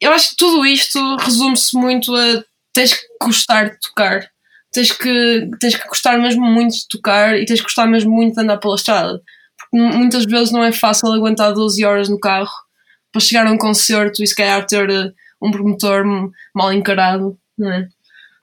Eu 0.00 0.12
acho 0.12 0.30
que 0.30 0.36
tudo 0.36 0.66
isto 0.66 0.98
resume-se 1.16 1.76
muito 1.76 2.14
a 2.14 2.44
tens 2.72 2.94
que 2.94 3.06
gostar 3.20 3.70
de 3.70 3.80
tocar. 3.80 4.28
tens 4.72 4.90
que, 4.90 5.50
tens 5.60 5.76
que 5.76 5.86
gostar 5.86 6.18
mesmo 6.18 6.44
muito 6.44 6.72
de 6.72 6.88
tocar 6.88 7.36
e 7.38 7.44
tens 7.44 7.60
que 7.60 7.64
gostar 7.64 7.86
mesmo 7.86 8.10
muito 8.10 8.34
de 8.34 8.40
andar 8.40 8.56
pela 8.58 8.74
estrada. 8.74 9.20
Porque 9.58 9.96
muitas 9.96 10.24
vezes 10.24 10.50
não 10.50 10.64
é 10.64 10.72
fácil 10.72 11.12
aguentar 11.12 11.52
12 11.52 11.84
horas 11.84 12.08
no 12.08 12.18
carro 12.18 12.50
para 13.12 13.20
chegar 13.20 13.46
a 13.46 13.52
um 13.52 13.58
concerto 13.58 14.22
e 14.22 14.26
se 14.26 14.34
calhar 14.34 14.66
ter 14.66 14.88
eh, 14.90 15.12
um 15.40 15.50
promotor 15.50 16.04
mal 16.54 16.72
encarado, 16.72 17.38
não 17.58 17.70
é? 17.70 17.86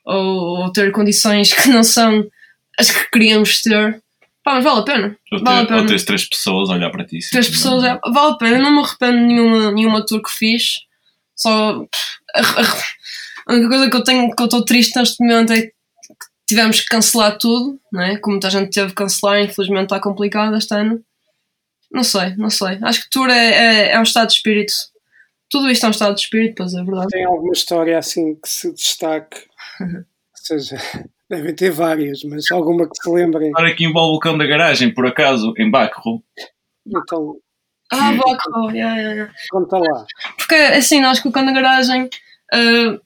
Ou, 0.05 0.63
ou 0.63 0.71
ter 0.71 0.91
condições 0.91 1.51
que 1.53 1.69
não 1.69 1.83
são 1.83 2.23
as 2.77 2.91
que 2.91 3.09
queríamos 3.11 3.61
ter. 3.61 4.01
Pá, 4.49 4.55
mas 4.55 4.63
vale 4.63 4.79
a 4.79 4.83
pena. 4.83 5.17
Ou, 5.31 5.43
vale 5.43 5.57
a 5.57 5.61
ter, 5.61 5.67
pena. 5.67 5.81
ou 5.81 5.85
teres 5.85 6.05
três 6.05 6.27
pessoas 6.27 6.71
a 6.71 6.73
olhar 6.73 6.89
para 6.89 7.05
ti. 7.05 7.19
Três 7.29 7.47
pessoas, 7.47 7.83
é, 7.83 7.99
vale 8.11 8.33
a 8.33 8.35
pena. 8.35 8.57
Eu 8.57 8.63
não 8.63 8.71
me 8.71 8.79
arrependo 8.79 9.17
de 9.19 9.23
nenhuma, 9.25 9.71
nenhuma 9.71 10.05
tour 10.05 10.23
que 10.23 10.31
fiz. 10.31 10.79
Só. 11.35 11.85
A, 12.35 12.39
a, 12.41 12.63
a 13.45 13.53
única 13.53 13.69
coisa 13.69 13.89
que 13.91 13.95
eu 13.95 14.03
tenho, 14.03 14.35
que 14.35 14.41
eu 14.41 14.45
estou 14.45 14.65
triste 14.65 14.97
neste 14.97 15.23
momento 15.23 15.53
é 15.53 15.61
que 15.61 15.73
tivemos 16.47 16.79
que 16.79 16.87
cancelar 16.87 17.37
tudo, 17.37 17.79
não 17.93 18.01
é? 18.01 18.17
Como 18.17 18.33
muita 18.33 18.49
gente 18.49 18.71
teve 18.71 18.89
que 18.89 18.95
cancelar, 18.95 19.39
infelizmente 19.39 19.83
está 19.83 19.99
complicado 19.99 20.57
este 20.57 20.73
ano. 20.73 20.99
Não 21.91 22.03
sei, 22.03 22.35
não 22.35 22.49
sei. 22.49 22.79
Acho 22.81 23.03
que 23.03 23.09
tour 23.11 23.29
é, 23.29 23.49
é, 23.49 23.91
é 23.91 23.99
um 23.99 24.03
estado 24.03 24.29
de 24.29 24.33
espírito. 24.33 24.73
Tudo 25.47 25.69
isto 25.69 25.85
é 25.85 25.89
um 25.89 25.91
estado 25.91 26.15
de 26.15 26.21
espírito, 26.21 26.55
pois 26.57 26.73
é 26.73 26.83
verdade. 26.83 27.09
Tem 27.09 27.25
alguma 27.25 27.53
história 27.53 27.99
assim 27.99 28.33
que 28.33 28.49
se 28.49 28.73
destaque? 28.73 29.45
Ou 29.79 30.05
seja, 30.33 30.77
devem 31.29 31.53
ter 31.55 31.69
várias, 31.69 32.23
mas 32.23 32.49
alguma 32.51 32.89
que 32.89 32.95
se 32.95 33.09
lembrem. 33.09 33.49
Agora 33.49 33.75
que 33.75 33.85
envolve 33.85 34.17
o 34.17 34.19
cão 34.19 34.37
da 34.37 34.45
garagem, 34.45 34.93
por 34.93 35.05
acaso, 35.05 35.53
em 35.57 35.69
Bacro. 35.69 36.23
Então, 36.87 37.35
Ah, 37.91 38.11
Baco, 38.13 38.71
yeah, 38.71 38.95
yeah, 38.97 39.13
yeah. 39.13 39.33
conta 39.49 39.77
lá. 39.77 40.05
Porque 40.37 40.55
assim, 40.55 41.01
nós 41.01 41.19
colocando 41.19 41.49
a 41.49 41.53
garagem, 41.53 42.05
uh, 42.05 42.99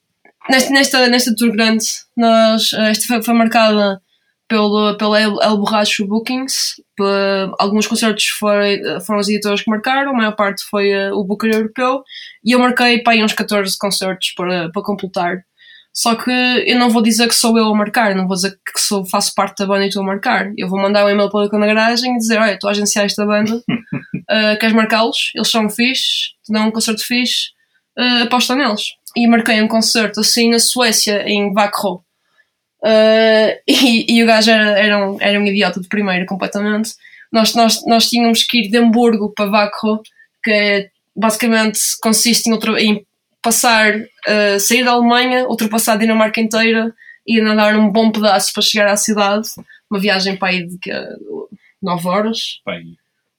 nesta, 0.49 0.69
nesta, 0.71 1.07
nesta 1.07 1.36
tour 1.36 1.51
grande, 1.51 1.86
nós, 2.17 2.71
uh, 2.73 2.81
esta 2.81 3.05
foi, 3.07 3.21
foi 3.23 3.33
marcada 3.33 4.01
pelo, 4.47 4.95
pela 4.97 5.19
El, 5.21 5.41
El 5.41 5.57
Borracho 5.57 6.05
Bookings. 6.05 6.81
Alguns 7.59 7.88
concertos 7.88 8.25
foi, 8.25 8.79
foram 9.05 9.19
os 9.19 9.29
editores 9.29 9.63
que 9.63 9.69
marcaram, 9.69 10.12
a 10.12 10.13
maior 10.13 10.36
parte 10.36 10.63
foi 10.69 10.93
uh, 10.93 11.13
o 11.17 11.23
Booker 11.25 11.53
Europeu. 11.53 12.03
E 12.43 12.53
eu 12.53 12.59
marquei 12.59 13.01
para 13.01 13.13
aí 13.13 13.23
uns 13.23 13.33
14 13.33 13.77
concertos 13.77 14.33
para, 14.36 14.69
para 14.69 14.83
completar. 14.83 15.38
Só 15.93 16.15
que 16.15 16.32
eu 16.32 16.79
não 16.79 16.89
vou 16.89 17.03
dizer 17.03 17.27
que 17.27 17.36
sou 17.36 17.56
eu 17.56 17.67
a 17.67 17.75
marcar, 17.75 18.15
não 18.15 18.27
vou 18.27 18.36
dizer 18.36 18.51
que 18.51 18.79
sou, 18.79 19.06
faço 19.06 19.34
parte 19.36 19.60
da 19.60 19.67
banda 19.67 19.86
e 19.86 19.89
estou 19.89 20.01
a 20.01 20.06
marcar. 20.06 20.51
Eu 20.58 20.67
vou 20.67 20.82
mandar 20.82 21.06
um 21.06 21.10
e-mail 21.10 21.29
para 21.29 21.56
o 21.56 21.60
na 21.60 21.67
garagem 21.67 22.15
e 22.15 22.17
dizer: 22.17 22.39
Olha, 22.39 22.53
estou 22.53 22.67
a 22.67 22.71
agenciar 22.71 23.06
esta 23.06 23.23
banda, 23.23 23.56
uh, 23.58 24.58
queres 24.60 24.75
marcá-los? 24.75 25.32
Eles 25.36 25.51
são 25.51 25.69
fixe, 25.69 26.34
te 26.43 26.51
dão 26.51 26.67
um 26.67 26.71
concerto 26.71 27.06
fixe, 27.06 27.49
uh, 27.97 28.23
aposta 28.23 28.56
neles. 28.56 28.95
E 29.15 29.27
marquei 29.27 29.62
um 29.62 29.67
concerto 29.67 30.21
assim 30.21 30.49
na 30.49 30.58
Suécia, 30.58 31.29
em 31.29 31.53
Vakro. 31.53 32.03
Uh, 32.82 33.53
e, 33.67 34.17
e 34.17 34.23
o 34.23 34.25
gajo 34.25 34.49
era, 34.49 34.79
era, 34.79 35.08
um, 35.08 35.17
era 35.21 35.39
um 35.39 35.45
idiota 35.45 35.79
de 35.79 35.88
primeiro, 35.88 36.25
completamente. 36.25 36.95
Nós, 37.32 37.53
nós, 37.53 37.86
nós 37.86 38.10
tínhamos 38.10 38.43
que 38.43 38.60
ir 38.60 38.69
de 38.69 38.77
Hamburgo 38.77 39.32
para 39.36 39.49
Vakro, 39.49 40.01
que 40.43 40.51
é, 40.51 40.89
basicamente 41.15 41.79
consiste 42.01 42.49
em, 42.49 42.53
outra, 42.53 42.82
em 42.82 43.06
passar, 43.43 43.95
uh, 43.95 44.60
sair 44.60 44.84
da 44.84 44.91
Alemanha, 44.91 45.45
ultrapassar 45.47 45.93
a 45.93 45.97
Dinamarca 45.97 46.41
inteira 46.41 46.93
e 47.27 47.39
nadar 47.41 47.75
um 47.75 47.91
bom 47.91 48.12
pedaço 48.12 48.51
para 48.53 48.63
chegar 48.63 48.88
à 48.88 48.95
cidade. 48.95 49.47
Uma 49.91 49.99
viagem 49.99 50.36
para 50.36 50.49
aí 50.49 50.65
de 50.65 50.79
que, 50.79 50.91
9 51.82 52.08
horas. 52.08 52.39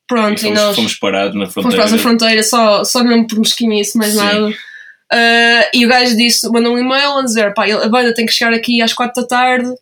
Pronto, 0.06 0.38
e, 0.38 0.42
fomos, 0.42 0.60
nós 0.60 0.76
fomos 0.76 0.94
parados 0.96 1.34
na 1.34 1.46
fomos 1.46 1.74
fronteira. 1.74 1.86
para 1.86 1.94
a 1.94 1.98
fronteira 1.98 2.42
só, 2.42 2.84
só 2.84 3.02
mesmo 3.02 3.26
por 3.26 3.38
mesquinhice, 3.38 3.96
mais 3.96 4.12
Sim. 4.12 4.18
nada. 4.18 4.48
Uh, 4.48 5.68
e 5.72 5.86
o 5.86 5.88
gajo 5.88 6.16
disse, 6.16 6.48
mandou 6.50 6.74
um 6.74 6.78
e-mail 6.78 7.18
a 7.18 7.22
dizer: 7.22 7.54
pá, 7.54 7.64
a 7.66 7.88
banda 7.88 8.14
tem 8.14 8.26
que 8.26 8.32
chegar 8.32 8.52
aqui 8.52 8.82
às 8.82 8.92
4 8.92 9.22
da 9.22 9.26
tarde, 9.26 9.72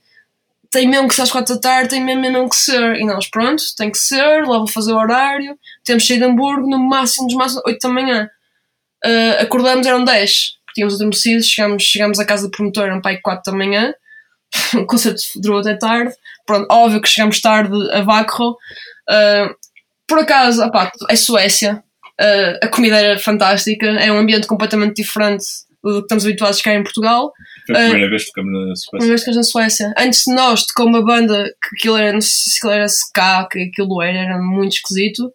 tem 0.71 0.89
mesmo 0.89 1.09
que 1.09 1.15
ser 1.15 1.23
às 1.23 1.31
4 1.31 1.55
da 1.55 1.61
tarde, 1.61 1.91
tem 1.91 2.05
mesmo, 2.05 2.23
mesmo 2.23 2.49
que 2.49 2.57
ser. 2.57 2.97
E 2.97 3.05
nós, 3.05 3.29
pronto, 3.29 3.63
tem 3.77 3.91
que 3.91 3.99
ser, 3.99 4.43
lá 4.47 4.59
vou 4.59 4.69
fazer 4.69 4.93
o 4.93 4.97
horário. 4.97 5.59
Temos 5.85 6.07
saído 6.07 6.25
de 6.25 6.31
Hamburgo, 6.31 6.69
no 6.69 6.79
máximo 6.79 7.27
dos 7.27 7.37
máximos 7.37 7.63
8 7.67 7.79
da 7.81 7.89
manhã. 7.89 8.31
Uh, 9.05 9.43
acordamos, 9.43 9.87
eram 9.87 10.05
10, 10.05 10.33
porque 10.65 10.75
tínhamos 10.75 10.95
adormecido, 10.95 11.43
chegámos, 11.43 11.83
chegámos 11.83 12.19
à 12.21 12.25
casa 12.25 12.47
do 12.47 12.51
promotor, 12.51 12.85
eram 12.85 13.01
pai 13.01 13.19
4 13.21 13.53
da 13.53 13.59
manhã. 13.59 13.95
o 14.75 14.87
concerto 14.87 15.23
durou 15.37 15.61
até 15.61 15.75
tarde. 15.75 16.15
Pronto, 16.47 16.67
óbvio 16.71 17.01
que 17.01 17.09
chegamos 17.09 17.41
tarde 17.41 17.77
a 17.93 18.03
Vacro. 18.03 18.51
Uh, 19.09 19.55
por 20.07 20.19
acaso, 20.19 20.62
opá, 20.62 20.93
é 21.09 21.17
Suécia, 21.17 21.83
uh, 22.21 22.65
a 22.65 22.69
comida 22.69 22.97
era 22.97 23.19
fantástica, 23.19 23.87
é 23.87 24.12
um 24.12 24.19
ambiente 24.19 24.47
completamente 24.47 24.97
diferente 24.97 25.45
do 25.83 25.99
que 25.99 26.03
estamos 26.03 26.25
habituados 26.25 26.61
cá 26.61 26.75
em 26.75 26.83
Portugal. 26.83 27.33
Foi 27.67 27.77
a 27.77 27.79
primeira 27.79 28.11
vez 28.11 28.25
que 28.25 28.33
tocamos 28.33 28.53
na 28.53 28.77
Suécia. 28.77 28.99
Uma 28.99 29.07
vez 29.07 29.25
que 29.25 29.31
na 29.31 29.43
Suécia. 29.43 29.95
Antes 29.99 30.25
de 30.27 30.35
nós, 30.35 30.67
tocou 30.67 30.87
uma 30.87 31.05
banda 31.05 31.45
que 31.45 31.77
aquilo 31.77 31.97
era, 31.97 32.12
não 32.12 32.21
sei 32.21 32.31
se 32.31 32.59
aquilo 32.59 32.73
era 32.73 32.88
ska, 32.88 33.49
que 33.51 33.62
aquilo 33.62 34.03
era, 34.03 34.19
era 34.19 34.38
muito 34.38 34.75
esquisito, 34.75 35.33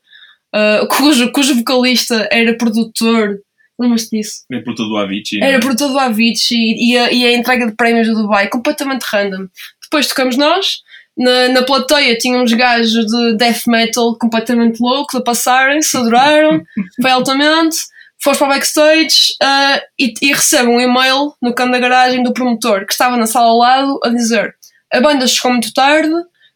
uh, 0.56 0.88
cujo, 0.95 1.32
cujo 1.32 1.56
vocalista 1.56 2.27
era 2.32 2.58
produtor. 2.58 3.39
Lembras-te 3.79 4.17
disso? 4.17 4.43
Nem 4.49 4.63
por 4.63 4.75
todo 4.75 4.93
o 4.93 4.97
Avicii. 4.97 5.41
Era 5.41 5.51
não 5.51 5.57
é? 5.57 5.59
produtor 5.59 5.89
do 5.89 5.99
Avicii 5.99 6.75
e, 6.77 6.97
a, 6.97 7.11
e 7.11 7.25
a 7.25 7.33
entrega 7.33 7.67
de 7.67 7.75
prémios 7.75 8.07
do 8.07 8.15
Dubai, 8.15 8.47
completamente 8.47 9.03
random. 9.03 9.47
Depois 9.83 10.07
tocamos 10.07 10.35
nós, 10.35 10.81
na, 11.17 11.49
na 11.49 11.63
plateia 11.63 12.17
tínhamos 12.17 12.53
gajos 12.53 13.05
de 13.05 13.37
death 13.37 13.65
metal 13.67 14.15
completamente 14.17 14.79
loucos 14.79 15.15
a 15.15 15.23
passarem, 15.23 15.81
se 15.81 15.97
adoraram, 15.97 16.63
foi 17.01 17.11
altamente. 17.11 17.77
Fomos 18.19 18.39
para 18.39 18.47
o 18.47 18.49
backstage 18.49 19.33
uh, 19.41 19.79
e, 19.99 20.13
e 20.23 20.33
recebo 20.33 20.71
um 20.71 20.79
e-mail 20.79 21.33
no 21.39 21.53
canto 21.53 21.71
da 21.71 21.79
garagem 21.79 22.23
do 22.23 22.33
promotor 22.33 22.85
que 22.85 22.91
estava 22.91 23.15
na 23.15 23.27
sala 23.27 23.47
ao 23.47 23.57
lado 23.57 23.99
a 24.03 24.09
dizer: 24.09 24.55
A 24.91 24.99
banda 24.99 25.27
chegou 25.27 25.51
muito 25.51 25.71
tarde, 25.71 26.11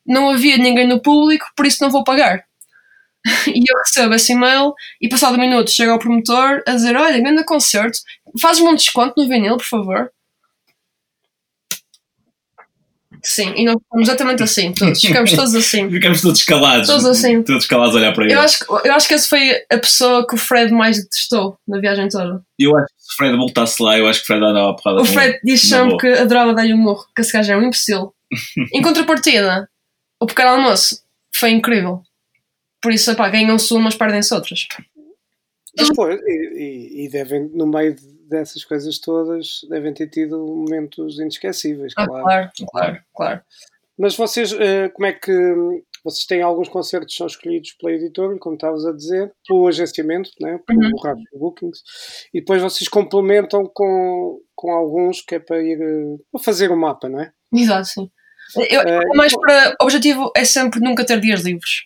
não 0.06 0.32
havia 0.32 0.58
ninguém 0.58 0.88
no 0.88 1.00
público, 1.00 1.46
por 1.56 1.66
isso 1.68 1.84
não 1.84 1.92
vou 1.92 2.04
pagar. 2.04 2.44
e 3.48 3.60
eu 3.72 3.78
recebo 3.78 4.14
esse 4.16 4.32
e-mail 4.34 4.74
e 5.02 5.08
passado 5.10 5.36
um 5.36 5.40
minuto 5.40 5.70
chega 5.72 5.94
o 5.94 6.00
promotor 6.00 6.62
a 6.68 6.72
dizer: 6.74 6.96
Olha, 6.96 7.20
grande 7.20 7.44
concerto, 7.46 8.00
faz-me 8.42 8.68
um 8.68 8.76
desconto 8.76 9.14
no 9.18 9.28
vinil, 9.28 9.58
por 9.58 9.66
favor. 9.66 10.12
Sim, 13.24 13.54
e 13.56 13.66
nós 13.66 13.76
ficamos 13.84 14.08
exatamente 14.08 14.42
assim, 14.42 14.74
todos, 14.74 15.00
ficamos 15.06 15.32
todos 15.34 15.54
assim. 15.54 15.90
Ficamos 15.92 16.22
todos 16.22 16.44
calados. 16.44 16.88
Todos 16.88 17.06
assim. 17.06 17.44
Todos 17.44 17.68
calados 17.68 17.96
a 17.96 18.00
olhar 18.00 18.14
para 18.14 18.26
ele. 18.26 18.34
Eu 18.34 18.40
acho, 18.42 18.66
que- 18.66 18.88
eu 18.88 18.94
acho 18.96 19.08
que 19.08 19.14
essa 19.14 19.30
foi 19.30 19.52
a 19.72 19.78
pessoa 19.78 20.26
que 20.28 20.34
o 20.34 20.38
Fred 20.38 20.74
mais 20.74 20.98
detestou 20.98 21.56
na 21.68 21.80
viagem 21.80 22.08
toda. 22.10 22.42
Eu 22.58 22.76
acho 22.76 22.88
que 22.88 22.94
se 23.04 23.14
o 23.14 23.18
Fred 23.18 23.38
voltasse 23.38 23.84
lá, 23.84 23.98
eu 24.00 24.08
acho 24.08 24.20
que 24.20 24.24
o 24.24 24.28
Fred 24.28 24.42
dava 24.42 24.72
a 24.72 24.74
porrada 24.74 25.02
O 25.02 25.06
Fred 25.06 25.40
diz 25.44 25.70
na 25.70 25.78
sempre 25.78 25.98
que 25.98 26.08
adorava 26.20 26.54
dar-lhe 26.56 26.74
um 26.74 26.78
morro, 26.78 27.06
que 27.16 27.22
esse 27.22 27.32
gajo 27.34 27.52
é 27.52 27.58
um 27.58 27.62
imbecil. 27.64 28.12
em 28.74 28.82
contrapartida, 28.82 29.70
o 30.20 30.26
pequeno 30.26 30.50
almoço 30.50 31.04
foi 31.36 31.52
incrível. 31.52 32.02
Por 32.82 32.92
isso, 32.92 33.16
pá, 33.16 33.30
ganham-se 33.30 33.74
umas, 33.74 33.96
perdem-se 33.96 34.34
outras. 34.34 34.68
Mas, 35.78 35.90
pô, 35.94 36.10
e, 36.10 37.06
e- 37.06 37.10
devem, 37.10 37.48
no 37.54 37.66
meio 37.68 37.96
dessas 38.28 38.64
coisas 38.66 38.98
todas, 39.00 39.62
devem 39.70 39.94
ter 39.94 40.08
tido 40.10 40.38
momentos 40.40 41.20
inesquecíveis, 41.20 41.94
Ah, 41.98 42.06
claro. 42.08 42.24
claro, 42.24 42.52
claro, 42.72 43.00
claro. 43.16 43.42
Mas 43.98 44.16
vocês, 44.16 44.52
eh, 44.54 44.90
como 44.90 45.06
é 45.06 45.14
que. 45.14 45.32
Vocês 46.04 46.26
têm 46.26 46.42
alguns 46.42 46.68
concertos 46.68 47.14
que 47.14 47.18
são 47.20 47.28
escolhidos 47.28 47.74
pela 47.74 47.94
editora, 47.94 48.36
como 48.40 48.56
estavas 48.56 48.84
a 48.88 48.92
dizer, 48.92 49.32
pelo 49.48 49.68
agenciamento, 49.68 50.32
né? 50.42 50.60
pelo 50.66 50.80
Uhum. 50.82 50.90
borracho 50.90 51.22
bookings, 51.36 51.80
e 52.34 52.40
depois 52.40 52.60
vocês 52.60 52.88
complementam 52.90 53.70
com, 53.72 54.40
com 54.56 54.72
alguns 54.72 55.22
que 55.22 55.36
é 55.36 55.40
para 55.40 55.62
ir 55.62 55.80
eh, 55.80 56.18
para 56.32 56.42
fazer 56.42 56.72
o 56.72 56.76
mapa, 56.76 57.08
não 57.08 57.22
é? 57.22 57.32
Exato, 57.54 57.86
sim. 57.88 58.12
Eu, 58.72 58.82
Eh, 58.82 59.02
mais 59.16 59.32
para, 59.38 59.76
o 59.80 59.84
objetivo 59.84 60.32
é 60.36 60.44
sempre 60.44 60.80
nunca 60.80 61.06
ter 61.06 61.20
dias 61.20 61.42
livres. 61.42 61.84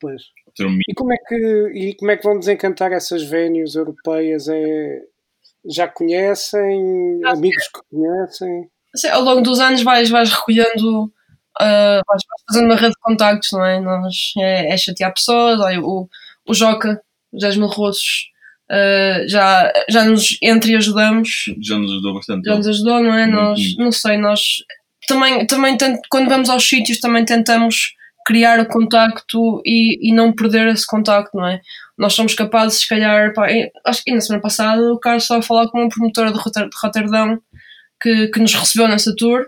Pois. 0.00 0.22
Ter 0.54 0.66
um 0.66 0.78
E 0.88 0.94
como 0.94 1.12
é 1.12 1.16
que 1.16 1.34
e 1.74 1.94
como 1.96 2.10
é 2.10 2.16
que 2.16 2.24
vão 2.24 2.38
desencantar 2.38 2.92
essas 2.92 3.22
venues 3.22 3.74
europeias? 3.74 4.48
É, 4.48 5.00
já 5.68 5.88
conhecem? 5.88 7.20
Amigos 7.24 7.68
que 7.68 7.80
conhecem? 7.90 8.68
Assim, 8.94 9.08
ao 9.08 9.22
longo 9.22 9.40
dos 9.42 9.58
anos 9.60 9.82
vais, 9.82 10.08
vais 10.10 10.30
recolhendo, 10.30 11.12
ah, 11.60 12.00
vais, 12.06 12.22
vais 12.28 12.42
fazendo 12.48 12.66
uma 12.66 12.76
rede 12.76 12.92
de 12.92 13.00
contactos, 13.00 13.50
não 13.52 13.64
é? 13.64 13.80
Nós, 13.80 14.32
é, 14.38 14.72
é 14.72 14.76
chatear 14.76 15.12
pessoas, 15.12 15.60
olha, 15.60 15.80
o, 15.80 16.08
o 16.48 16.54
Joca, 16.54 17.00
os 17.32 17.40
10 17.40 17.56
mil 17.56 17.66
rossos, 17.68 18.30
ah, 18.70 19.22
já, 19.26 19.72
já 19.90 20.04
nos 20.04 20.38
entreajudamos, 20.42 21.28
Já 21.62 21.76
nos 21.78 21.90
ajudou 21.90 22.14
bastante. 22.14 22.44
já 22.46 22.56
nos 22.56 22.66
ajudou, 22.68 23.02
não 23.02 23.14
é? 23.14 23.26
Uhum. 23.26 23.32
Nós, 23.32 23.76
não 23.76 23.92
sei, 23.92 24.16
nós 24.16 24.40
também, 25.08 25.46
também 25.46 25.76
quando 26.10 26.28
vamos 26.28 26.48
aos 26.48 26.66
sítios 26.68 26.98
também 27.00 27.24
tentamos 27.24 27.94
criar 28.26 28.60
o 28.60 28.66
contacto 28.66 29.62
e, 29.64 30.10
e 30.10 30.14
não 30.14 30.34
perder 30.34 30.68
esse 30.68 30.86
contacto, 30.86 31.36
não 31.36 31.46
é? 31.48 31.60
Nós 31.98 32.14
somos 32.14 32.34
capazes, 32.34 32.80
se 32.80 32.88
calhar, 32.88 33.32
pá, 33.34 33.46
acho 33.86 34.02
que 34.04 34.12
na 34.12 34.20
semana 34.20 34.42
passada 34.42 34.82
o 34.92 34.98
Carlos 35.00 35.24
estava 35.24 35.40
a 35.40 35.42
falar 35.44 35.68
com 35.68 35.78
uma 35.80 35.88
promotora 35.88 36.32
de, 36.32 36.38
Rotter- 36.38 36.68
de 36.68 36.76
Roterdão 36.82 37.38
que, 38.02 38.28
que 38.28 38.40
nos 38.40 38.54
recebeu 38.54 38.88
nessa 38.88 39.14
tour. 39.16 39.46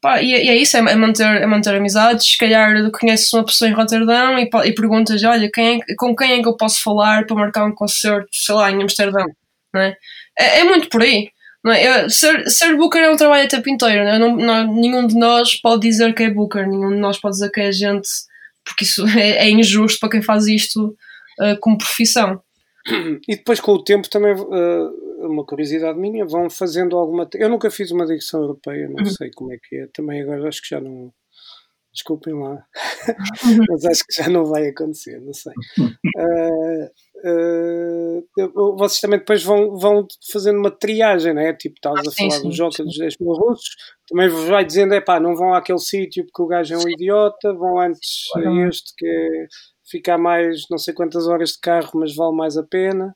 Pá, 0.00 0.22
e, 0.22 0.32
é- 0.34 0.44
e 0.44 0.48
é 0.50 0.56
isso, 0.56 0.76
é, 0.76 0.80
é 0.80 0.94
manter, 0.96 1.26
é 1.42 1.46
manter 1.46 1.74
amizades. 1.74 2.26
Se 2.26 2.38
calhar 2.38 2.90
conheces 2.92 3.32
uma 3.32 3.44
pessoa 3.44 3.70
em 3.70 3.74
Roterdão 3.74 4.38
e, 4.38 4.48
e 4.66 4.72
perguntas: 4.74 5.22
olha, 5.24 5.50
quem 5.52 5.80
é- 5.80 5.94
com 5.98 6.14
quem 6.16 6.32
é 6.40 6.42
que 6.42 6.48
eu 6.48 6.56
posso 6.56 6.82
falar 6.82 7.26
para 7.26 7.36
marcar 7.36 7.64
um 7.66 7.74
concerto, 7.74 8.28
sei 8.32 8.54
lá, 8.54 8.70
em 8.70 8.82
Amsterdão? 8.82 9.26
Não 9.74 9.80
é? 9.82 9.96
É, 10.38 10.60
é 10.60 10.64
muito 10.64 10.88
por 10.88 11.02
aí. 11.02 11.30
Não 11.64 11.72
é? 11.72 12.04
Eu, 12.04 12.10
ser, 12.10 12.48
ser 12.48 12.76
Booker 12.76 13.02
é 13.02 13.10
um 13.10 13.16
trabalho 13.16 13.44
a 13.44 13.48
tempo 13.48 13.68
inteiro. 13.68 14.04
Não, 14.04 14.10
é? 14.10 14.18
não, 14.18 14.36
não, 14.36 14.74
nenhum 14.74 15.06
de 15.06 15.14
nós 15.14 15.60
pode 15.60 15.82
dizer 15.82 16.14
que 16.14 16.22
é 16.22 16.30
Booker, 16.30 16.66
nenhum 16.66 16.90
de 16.90 16.98
nós 16.98 17.18
pode 17.18 17.34
dizer 17.34 17.50
que 17.50 17.60
é 17.60 17.72
gente, 17.72 18.08
porque 18.64 18.84
isso 18.84 19.04
é, 19.16 19.46
é 19.46 19.50
injusto 19.50 20.00
para 20.00 20.10
quem 20.10 20.22
faz 20.22 20.46
isto 20.46 20.96
uh, 21.40 21.58
como 21.60 21.78
profissão. 21.78 22.42
E 23.28 23.36
depois 23.36 23.60
com 23.60 23.72
o 23.72 23.84
tempo 23.84 24.08
também, 24.08 24.32
uh, 24.32 25.26
uma 25.26 25.44
curiosidade 25.44 25.98
minha, 25.98 26.24
vão 26.24 26.48
fazendo 26.48 26.96
alguma. 26.96 27.28
Eu 27.34 27.50
nunca 27.50 27.70
fiz 27.70 27.90
uma 27.90 28.06
dicção 28.06 28.40
europeia, 28.40 28.88
não 28.88 29.04
uhum. 29.04 29.10
sei 29.10 29.30
como 29.30 29.52
é 29.52 29.58
que 29.62 29.76
é. 29.76 29.86
Também 29.92 30.22
agora 30.22 30.48
acho 30.48 30.62
que 30.62 30.70
já 30.70 30.80
não 30.80 31.12
Desculpem 31.92 32.34
lá, 32.34 32.52
uhum. 32.52 33.64
mas 33.68 33.84
acho 33.84 34.04
que 34.06 34.22
já 34.22 34.28
não 34.28 34.44
vai 34.44 34.68
acontecer, 34.68 35.20
não 35.20 35.34
sei. 35.34 35.52
Uh, 35.80 36.88
uh, 37.24 38.76
vocês 38.76 39.00
também 39.00 39.18
depois 39.18 39.42
vão, 39.42 39.76
vão 39.76 40.06
fazendo 40.32 40.58
uma 40.58 40.70
triagem, 40.70 41.34
não 41.34 41.42
é? 41.42 41.52
Tipo, 41.52 41.76
estavas 41.76 42.06
ah, 42.06 42.10
a 42.10 42.12
falar 42.12 42.30
sim, 42.30 42.48
dos 42.48 42.56
jogos 42.56 42.76
dos 42.76 42.98
10 42.98 43.14
mil 43.20 43.32
russos, 43.32 43.74
também 44.08 44.28
vos 44.28 44.48
vai 44.48 44.64
dizendo, 44.64 44.94
é 44.94 45.00
pá, 45.00 45.20
não 45.20 45.34
vão 45.34 45.54
àquele 45.54 45.78
sítio 45.78 46.24
porque 46.24 46.42
o 46.42 46.46
gajo 46.46 46.74
é 46.74 46.78
um 46.78 46.88
idiota, 46.88 47.52
vão 47.54 47.78
antes 47.80 48.28
a 48.36 48.68
este 48.68 48.92
que 48.96 49.06
é 49.06 49.46
ficar 49.90 50.18
mais 50.18 50.62
não 50.70 50.78
sei 50.78 50.94
quantas 50.94 51.26
horas 51.26 51.50
de 51.50 51.60
carro, 51.60 51.90
mas 51.94 52.14
vale 52.14 52.36
mais 52.36 52.56
a 52.56 52.62
pena. 52.62 53.14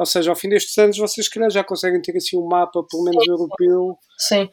Ou 0.00 0.06
seja, 0.06 0.30
ao 0.30 0.36
fim 0.36 0.48
destes 0.48 0.78
anos 0.78 0.96
vocês 0.96 1.28
calhar 1.28 1.50
já 1.50 1.62
conseguem 1.62 2.00
ter 2.00 2.16
assim 2.16 2.38
um 2.38 2.48
mapa, 2.48 2.82
pelo 2.90 3.04
menos 3.04 3.22
sim. 3.22 3.30
europeu, 3.30 3.98
sim. 4.16 4.48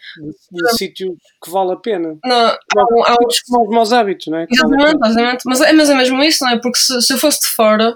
de, 0.51 0.61
de 0.61 0.77
sítios 0.77 1.15
que 1.41 1.49
vale 1.49 1.71
a 1.71 1.77
pena. 1.77 2.17
Não, 2.25 2.35
há, 2.35 2.57
há 3.05 3.15
uns 3.25 3.41
maus 3.69 3.93
hábitos, 3.93 4.27
não 4.27 4.39
é? 4.39 4.47
Exatamente, 4.51 4.97
exatamente. 5.05 5.43
Mas, 5.45 5.61
é, 5.61 5.71
mas 5.71 5.89
é 5.89 5.95
mesmo 5.95 6.21
isso, 6.21 6.43
não 6.43 6.51
é? 6.51 6.59
Porque 6.59 6.77
se, 6.77 7.01
se 7.01 7.13
eu 7.13 7.17
fosse 7.17 7.39
de 7.39 7.47
fora, 7.55 7.95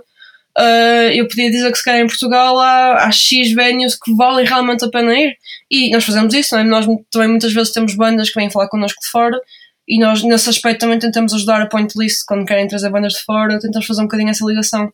uh, 0.57 1.11
eu 1.13 1.27
podia 1.27 1.49
dizer 1.49 1.71
que 1.71 1.77
se 1.77 1.83
calhar 1.83 2.01
em 2.01 2.07
Portugal 2.07 2.59
há, 2.59 3.05
há 3.05 3.11
X 3.11 3.53
venues 3.53 3.95
que 3.95 4.13
valem 4.15 4.45
realmente 4.45 4.85
a 4.85 4.89
pena 4.89 5.13
ir. 5.17 5.35
E 5.69 5.89
nós 5.91 6.03
fazemos 6.03 6.33
isso, 6.33 6.55
não 6.55 6.61
é? 6.61 6.65
Nós 6.65 6.85
também 7.11 7.29
muitas 7.29 7.53
vezes 7.53 7.71
temos 7.71 7.95
bandas 7.95 8.29
que 8.29 8.39
vêm 8.39 8.49
falar 8.49 8.67
connosco 8.67 8.99
de 9.01 9.09
fora 9.09 9.39
e 9.87 9.99
nós 9.99 10.23
nesse 10.23 10.49
aspecto 10.49 10.81
também 10.81 10.99
tentamos 10.99 11.33
ajudar 11.33 11.61
a 11.61 11.65
Point 11.67 11.93
List 11.97 12.23
quando 12.27 12.45
querem 12.45 12.67
trazer 12.67 12.89
bandas 12.89 13.13
de 13.13 13.23
fora, 13.23 13.59
tentamos 13.59 13.85
fazer 13.87 14.01
um 14.01 14.05
bocadinho 14.05 14.29
essa 14.29 14.45
ligação. 14.45 14.91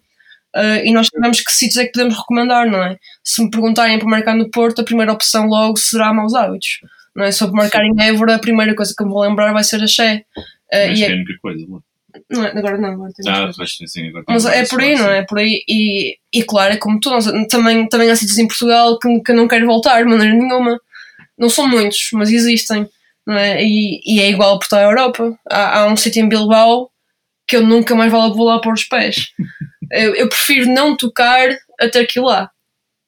Uh, 0.56 0.82
e 0.84 0.92
nós 0.92 1.08
sabemos 1.14 1.42
que 1.42 1.52
sítios 1.52 1.78
é 1.78 1.86
que 1.86 1.92
podemos 1.92 2.18
recomendar, 2.18 2.70
não 2.70 2.82
é? 2.82 2.98
Se 3.24 3.44
me 3.44 3.50
perguntarem 3.50 4.00
para 4.00 4.08
marcar 4.08 4.36
no 4.36 4.50
Porto, 4.50 4.82
a 4.82 4.84
primeira 4.84 5.12
opção 5.12 5.46
logo 5.46 5.78
será 5.78 6.14
Maus 6.14 6.34
Hábitos. 6.34 6.80
Não 7.16 7.26
é? 7.26 7.32
Se 7.32 7.44
eu 7.44 7.52
marcar 7.52 7.84
em 7.84 7.94
Évora, 8.00 8.36
a 8.36 8.40
primeira 8.40 8.74
coisa 8.76 8.94
que 8.96 9.04
eu 9.04 9.08
me 9.08 9.14
vou 9.14 9.22
lembrar 9.22 9.52
vai 9.54 9.64
ser 9.64 9.84
a 9.84 9.88
Xé. 9.88 10.24
Uh, 10.74 10.88
Mas 10.88 11.00
e 11.00 11.04
é 11.04 11.12
a 11.12 11.16
única 11.16 11.34
coisa, 11.42 11.66
não 11.68 11.82
não 12.30 12.46
é? 12.46 12.58
Agora 12.58 12.78
não, 12.78 12.90
agora 12.90 13.12
ah, 13.28 13.52
pois, 13.56 13.78
sim, 13.86 14.10
agora 14.10 14.26
Mas 14.28 14.46
é 14.46 14.66
por 14.66 14.82
aí, 14.82 14.96
não 14.96 15.10
é? 15.10 15.18
é? 15.20 15.22
Por 15.24 15.40
aí. 15.40 15.64
E, 15.68 16.18
e 16.34 16.44
claro, 16.44 16.74
é 16.74 16.78
como 16.78 17.00
tu, 17.00 17.12
também, 17.48 17.88
também 17.88 18.10
há 18.10 18.16
sítios 18.16 18.38
em 18.38 18.48
Portugal 18.48 18.98
que, 19.00 19.22
que 19.22 19.32
eu 19.32 19.36
não 19.36 19.48
quero 19.48 19.66
voltar 19.66 20.04
de 20.04 20.10
maneira 20.10 20.34
nenhuma. 20.34 20.80
Não 21.38 21.50
são 21.50 21.68
muitos, 21.68 22.10
mas 22.14 22.32
existem. 22.32 22.88
Não 23.26 23.36
é? 23.36 23.64
E, 23.64 24.02
e 24.06 24.22
é 24.22 24.30
igual 24.30 24.58
por 24.58 24.68
toda 24.68 24.82
a 24.82 24.86
Europa. 24.86 25.38
Há, 25.50 25.80
há 25.80 25.88
um 25.88 25.98
sítio 25.98 26.24
em 26.24 26.30
Bilbao 26.30 26.90
que 27.48 27.56
eu 27.56 27.62
nunca 27.62 27.96
mais 27.96 28.12
vou 28.12 28.46
lá 28.46 28.60
pôr 28.60 28.74
os 28.74 28.84
pés. 28.84 29.34
eu, 29.92 30.16
eu, 30.16 30.30
prefiro 30.30 30.72
não 30.72 30.96
tocar 30.96 31.50
até 31.80 32.06
que 32.06 32.20
lá. 32.20 32.52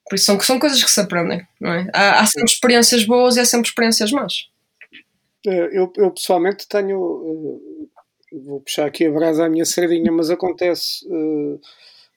Por 0.07 0.15
isso 0.15 0.25
são, 0.25 0.39
são 0.39 0.59
coisas 0.59 0.83
que 0.83 0.89
se 0.89 0.99
aprendem, 0.99 1.45
não 1.59 1.71
é? 1.71 1.87
Há, 1.93 2.21
há 2.21 2.25
sempre 2.25 2.51
experiências 2.51 3.05
boas 3.05 3.35
e 3.35 3.41
há 3.41 3.45
sempre 3.45 3.67
experiências 3.67 4.11
más. 4.11 4.49
Eh, 5.45 5.69
eu, 5.71 5.91
eu 5.95 6.11
pessoalmente 6.11 6.67
tenho. 6.67 7.61
Vou 8.31 8.61
puxar 8.61 8.85
aqui 8.85 9.05
a 9.05 9.11
brasa 9.11 9.45
à 9.45 9.49
minha 9.49 9.65
sardinha, 9.65 10.11
mas 10.11 10.29
acontece 10.29 11.05
uh, 11.07 11.59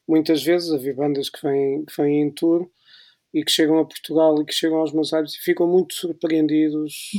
muitas 0.07 0.43
vezes. 0.43 0.71
Havia 0.71 0.95
bandas 0.95 1.31
que 1.31 1.43
vêm, 1.43 1.85
que 1.85 1.97
vêm 1.97 2.23
em 2.23 2.31
tour 2.31 2.69
e 3.33 3.43
que 3.43 3.51
chegam 3.51 3.79
a 3.79 3.85
Portugal 3.85 4.41
e 4.41 4.45
que 4.45 4.53
chegam 4.53 4.79
aos 4.79 4.93
meus 4.93 5.13
olhos 5.13 5.35
e 5.35 5.39
ficam 5.39 5.67
muito 5.67 5.95
surpreendidos 5.95 7.11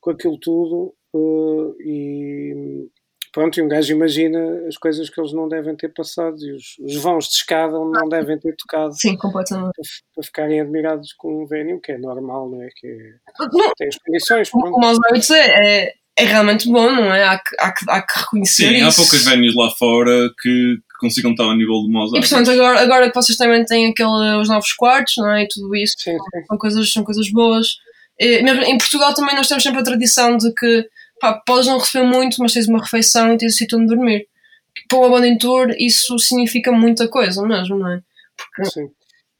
com 0.00 0.10
aquilo 0.10 0.38
tudo. 0.38 0.94
Uh, 1.12 1.74
e 1.80 2.88
pronto, 3.32 3.58
e 3.58 3.62
um 3.62 3.68
gajo 3.68 3.92
imagina 3.92 4.66
as 4.68 4.76
coisas 4.76 5.10
que 5.10 5.20
eles 5.20 5.32
não 5.32 5.48
devem 5.48 5.74
ter 5.74 5.88
passado 5.88 6.36
e 6.40 6.52
os, 6.52 6.78
os 6.78 6.96
vãos 6.96 7.26
de 7.26 7.34
escada 7.34 7.72
não 7.72 8.08
devem 8.08 8.38
ter 8.38 8.54
tocado. 8.56 8.94
Sim, 8.94 9.16
completamente. 9.16 9.72
Para, 9.74 9.84
para 10.14 10.24
ficarem 10.24 10.60
admirados 10.60 11.12
com 11.14 11.42
um 11.42 11.46
venue, 11.46 11.80
que 11.80 11.92
é 11.92 11.98
normal, 11.98 12.48
não 12.48 12.62
é? 12.62 12.68
Que 12.76 12.86
é, 12.86 13.72
tem 13.76 13.88
as 13.88 13.98
condições. 13.98 14.50
Pronto. 14.50 14.70
Como 14.70 14.86
aos 14.86 14.98
hábitos 15.08 15.30
é, 15.30 15.84
é, 15.86 15.94
é, 16.18 16.24
realmente 16.24 16.66
bom, 16.68 16.90
não 16.90 17.12
é? 17.12 17.24
Há 17.24 17.38
que, 17.38 17.56
há 17.58 17.72
que, 17.72 17.84
há 17.90 18.02
que 18.02 18.18
reconhecer 18.18 18.68
Sim, 18.68 18.76
isso. 18.76 18.88
há 18.88 19.04
poucas 19.04 19.24
venues 19.24 19.54
lá 19.54 19.70
fora 19.70 20.30
que, 20.40 20.76
que 20.76 20.98
consigam 20.98 21.32
estar 21.32 21.44
ao 21.44 21.54
nível 21.54 21.82
do 21.82 21.90
Mozart. 21.90 22.24
E 22.24 22.28
portanto, 22.28 22.50
agora, 22.50 22.80
agora 22.80 23.08
que 23.08 23.14
vocês 23.14 23.36
também 23.36 23.64
têm 23.66 23.90
aquele, 23.90 24.36
os 24.40 24.48
novos 24.48 24.72
quartos, 24.72 25.14
não 25.18 25.30
é? 25.30 25.42
E 25.42 25.48
tudo 25.48 25.76
isso, 25.76 25.94
sim, 25.98 26.12
sim. 26.12 26.46
São, 26.48 26.56
coisas, 26.56 26.92
são 26.92 27.04
coisas 27.04 27.30
boas. 27.30 27.76
E, 28.18 28.42
mesmo 28.42 28.62
em 28.62 28.78
Portugal 28.78 29.12
também 29.12 29.36
nós 29.36 29.46
temos 29.46 29.62
sempre 29.62 29.80
a 29.80 29.84
tradição 29.84 30.38
de 30.38 30.52
que 30.54 30.88
pá, 31.20 31.34
podes 31.46 31.66
não 31.66 31.78
receber 31.78 32.06
muito, 32.06 32.36
mas 32.40 32.54
tens 32.54 32.66
uma 32.66 32.80
refeição 32.80 33.34
e 33.34 33.36
tens 33.36 33.54
o 33.54 33.56
sítio 33.56 33.78
onde 33.78 33.94
dormir. 33.94 34.26
Para 34.88 34.98
uma 34.98 35.10
banda 35.10 35.28
em 35.28 35.36
tour, 35.36 35.74
isso 35.78 36.18
significa 36.18 36.72
muita 36.72 37.08
coisa 37.08 37.46
mesmo, 37.46 37.78
não 37.78 37.92
é? 37.92 38.00
Porque... 38.36 38.70
Sim. 38.70 38.88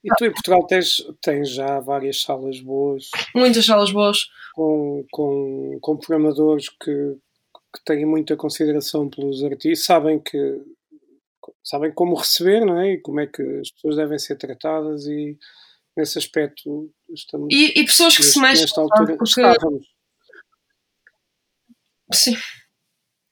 E 0.07 0.16
tu 0.16 0.25
em 0.25 0.33
Portugal 0.33 0.66
tens, 0.66 1.05
tens 1.21 1.51
já 1.51 1.81
várias 1.81 2.23
salas 2.23 2.61
boas. 2.61 3.11
Muitas 3.35 3.66
salas 3.66 3.90
boas. 3.90 4.27
Com, 4.55 5.05
com, 5.11 5.79
com 5.81 5.97
programadores 5.97 6.69
que, 6.69 7.16
que 7.75 7.85
têm 7.85 8.07
muita 8.07 8.37
consideração 8.37 9.11
pelos 9.11 9.42
artistas, 9.45 9.85
sabem 9.85 10.19
que 10.19 10.62
sabem 11.62 11.92
como 11.92 12.14
receber, 12.14 12.64
não 12.64 12.81
é? 12.81 12.92
E 12.92 13.01
como 13.01 13.21
é 13.21 13.27
que 13.27 13.42
as 13.42 13.71
pessoas 13.71 13.97
devem 13.97 14.19
ser 14.19 14.37
tratadas 14.37 15.07
e 15.07 15.37
nesse 15.97 16.19
aspecto 16.19 16.90
estamos. 17.11 17.53
E, 17.53 17.81
e 17.81 17.85
pessoas 17.85 18.16
que 18.16 18.23
neste, 18.23 18.35
se 18.35 18.40
mexem. 18.40 18.62
Nesta 18.62 18.81
altura, 18.81 19.16
porque... 19.16 19.40
estávamos 19.40 19.97
Sim. 22.12 22.37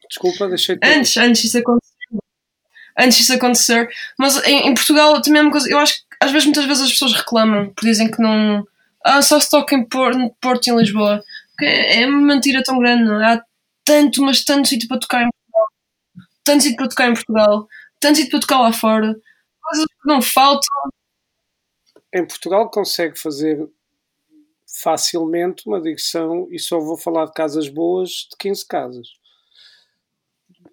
Desculpa, 0.09 0.49
deixei 0.49 0.77
de 0.77 0.87
Antes, 0.87 1.17
antes 1.17 1.43
disso 1.43 1.59
acontecer. 1.59 1.95
Antes 2.99 3.19
disso 3.19 3.33
acontecer. 3.33 3.89
Mas 4.19 4.45
em, 4.47 4.69
em 4.69 4.75
Portugal 4.75 5.21
também 5.23 5.41
é 5.41 5.43
uma 5.43 5.51
coisa. 5.53 5.71
Eu 5.71 5.79
acho 5.79 5.95
que 5.95 6.13
às 6.25 6.33
vezes, 6.33 6.47
muitas 6.47 6.65
vezes 6.65 6.85
as 6.85 6.91
pessoas 6.91 7.13
reclamam, 7.13 7.67
porque 7.67 7.87
dizem 7.87 8.11
que 8.11 8.21
não. 8.21 8.67
Ah, 9.05 9.21
só 9.21 9.39
se 9.39 9.51
toca 9.51 9.75
em 9.75 9.87
Porto, 9.87 10.19
Porto 10.41 10.67
e 10.67 10.71
em 10.71 10.77
Lisboa. 10.77 11.23
É 11.61 12.07
uma 12.07 12.35
mentira 12.35 12.63
tão 12.63 12.79
grande, 12.79 13.05
não 13.05 13.23
é? 13.23 13.35
Há 13.35 13.45
tanto, 13.85 14.23
mas 14.23 14.43
tanto 14.43 14.69
sítio 14.69 14.89
para 14.89 14.99
tocar 14.99 15.23
em 15.23 15.29
Portugal. 15.31 15.67
Tanto 16.43 16.63
sítio 16.63 16.77
para 16.79 16.89
tocar 16.89 17.09
em 17.11 17.15
Portugal. 17.15 17.69
Tanto 18.01 18.17
sítio 18.17 18.31
para 18.31 18.41
tocar 18.41 18.61
lá 18.61 18.73
fora. 18.73 19.15
Coisas 19.61 19.87
que 19.87 20.09
não 20.09 20.23
faltam. 20.23 20.91
Em 22.15 22.27
Portugal 22.27 22.71
consegue 22.71 23.19
fazer 23.19 23.69
facilmente 24.83 25.67
uma 25.67 25.81
digressão 25.81 26.49
e 26.51 26.59
só 26.59 26.81
vou 26.81 26.97
falar 26.97 27.27
de 27.27 27.33
casas 27.33 27.69
boas 27.69 28.11
de 28.11 28.37
15 28.39 28.67
casas. 28.67 29.09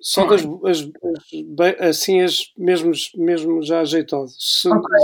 Só 0.02 0.26
das 0.26 0.42
as, 0.42 0.42
as, 0.66 1.80
assim 1.90 2.22
as 2.22 2.40
mesmos, 2.58 3.12
mesmo 3.16 3.62
já 3.62 3.82
ajeitosas. 3.82 4.36
Se, 4.40 4.68
okay, 4.68 5.00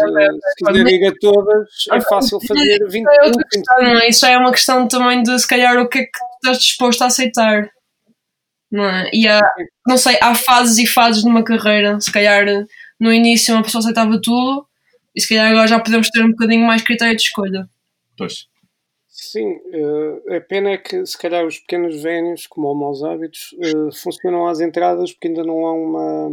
se 0.58 1.20
todas, 1.20 1.70
é 1.92 2.02
fácil 2.02 2.40
fazer 2.48 2.80
20 2.88 3.06
é 3.08 4.10
Isso 4.10 4.22
já 4.22 4.32
é 4.32 4.38
uma 4.38 4.52
questão 4.52 4.88
também 4.88 5.22
de 5.22 5.38
se 5.38 5.48
calhar 5.48 5.78
o 5.78 5.88
que 5.88 6.00
é 6.00 6.02
que 6.02 6.10
estás 6.36 6.58
disposto 6.60 7.04
a 7.04 7.08
aceitar. 7.08 7.70
Não 8.72 8.84
é? 8.84 9.10
E 9.14 9.28
há, 9.28 9.40
não 9.88 9.98
sei, 9.98 10.18
há 10.20 10.34
fases 10.34 10.78
e 10.80 10.88
fases 10.88 11.24
numa 11.24 11.44
carreira. 11.44 12.00
Se 12.02 12.12
calhar 12.12 12.46
no 13.00 13.14
início 13.14 13.54
uma 13.54 13.64
pessoa 13.64 13.82
aceitava 13.82 14.20
tudo 14.20 14.68
e 15.16 15.22
se 15.22 15.30
calhar 15.30 15.52
agora 15.52 15.68
já 15.68 15.80
podemos 15.80 16.10
ter 16.10 16.24
um 16.24 16.32
bocadinho 16.32 16.66
mais 16.66 16.82
critério 16.82 17.16
de 17.16 17.22
escolha. 17.22 17.70
Pois. 18.18 18.48
Sim, 19.20 19.54
uh, 19.56 20.36
a 20.36 20.42
pena 20.42 20.70
é 20.70 20.78
que 20.78 21.04
se 21.04 21.18
calhar 21.18 21.44
os 21.44 21.58
pequenos 21.58 22.00
vénios, 22.04 22.46
como 22.46 22.72
o 22.72 22.76
Maus 22.76 23.04
Hábitos, 23.04 23.52
uh, 23.54 23.92
funcionam 23.92 24.48
às 24.48 24.60
entradas 24.60 25.12
porque 25.12 25.30
ainda 25.30 25.44
não 25.44 25.66
há 25.66 25.74
uma 25.74 26.30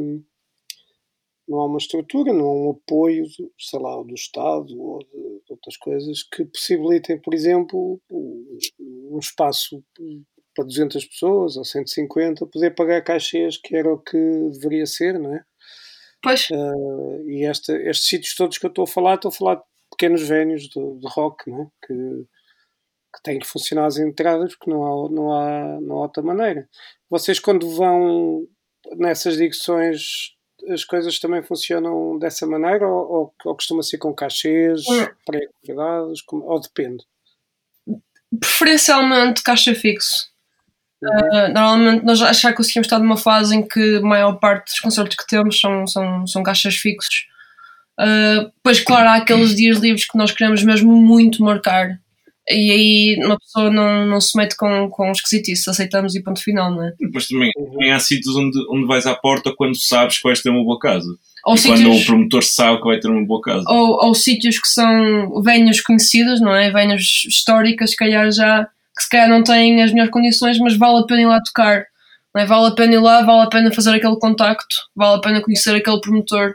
não 1.49 1.61
há 1.61 1.67
uma 1.67 1.79
estrutura, 1.79 2.31
não 2.31 2.45
há 2.45 2.55
um 2.55 2.71
apoio, 2.73 3.25
sei 3.59 3.81
lá, 3.81 4.03
do 4.03 4.15
Estado 4.15 4.79
ou 4.79 4.99
de, 4.99 5.07
de 5.13 5.53
outras 5.53 5.79
coisas 5.79 6.23
que 6.25 6.45
possibilitem, 6.45 7.19
por 7.19 7.33
exemplo, 7.33 7.99
um 8.11 9.19
espaço 9.19 9.83
para 10.55 10.65
200 10.65 11.07
pessoas 11.07 11.57
ou 11.57 11.65
150 11.65 12.47
poder 12.47 12.75
pagar 12.75 13.03
caixas 13.03 13.57
que 13.57 13.75
era 13.75 13.91
o 13.91 13.99
que 13.99 14.19
deveria 14.53 14.85
ser, 14.85 15.19
não 15.19 15.35
é? 15.35 15.43
Pois. 16.23 16.51
Uh, 16.51 17.31
e 17.31 17.45
esta, 17.45 17.75
estes 17.77 18.09
sítios 18.09 18.35
todos 18.35 18.59
que 18.59 18.67
eu 18.67 18.69
estou 18.69 18.85
a 18.85 18.87
falar, 18.87 19.15
estou 19.15 19.31
a 19.31 19.33
falar 19.33 19.55
de 19.57 19.63
pequenos 19.91 20.23
vénios 20.23 20.69
de, 20.69 20.99
de 20.99 21.09
rock, 21.09 21.51
não 21.51 21.63
é? 21.63 21.87
Que, 21.87 22.27
que 23.15 23.23
têm 23.23 23.39
que 23.39 23.47
funcionar 23.47 23.87
as 23.87 23.99
entradas 23.99 24.55
porque 24.57 24.71
não 24.71 24.85
há, 24.85 25.11
não 25.11 25.33
há, 25.33 25.81
não 25.81 25.97
há 25.97 26.03
outra 26.03 26.23
maneira. 26.23 26.69
Vocês 27.09 27.39
quando 27.39 27.71
vão 27.71 28.47
nessas 28.97 29.37
digressões 29.37 30.35
as 30.69 30.85
coisas 30.85 31.19
também 31.19 31.43
funcionam 31.43 32.19
dessa 32.19 32.47
maneira 32.47 32.87
ou, 32.87 33.13
ou, 33.13 33.35
ou 33.45 33.55
costuma 33.55 33.83
ser 33.83 33.99
com 33.99 34.15
cachês, 34.15 34.83
hum. 34.89 35.07
pré-convidados, 35.27 36.23
ou 36.31 36.61
depende? 36.61 37.05
Preferencialmente 38.41 39.43
caixa 39.43 39.75
fixo. 39.75 40.33
Uh, 41.03 41.53
normalmente 41.53 42.05
nós 42.05 42.19
já 42.19 42.53
conseguimos 42.53 42.87
estar 42.87 42.99
numa 42.99 43.17
fase 43.17 43.55
em 43.55 43.67
que 43.67 43.97
a 43.97 44.01
maior 44.01 44.39
parte 44.39 44.71
dos 44.71 44.81
concertos 44.81 45.17
que 45.17 45.27
temos 45.27 45.61
são, 45.61 45.87
são, 45.87 46.27
são 46.27 46.43
caixas 46.43 46.77
fixos. 46.77 47.27
Uh, 48.01 48.51
pois 48.63 48.81
claro, 48.81 49.09
há 49.11 49.17
aqueles 49.17 49.55
dias 49.55 49.79
livres 49.79 50.07
que 50.07 50.17
nós 50.17 50.33
queremos 50.33 50.63
mesmo 50.65 50.97
muito 50.97 51.45
marcar 51.45 52.01
E 52.49 52.71
aí 52.71 53.17
uma 53.25 53.39
pessoa 53.39 53.71
não, 53.71 54.07
não 54.07 54.21
se 54.21 54.37
mete 54.37 54.55
com, 54.57 54.89
com 54.91 55.11
esquisitice, 55.11 55.69
aceitamos 55.71 56.15
e 56.15 56.23
ponto 56.23 56.43
final, 56.43 56.71
não 56.71 56.85
é? 56.85 56.93
Mas 57.13 57.27
também, 57.29 57.51
Uhum. 57.57 57.71
também 57.73 57.93
há 57.93 57.99
sítios 57.99 58.37
onde, 58.37 58.59
onde 58.71 58.87
vais 58.87 59.07
à 59.07 59.15
porta 59.15 59.53
quando 59.57 59.75
sabes 59.81 60.19
que 60.19 60.29
vais 60.29 60.43
ter 60.43 60.51
uma 60.51 60.63
boa 60.63 60.79
casa. 60.79 61.09
Ou 61.47 61.55
E 61.57 61.63
quando 61.63 61.77
sítios, 61.79 62.03
o 62.03 62.07
promotor 62.07 62.43
sabe 62.43 62.79
que 62.79 62.85
vai 62.87 62.99
ter 63.01 63.09
uma 63.09 63.25
boa 63.27 63.41
casa. 63.41 63.65
ou, 63.69 64.05
ou 64.07 64.15
sítios 64.15 64.59
que 64.59 64.69
são 64.69 65.43
venhos 65.43 65.81
conhecidos, 65.81 66.41
não 66.41 66.55
é? 66.55 66.71
Venhos 66.71 67.25
históricas, 67.27 67.91
se 67.91 67.97
calhar 67.97 68.31
já, 68.31 68.65
que 68.97 69.03
se 69.03 69.09
calhar 69.09 69.29
não 69.29 69.43
têm 69.43 69.83
as 69.83 69.91
melhores 69.93 70.13
condições, 70.13 70.59
mas 70.59 70.77
vale 70.77 70.99
a 71.01 71.07
pena 71.07 71.23
ir 71.23 71.27
lá 71.27 71.41
tocar. 71.43 71.85
Não 72.35 72.43
é? 72.43 72.47
Vale 72.47 72.67
a 72.67 72.71
pena 72.73 72.95
ir 72.95 72.99
lá, 73.01 73.23
vale 73.23 73.43
a 73.43 73.49
pena 73.49 73.73
fazer 73.73 73.91
aquele 73.95 74.19
contacto, 74.19 74.75
vale 74.95 75.17
a 75.17 75.21
pena 75.21 75.41
conhecer 75.43 75.75
aquele 75.75 76.01
promotor. 76.01 76.55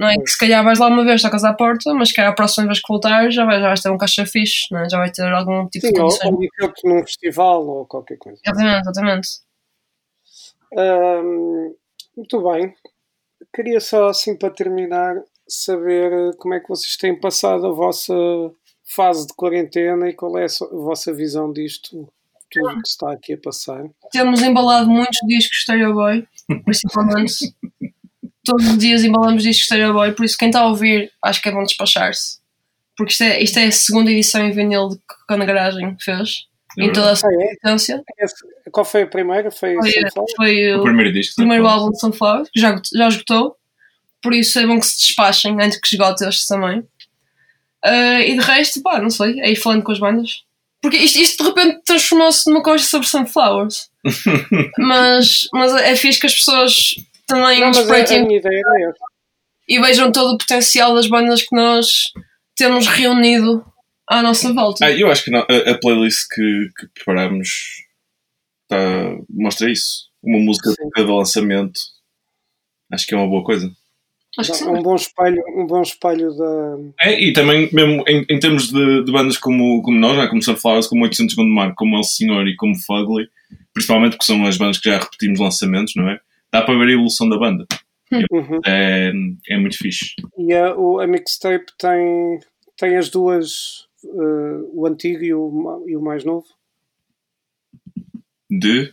Não 0.00 0.08
é? 0.08 0.16
Que 0.16 0.30
se 0.30 0.38
calhar 0.38 0.64
vais 0.64 0.78
lá 0.78 0.86
uma 0.86 1.04
vez, 1.04 1.20
tocas 1.20 1.44
à 1.44 1.52
porta, 1.52 1.92
mas 1.92 2.08
se 2.08 2.14
calhar 2.14 2.32
a 2.32 2.34
próxima 2.34 2.66
vez 2.66 2.80
que 2.80 2.88
voltar 2.88 3.30
já 3.30 3.44
vais, 3.44 3.60
já 3.60 3.68
vais 3.68 3.80
ter 3.82 3.90
um 3.90 3.98
caixa 3.98 4.24
fixe, 4.24 4.66
não 4.70 4.80
é? 4.80 4.88
já 4.88 4.96
vai 4.96 5.12
ter 5.12 5.30
algum 5.30 5.68
tipo 5.68 5.86
Sim, 5.86 5.92
de 5.92 6.00
ou, 6.00 6.06
condições. 6.06 6.32
ou 6.32 6.40
meteu-te 6.40 6.88
num 6.88 7.00
festival 7.02 7.66
ou 7.68 7.84
qualquer 7.84 8.16
coisa. 8.16 8.40
Exatamente, 8.42 8.80
exatamente. 8.80 9.28
Muito 12.16 12.42
bem. 12.50 12.74
Queria 13.54 13.78
só, 13.78 14.08
assim, 14.08 14.36
para 14.36 14.48
terminar, 14.48 15.16
saber 15.46 16.34
como 16.36 16.54
é 16.54 16.60
que 16.60 16.68
vocês 16.68 16.96
têm 16.96 17.20
passado 17.20 17.66
a 17.66 17.72
vossa 17.72 18.14
fase 18.94 19.26
de 19.26 19.34
quarentena 19.34 20.08
e 20.08 20.14
qual 20.14 20.38
é 20.38 20.44
a 20.44 20.76
vossa 20.76 21.12
visão 21.12 21.52
disto, 21.52 22.08
tudo 22.50 22.82
que 22.82 22.88
está 22.88 23.12
aqui 23.12 23.34
a 23.34 23.38
passar. 23.38 23.84
Temos 24.10 24.40
embalado 24.42 24.88
muitos 24.88 25.18
discos 25.26 25.62
Stereo 25.62 25.92
Boy, 25.92 26.26
principalmente. 26.64 27.54
Todos 28.50 28.66
os 28.68 28.78
dias 28.78 29.04
embalamos 29.04 29.42
discos 29.42 29.66
Stereo 29.66 29.92
Boy, 29.92 30.12
por 30.12 30.24
isso 30.24 30.36
quem 30.36 30.48
está 30.48 30.60
a 30.60 30.66
ouvir 30.66 31.10
acho 31.24 31.40
que 31.40 31.48
é 31.48 31.52
bom 31.52 31.62
despachar-se. 31.62 32.38
Porque 32.96 33.12
isto 33.12 33.22
é, 33.22 33.42
isto 33.42 33.58
é 33.58 33.66
a 33.66 33.72
segunda 33.72 34.10
edição 34.10 34.44
em 34.46 34.50
vinil 34.52 34.88
de 34.90 34.96
que 34.96 35.34
a 35.34 35.36
na 35.36 35.44
garagem 35.44 35.96
fez. 36.00 36.46
É 36.78 36.84
em 36.84 36.92
toda 36.92 37.10
a 37.12 37.16
sua 37.16 37.28
Ah, 37.30 37.32
é? 37.32 37.46
existência. 37.46 38.02
Esse- 38.18 38.34
qual 38.70 38.84
foi 38.84 39.02
a 39.02 39.06
primeira? 39.06 39.50
Foi, 39.50 39.74
Foi, 39.76 40.26
foi 40.36 40.74
O 40.74 40.80
o 40.80 40.82
primeiro 40.84 41.12
disco. 41.12 41.34
primeiro 41.36 41.66
álbum 41.66 41.90
de 41.90 41.98
Sunflower, 42.00 42.44
que 42.52 42.60
já, 42.60 42.80
já 42.94 43.08
esgotou. 43.08 43.56
Por 44.22 44.34
isso 44.34 44.58
é 44.58 44.66
bom 44.66 44.78
que 44.78 44.86
se 44.86 44.98
despachem 44.98 45.56
antes 45.62 45.80
que 45.80 45.88
esgote 45.94 46.24
este 46.24 46.46
também. 46.46 46.82
Ah, 47.82 48.20
e 48.20 48.34
de 48.36 48.40
resto, 48.44 48.82
pá, 48.82 49.00
não 49.00 49.10
sei, 49.10 49.40
é 49.40 49.50
ir 49.50 49.56
falando 49.56 49.82
com 49.82 49.92
as 49.92 49.98
bandas. 49.98 50.42
Porque 50.82 50.96
isto, 50.96 51.18
isto 51.20 51.42
de 51.42 51.48
repente 51.48 51.80
transformou-se 51.84 52.48
numa 52.50 52.62
coisa 52.62 52.84
sobre 52.84 53.06
Sunflowers. 53.08 53.90
mas, 54.78 55.46
mas 55.52 55.74
é 55.74 55.94
fixe 55.96 56.20
que 56.20 56.26
as 56.26 56.34
pessoas 56.34 56.94
também 57.30 57.60
Não, 57.60 57.68
a, 57.68 57.70
espreitem 57.70 58.26
a 58.26 58.38
era 58.38 58.90
essa. 58.90 59.04
e 59.68 59.80
vejam 59.80 60.12
todo 60.12 60.34
o 60.34 60.38
potencial 60.38 60.94
das 60.94 61.08
bandas 61.08 61.42
que 61.42 61.54
nós 61.54 62.12
temos 62.56 62.86
reunido 62.86 63.64
à 64.08 64.22
nossa 64.22 64.52
volta. 64.52 64.84
Ah, 64.84 64.90
eu 64.90 65.10
acho 65.10 65.24
que 65.24 65.30
não, 65.30 65.40
a, 65.40 65.70
a 65.70 65.78
playlist 65.78 66.26
que, 66.34 66.68
que 66.78 66.86
preparamos 66.94 67.48
tá, 68.68 68.76
mostra 69.28 69.70
isso. 69.70 70.10
Uma 70.22 70.38
música 70.38 70.70
Sim. 70.70 70.84
de 70.84 70.90
cada 70.90 71.14
lançamento. 71.14 71.80
Acho 72.92 73.06
que 73.06 73.14
é 73.14 73.16
uma 73.16 73.28
boa 73.28 73.42
coisa. 73.42 73.70
Acho 74.38 74.52
que 74.52 74.58
sim. 74.58 74.68
Um 74.68 74.82
bom 74.82 74.94
espelho, 74.94 75.42
um 75.56 75.66
bom 75.66 75.82
espelho 75.82 76.32
da. 76.36 76.76
É, 77.00 77.20
e 77.20 77.32
também, 77.32 77.68
mesmo 77.72 78.04
em, 78.06 78.24
em 78.28 78.38
termos 78.38 78.70
de, 78.70 79.04
de 79.04 79.10
bandas 79.10 79.36
como, 79.36 79.82
como 79.82 79.98
nós, 79.98 80.16
não 80.16 80.22
é? 80.22 80.28
como 80.28 80.42
Sunflowers, 80.42 80.86
como 80.86 81.02
800 81.04 81.34
Segundo 81.34 81.52
Mar, 81.52 81.74
como 81.74 81.96
El 81.96 82.04
Senhor 82.04 82.46
e 82.46 82.54
como 82.54 82.76
Fugly, 82.76 83.28
principalmente 83.72 84.12
porque 84.12 84.26
são 84.26 84.46
as 84.46 84.56
bandas 84.56 84.78
que 84.78 84.88
já 84.88 84.98
repetimos 84.98 85.40
lançamentos, 85.40 85.94
não 85.96 86.08
é? 86.08 86.20
Dá 86.52 86.62
para 86.62 86.78
ver 86.78 86.88
a 86.88 86.92
evolução 86.92 87.28
da 87.28 87.38
banda. 87.38 87.66
Uhum. 88.12 88.60
É, 88.66 89.12
é 89.48 89.56
muito 89.58 89.78
fixe. 89.78 90.14
E 90.36 90.52
a, 90.52 90.74
o, 90.76 90.98
a 91.00 91.06
mixtape 91.06 91.66
tem, 91.78 92.40
tem 92.76 92.96
as 92.96 93.08
duas, 93.08 93.86
eh, 94.04 94.60
o 94.72 94.84
antigo 94.86 95.22
e 95.22 95.32
o, 95.32 95.84
e 95.86 95.96
o 95.96 96.00
mais 96.02 96.24
novo. 96.24 96.46
De. 98.50 98.92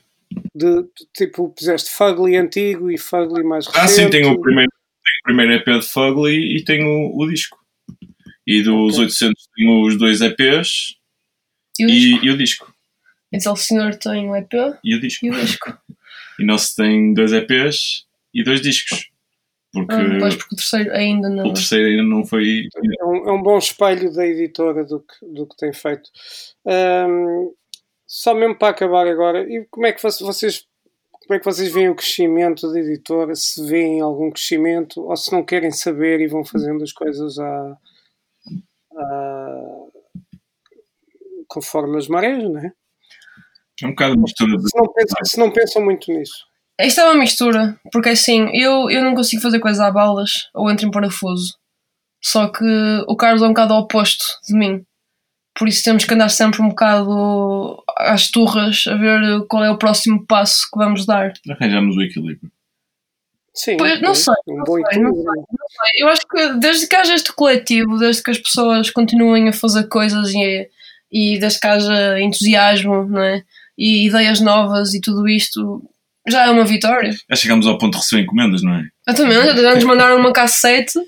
De, 0.53 0.83
de, 0.83 0.89
tipo, 1.15 1.49
puseste 1.49 1.89
Fugly 1.89 2.35
antigo 2.37 2.91
e 2.91 2.97
Fugly 2.97 3.43
mais 3.43 3.65
recente. 3.65 3.83
Ah, 3.83 3.87
sim, 3.87 4.09
tem 4.09 4.25
o 4.25 4.39
primeiro, 4.39 4.69
tem 4.71 5.13
o 5.21 5.23
primeiro 5.23 5.53
EP 5.53 5.65
de 5.81 5.87
Fugly 5.87 6.57
e 6.57 6.63
tem 6.63 6.83
o, 6.85 7.17
o 7.17 7.27
disco. 7.27 7.57
E 8.45 8.61
dos 8.61 8.93
Ok. 8.95 9.05
800 9.05 9.47
tem 9.55 9.83
os 9.83 9.97
dois 9.97 10.21
EPs 10.21 10.95
E 11.79 11.85
o 11.85 11.87
disco? 11.87 12.23
e, 12.23 12.27
e 12.27 12.29
o 12.31 12.37
disco. 12.37 12.73
Então 13.33 13.53
o 13.53 13.57
senhor 13.57 13.95
tem 13.95 14.29
o 14.29 14.35
EP 14.35 14.53
E 14.83 14.95
o 14.95 14.99
disco. 15.01 15.25
e 15.25 15.29
o 15.31 15.33
disco. 15.33 15.77
E 16.39 16.45
nós 16.45 16.73
tem 16.73 17.13
dois 17.13 17.31
EPs 17.33 18.05
e 18.33 18.43
dois 18.43 18.61
discos. 18.61 19.09
Porque 19.73 19.93
Ah, 19.93 20.17
pois, 20.19 20.35
porque 20.35 20.55
o 20.55 20.57
terceiro 20.57 20.91
ainda 20.93 21.29
não. 21.29 21.47
o 21.47 21.53
terceiro 21.53 21.87
ainda 21.89 22.03
não 22.03 22.25
foi. 22.25 22.67
É 22.99 23.05
um, 23.05 23.29
é 23.29 23.31
um 23.33 23.41
bom 23.43 23.57
espelho 23.57 24.11
da 24.13 24.25
editora 24.25 24.83
do 24.85 25.01
que, 25.01 25.25
do 25.33 25.45
que 25.47 25.57
tem 25.57 25.73
feito. 25.73 26.09
Ahm, 26.65 27.49
só 28.07 28.33
mesmo 28.33 28.57
para 28.57 28.69
acabar 28.69 29.05
agora, 29.07 29.41
e 29.41 29.65
como 29.69 29.85
é 29.85 29.91
que 29.93 30.01
vo- 30.01 30.09
vocês 30.25 30.65
como 31.27 31.35
é 31.35 31.39
que 31.39 31.45
vocês 31.45 31.69
veem 31.73 31.89
o 31.89 31.95
crescimento 31.95 32.71
da 32.71 32.79
editora? 32.79 33.35
Se 33.35 33.61
veem 33.67 33.99
algum 33.99 34.31
crescimento 34.31 35.01
ou 35.01 35.17
se 35.17 35.29
não 35.33 35.43
querem 35.43 35.71
saber 35.71 36.21
e 36.21 36.27
vão 36.27 36.45
fazendo 36.45 36.81
as 36.83 36.93
coisas 36.93 37.37
à, 37.37 37.77
à- 38.95 39.85
conforme 41.47 41.97
as 41.97 42.07
marés, 42.07 42.41
não 42.43 42.57
é? 42.59 42.71
É 43.81 43.85
um 43.85 43.91
bocado 43.91 44.19
mistura 44.19 44.57
de. 44.57 44.69
Se 44.69 44.77
não, 44.77 44.93
pensam, 44.93 45.17
se 45.23 45.39
não 45.39 45.51
pensam 45.51 45.85
muito 45.85 46.11
nisso. 46.11 46.45
Isto 46.79 47.01
é 47.01 47.05
uma 47.05 47.15
mistura, 47.15 47.79
porque 47.91 48.09
assim, 48.09 48.49
eu, 48.53 48.89
eu 48.89 49.03
não 49.03 49.15
consigo 49.15 49.41
fazer 49.41 49.59
coisas 49.59 49.79
à 49.79 49.89
balas 49.89 50.47
ou 50.53 50.69
entro 50.69 50.87
em 50.87 50.91
parafuso. 50.91 51.55
Só 52.23 52.47
que 52.49 52.65
o 53.07 53.15
Carlos 53.15 53.41
é 53.41 53.45
um 53.45 53.49
bocado 53.49 53.73
oposto 53.73 54.25
de 54.47 54.55
mim. 54.55 54.83
Por 55.57 55.67
isso 55.67 55.83
temos 55.83 56.05
que 56.05 56.13
andar 56.13 56.29
sempre 56.29 56.61
um 56.61 56.69
bocado 56.69 57.83
às 57.97 58.29
turras 58.29 58.85
a 58.87 58.95
ver 58.95 59.45
qual 59.47 59.63
é 59.63 59.71
o 59.71 59.77
próximo 59.77 60.23
passo 60.27 60.67
que 60.71 60.77
vamos 60.77 61.05
dar. 61.05 61.33
Arranjamos 61.49 61.97
o 61.97 62.01
equilíbrio. 62.01 62.51
Sim, 63.55 63.75
Pois, 63.77 63.99
não 64.01 64.13
sei, 64.13 64.35
um 64.47 64.57
não 64.57 64.63
bom 64.63 64.73
sei, 64.73 65.01
não 65.01 65.09
equilíbrio. 65.09 65.45
Eu 65.97 66.07
acho 66.09 66.21
que 66.27 66.53
desde 66.59 66.87
que 66.87 66.95
haja 66.95 67.15
este 67.15 67.33
coletivo, 67.33 67.97
desde 67.97 68.21
que 68.21 68.29
as 68.29 68.37
pessoas 68.37 68.91
continuem 68.91 69.49
a 69.49 69.53
fazer 69.53 69.87
coisas 69.87 70.31
e, 70.31 70.69
e 71.11 71.39
desde 71.39 71.59
que 71.59 71.65
haja 71.65 72.19
entusiasmo 72.19 73.05
não 73.05 73.21
é? 73.23 73.43
E 73.77 74.07
ideias 74.07 74.39
novas 74.39 74.93
e 74.93 75.01
tudo 75.01 75.27
isto, 75.27 75.81
já 76.27 76.45
é 76.45 76.49
uma 76.49 76.65
vitória. 76.65 77.15
Já 77.29 77.35
chegamos 77.35 77.67
ao 77.67 77.77
ponto 77.77 77.93
de 77.93 77.99
receber 77.99 78.23
encomendas, 78.23 78.61
não 78.63 78.73
é? 78.73 78.87
Exatamente, 79.07 79.61
já 79.61 79.75
nos 79.75 79.83
mandaram 79.83 80.17
uma 80.17 80.33
cassete 80.33 80.99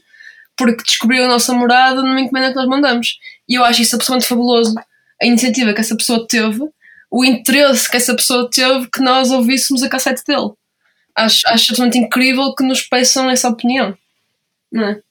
porque 0.55 0.83
descobriu 0.83 1.23
a 1.23 1.27
nossa 1.27 1.53
morada 1.53 2.01
numa 2.01 2.19
encomenda 2.19 2.49
que 2.49 2.55
nós 2.55 2.67
mandamos. 2.67 3.17
E 3.47 3.55
eu 3.55 3.63
acho 3.63 3.81
isso 3.81 3.95
absolutamente 3.95 4.27
fabuloso. 4.27 4.75
A 5.21 5.25
iniciativa 5.25 5.73
que 5.73 5.79
essa 5.79 5.95
pessoa 5.95 6.27
teve, 6.27 6.59
o 7.09 7.25
interesse 7.25 7.89
que 7.89 7.97
essa 7.97 8.13
pessoa 8.13 8.49
teve 8.49 8.87
que 8.91 9.01
nós 9.01 9.31
ouvíssemos 9.31 9.81
a 9.81 9.89
cassete 9.89 10.21
dele. 10.27 10.51
Acho, 11.15 11.39
acho 11.47 11.71
absolutamente 11.71 11.97
incrível 11.97 12.53
que 12.53 12.63
nos 12.63 12.81
peçam 12.81 13.29
essa 13.29 13.49
opinião. 13.49 13.97
Não 14.71 14.83
é? 14.83 15.01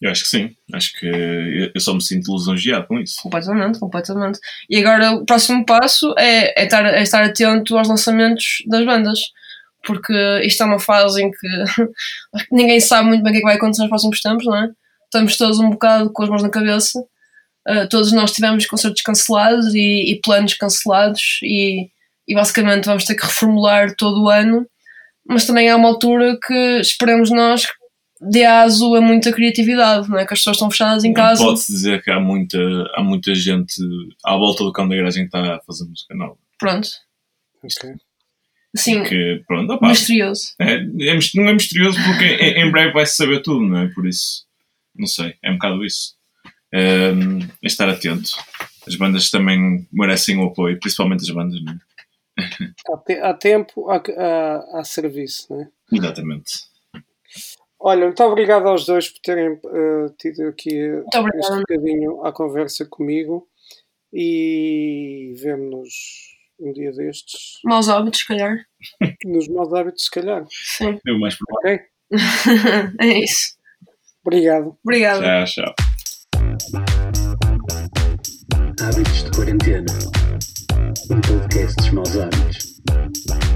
Eu 0.00 0.10
acho 0.10 0.24
que 0.24 0.28
sim. 0.28 0.56
Acho 0.72 0.92
que 0.98 1.70
eu 1.74 1.80
só 1.80 1.94
me 1.94 2.02
sinto 2.02 2.32
lisonjeado 2.32 2.86
com 2.86 2.98
isso. 3.00 3.16
Completamente, 3.22 3.78
completamente. 3.78 4.38
E 4.68 4.78
agora 4.78 5.12
o 5.12 5.24
próximo 5.24 5.64
passo 5.64 6.14
é, 6.18 6.60
é, 6.60 6.64
estar, 6.64 6.84
é 6.84 7.02
estar 7.02 7.24
atento 7.24 7.76
aos 7.76 7.88
lançamentos 7.88 8.62
das 8.66 8.84
bandas. 8.84 9.20
Porque 9.86 10.12
isto 10.44 10.62
é 10.62 10.66
uma 10.66 10.78
fase 10.78 11.22
em 11.22 11.30
que 11.30 11.48
ninguém 12.52 12.80
sabe 12.80 13.08
muito 13.08 13.22
bem 13.22 13.30
o 13.30 13.32
que 13.32 13.38
é 13.38 13.40
que 13.40 13.46
vai 13.46 13.56
acontecer 13.56 13.82
nos 13.82 13.88
próximos 13.88 14.20
tempos, 14.20 14.44
não 14.44 14.56
é? 14.56 14.70
Estamos 15.04 15.36
todos 15.36 15.58
um 15.60 15.70
bocado 15.70 16.12
com 16.12 16.22
as 16.24 16.28
mãos 16.28 16.42
na 16.42 16.50
cabeça. 16.50 16.98
Uh, 17.68 17.88
todos 17.88 18.12
nós 18.12 18.32
tivemos 18.32 18.66
concertos 18.66 19.02
cancelados 19.02 19.74
e, 19.74 20.12
e 20.12 20.20
planos 20.20 20.54
cancelados 20.54 21.38
e, 21.42 21.88
e 22.28 22.34
basicamente 22.34 22.84
vamos 22.84 23.04
ter 23.04 23.14
que 23.14 23.24
reformular 23.24 23.94
todo 23.96 24.24
o 24.24 24.28
ano. 24.28 24.66
Mas 25.26 25.46
também 25.46 25.70
há 25.70 25.76
uma 25.76 25.88
altura 25.88 26.38
que 26.44 26.80
esperemos 26.80 27.30
nós 27.30 27.66
dê 28.20 28.44
aso 28.44 28.94
a 28.94 29.00
muita 29.00 29.32
criatividade, 29.32 30.08
não 30.08 30.18
é? 30.18 30.26
Que 30.26 30.32
as 30.34 30.40
pessoas 30.40 30.56
estão 30.56 30.70
fechadas 30.70 31.04
em 31.04 31.12
casa. 31.12 31.42
Pode-se 31.44 31.72
dizer 31.72 32.02
que 32.02 32.10
há 32.10 32.18
muita, 32.20 32.58
há 32.94 33.02
muita 33.02 33.34
gente 33.34 33.74
à 34.24 34.36
volta 34.36 34.64
do 34.64 34.72
cão 34.72 34.88
da 34.88 34.96
garagem 34.96 35.28
que 35.28 35.36
está 35.36 35.56
a 35.56 35.60
fazer 35.60 35.84
música 35.84 36.14
nova. 36.14 36.36
Pronto. 36.58 36.88
Ok. 37.62 37.94
Assim, 38.76 39.02
Que, 39.04 39.42
pronto, 39.46 39.72
opá, 39.72 39.88
misterioso. 39.88 40.54
é, 40.60 40.74
é 40.74 41.18
não 41.34 41.48
é 41.48 41.52
misterioso 41.54 41.98
porque 42.04 42.24
em, 42.24 42.62
em 42.66 42.70
breve 42.70 42.92
vai-se 42.92 43.16
saber 43.16 43.40
tudo, 43.40 43.64
não 43.66 43.78
é? 43.78 43.88
Por 43.88 44.06
isso, 44.06 44.44
não 44.94 45.06
sei, 45.06 45.34
é 45.42 45.50
um 45.50 45.54
bocado 45.54 45.84
isso. 45.84 46.14
Ehm, 46.72 47.40
é 47.62 47.66
estar 47.66 47.88
atento. 47.88 48.30
As 48.86 48.94
bandas 48.96 49.30
também 49.30 49.86
merecem 49.92 50.36
o 50.36 50.44
apoio, 50.44 50.78
principalmente 50.78 51.22
as 51.22 51.30
bandas, 51.30 51.60
não 51.62 51.72
é? 51.72 51.78
Há, 52.92 52.96
te- 52.98 53.18
há 53.20 53.32
tempo, 53.34 53.88
há, 53.90 53.96
há, 53.96 54.80
há 54.80 54.84
serviço, 54.84 55.46
não 55.50 55.62
é? 55.62 55.68
Exatamente. 55.90 56.52
Olha, 57.78 58.06
muito 58.06 58.22
obrigado 58.22 58.66
aos 58.68 58.86
dois 58.86 59.10
por 59.10 59.20
terem 59.20 59.52
eh, 59.52 60.06
tido 60.18 60.48
aqui 60.48 60.70
este 60.70 61.56
bocadinho 61.56 62.24
à 62.24 62.32
conversa 62.32 62.86
comigo 62.86 63.46
e 64.12 65.34
vemo-nos 65.42 65.92
um 66.58 66.72
dia 66.72 66.90
destes 66.92 67.60
Maus 67.64 67.88
hábitos, 67.88 68.20
se 68.20 68.26
calhar. 68.26 68.56
nos 69.26 69.48
maus 69.48 69.72
hábitos, 69.74 70.04
se 70.04 70.10
calhar. 70.10 70.46
Sim. 70.50 70.98
É 71.06 71.12
o 71.12 71.20
mais 71.20 71.36
provável. 71.36 71.74
Ok? 71.74 73.00
é 73.00 73.18
isso. 73.18 73.56
Obrigado. 74.24 74.76
Obrigada. 74.82 75.44
Tchau, 75.44 75.64
tchau. 75.64 75.74
Hábitos 78.80 79.24
de 79.24 79.30
Quarentena. 79.32 79.92
Um 81.10 81.20
podcast 81.20 81.76
dos 81.76 81.90
maus 81.90 82.16
hábitos. 82.16 83.55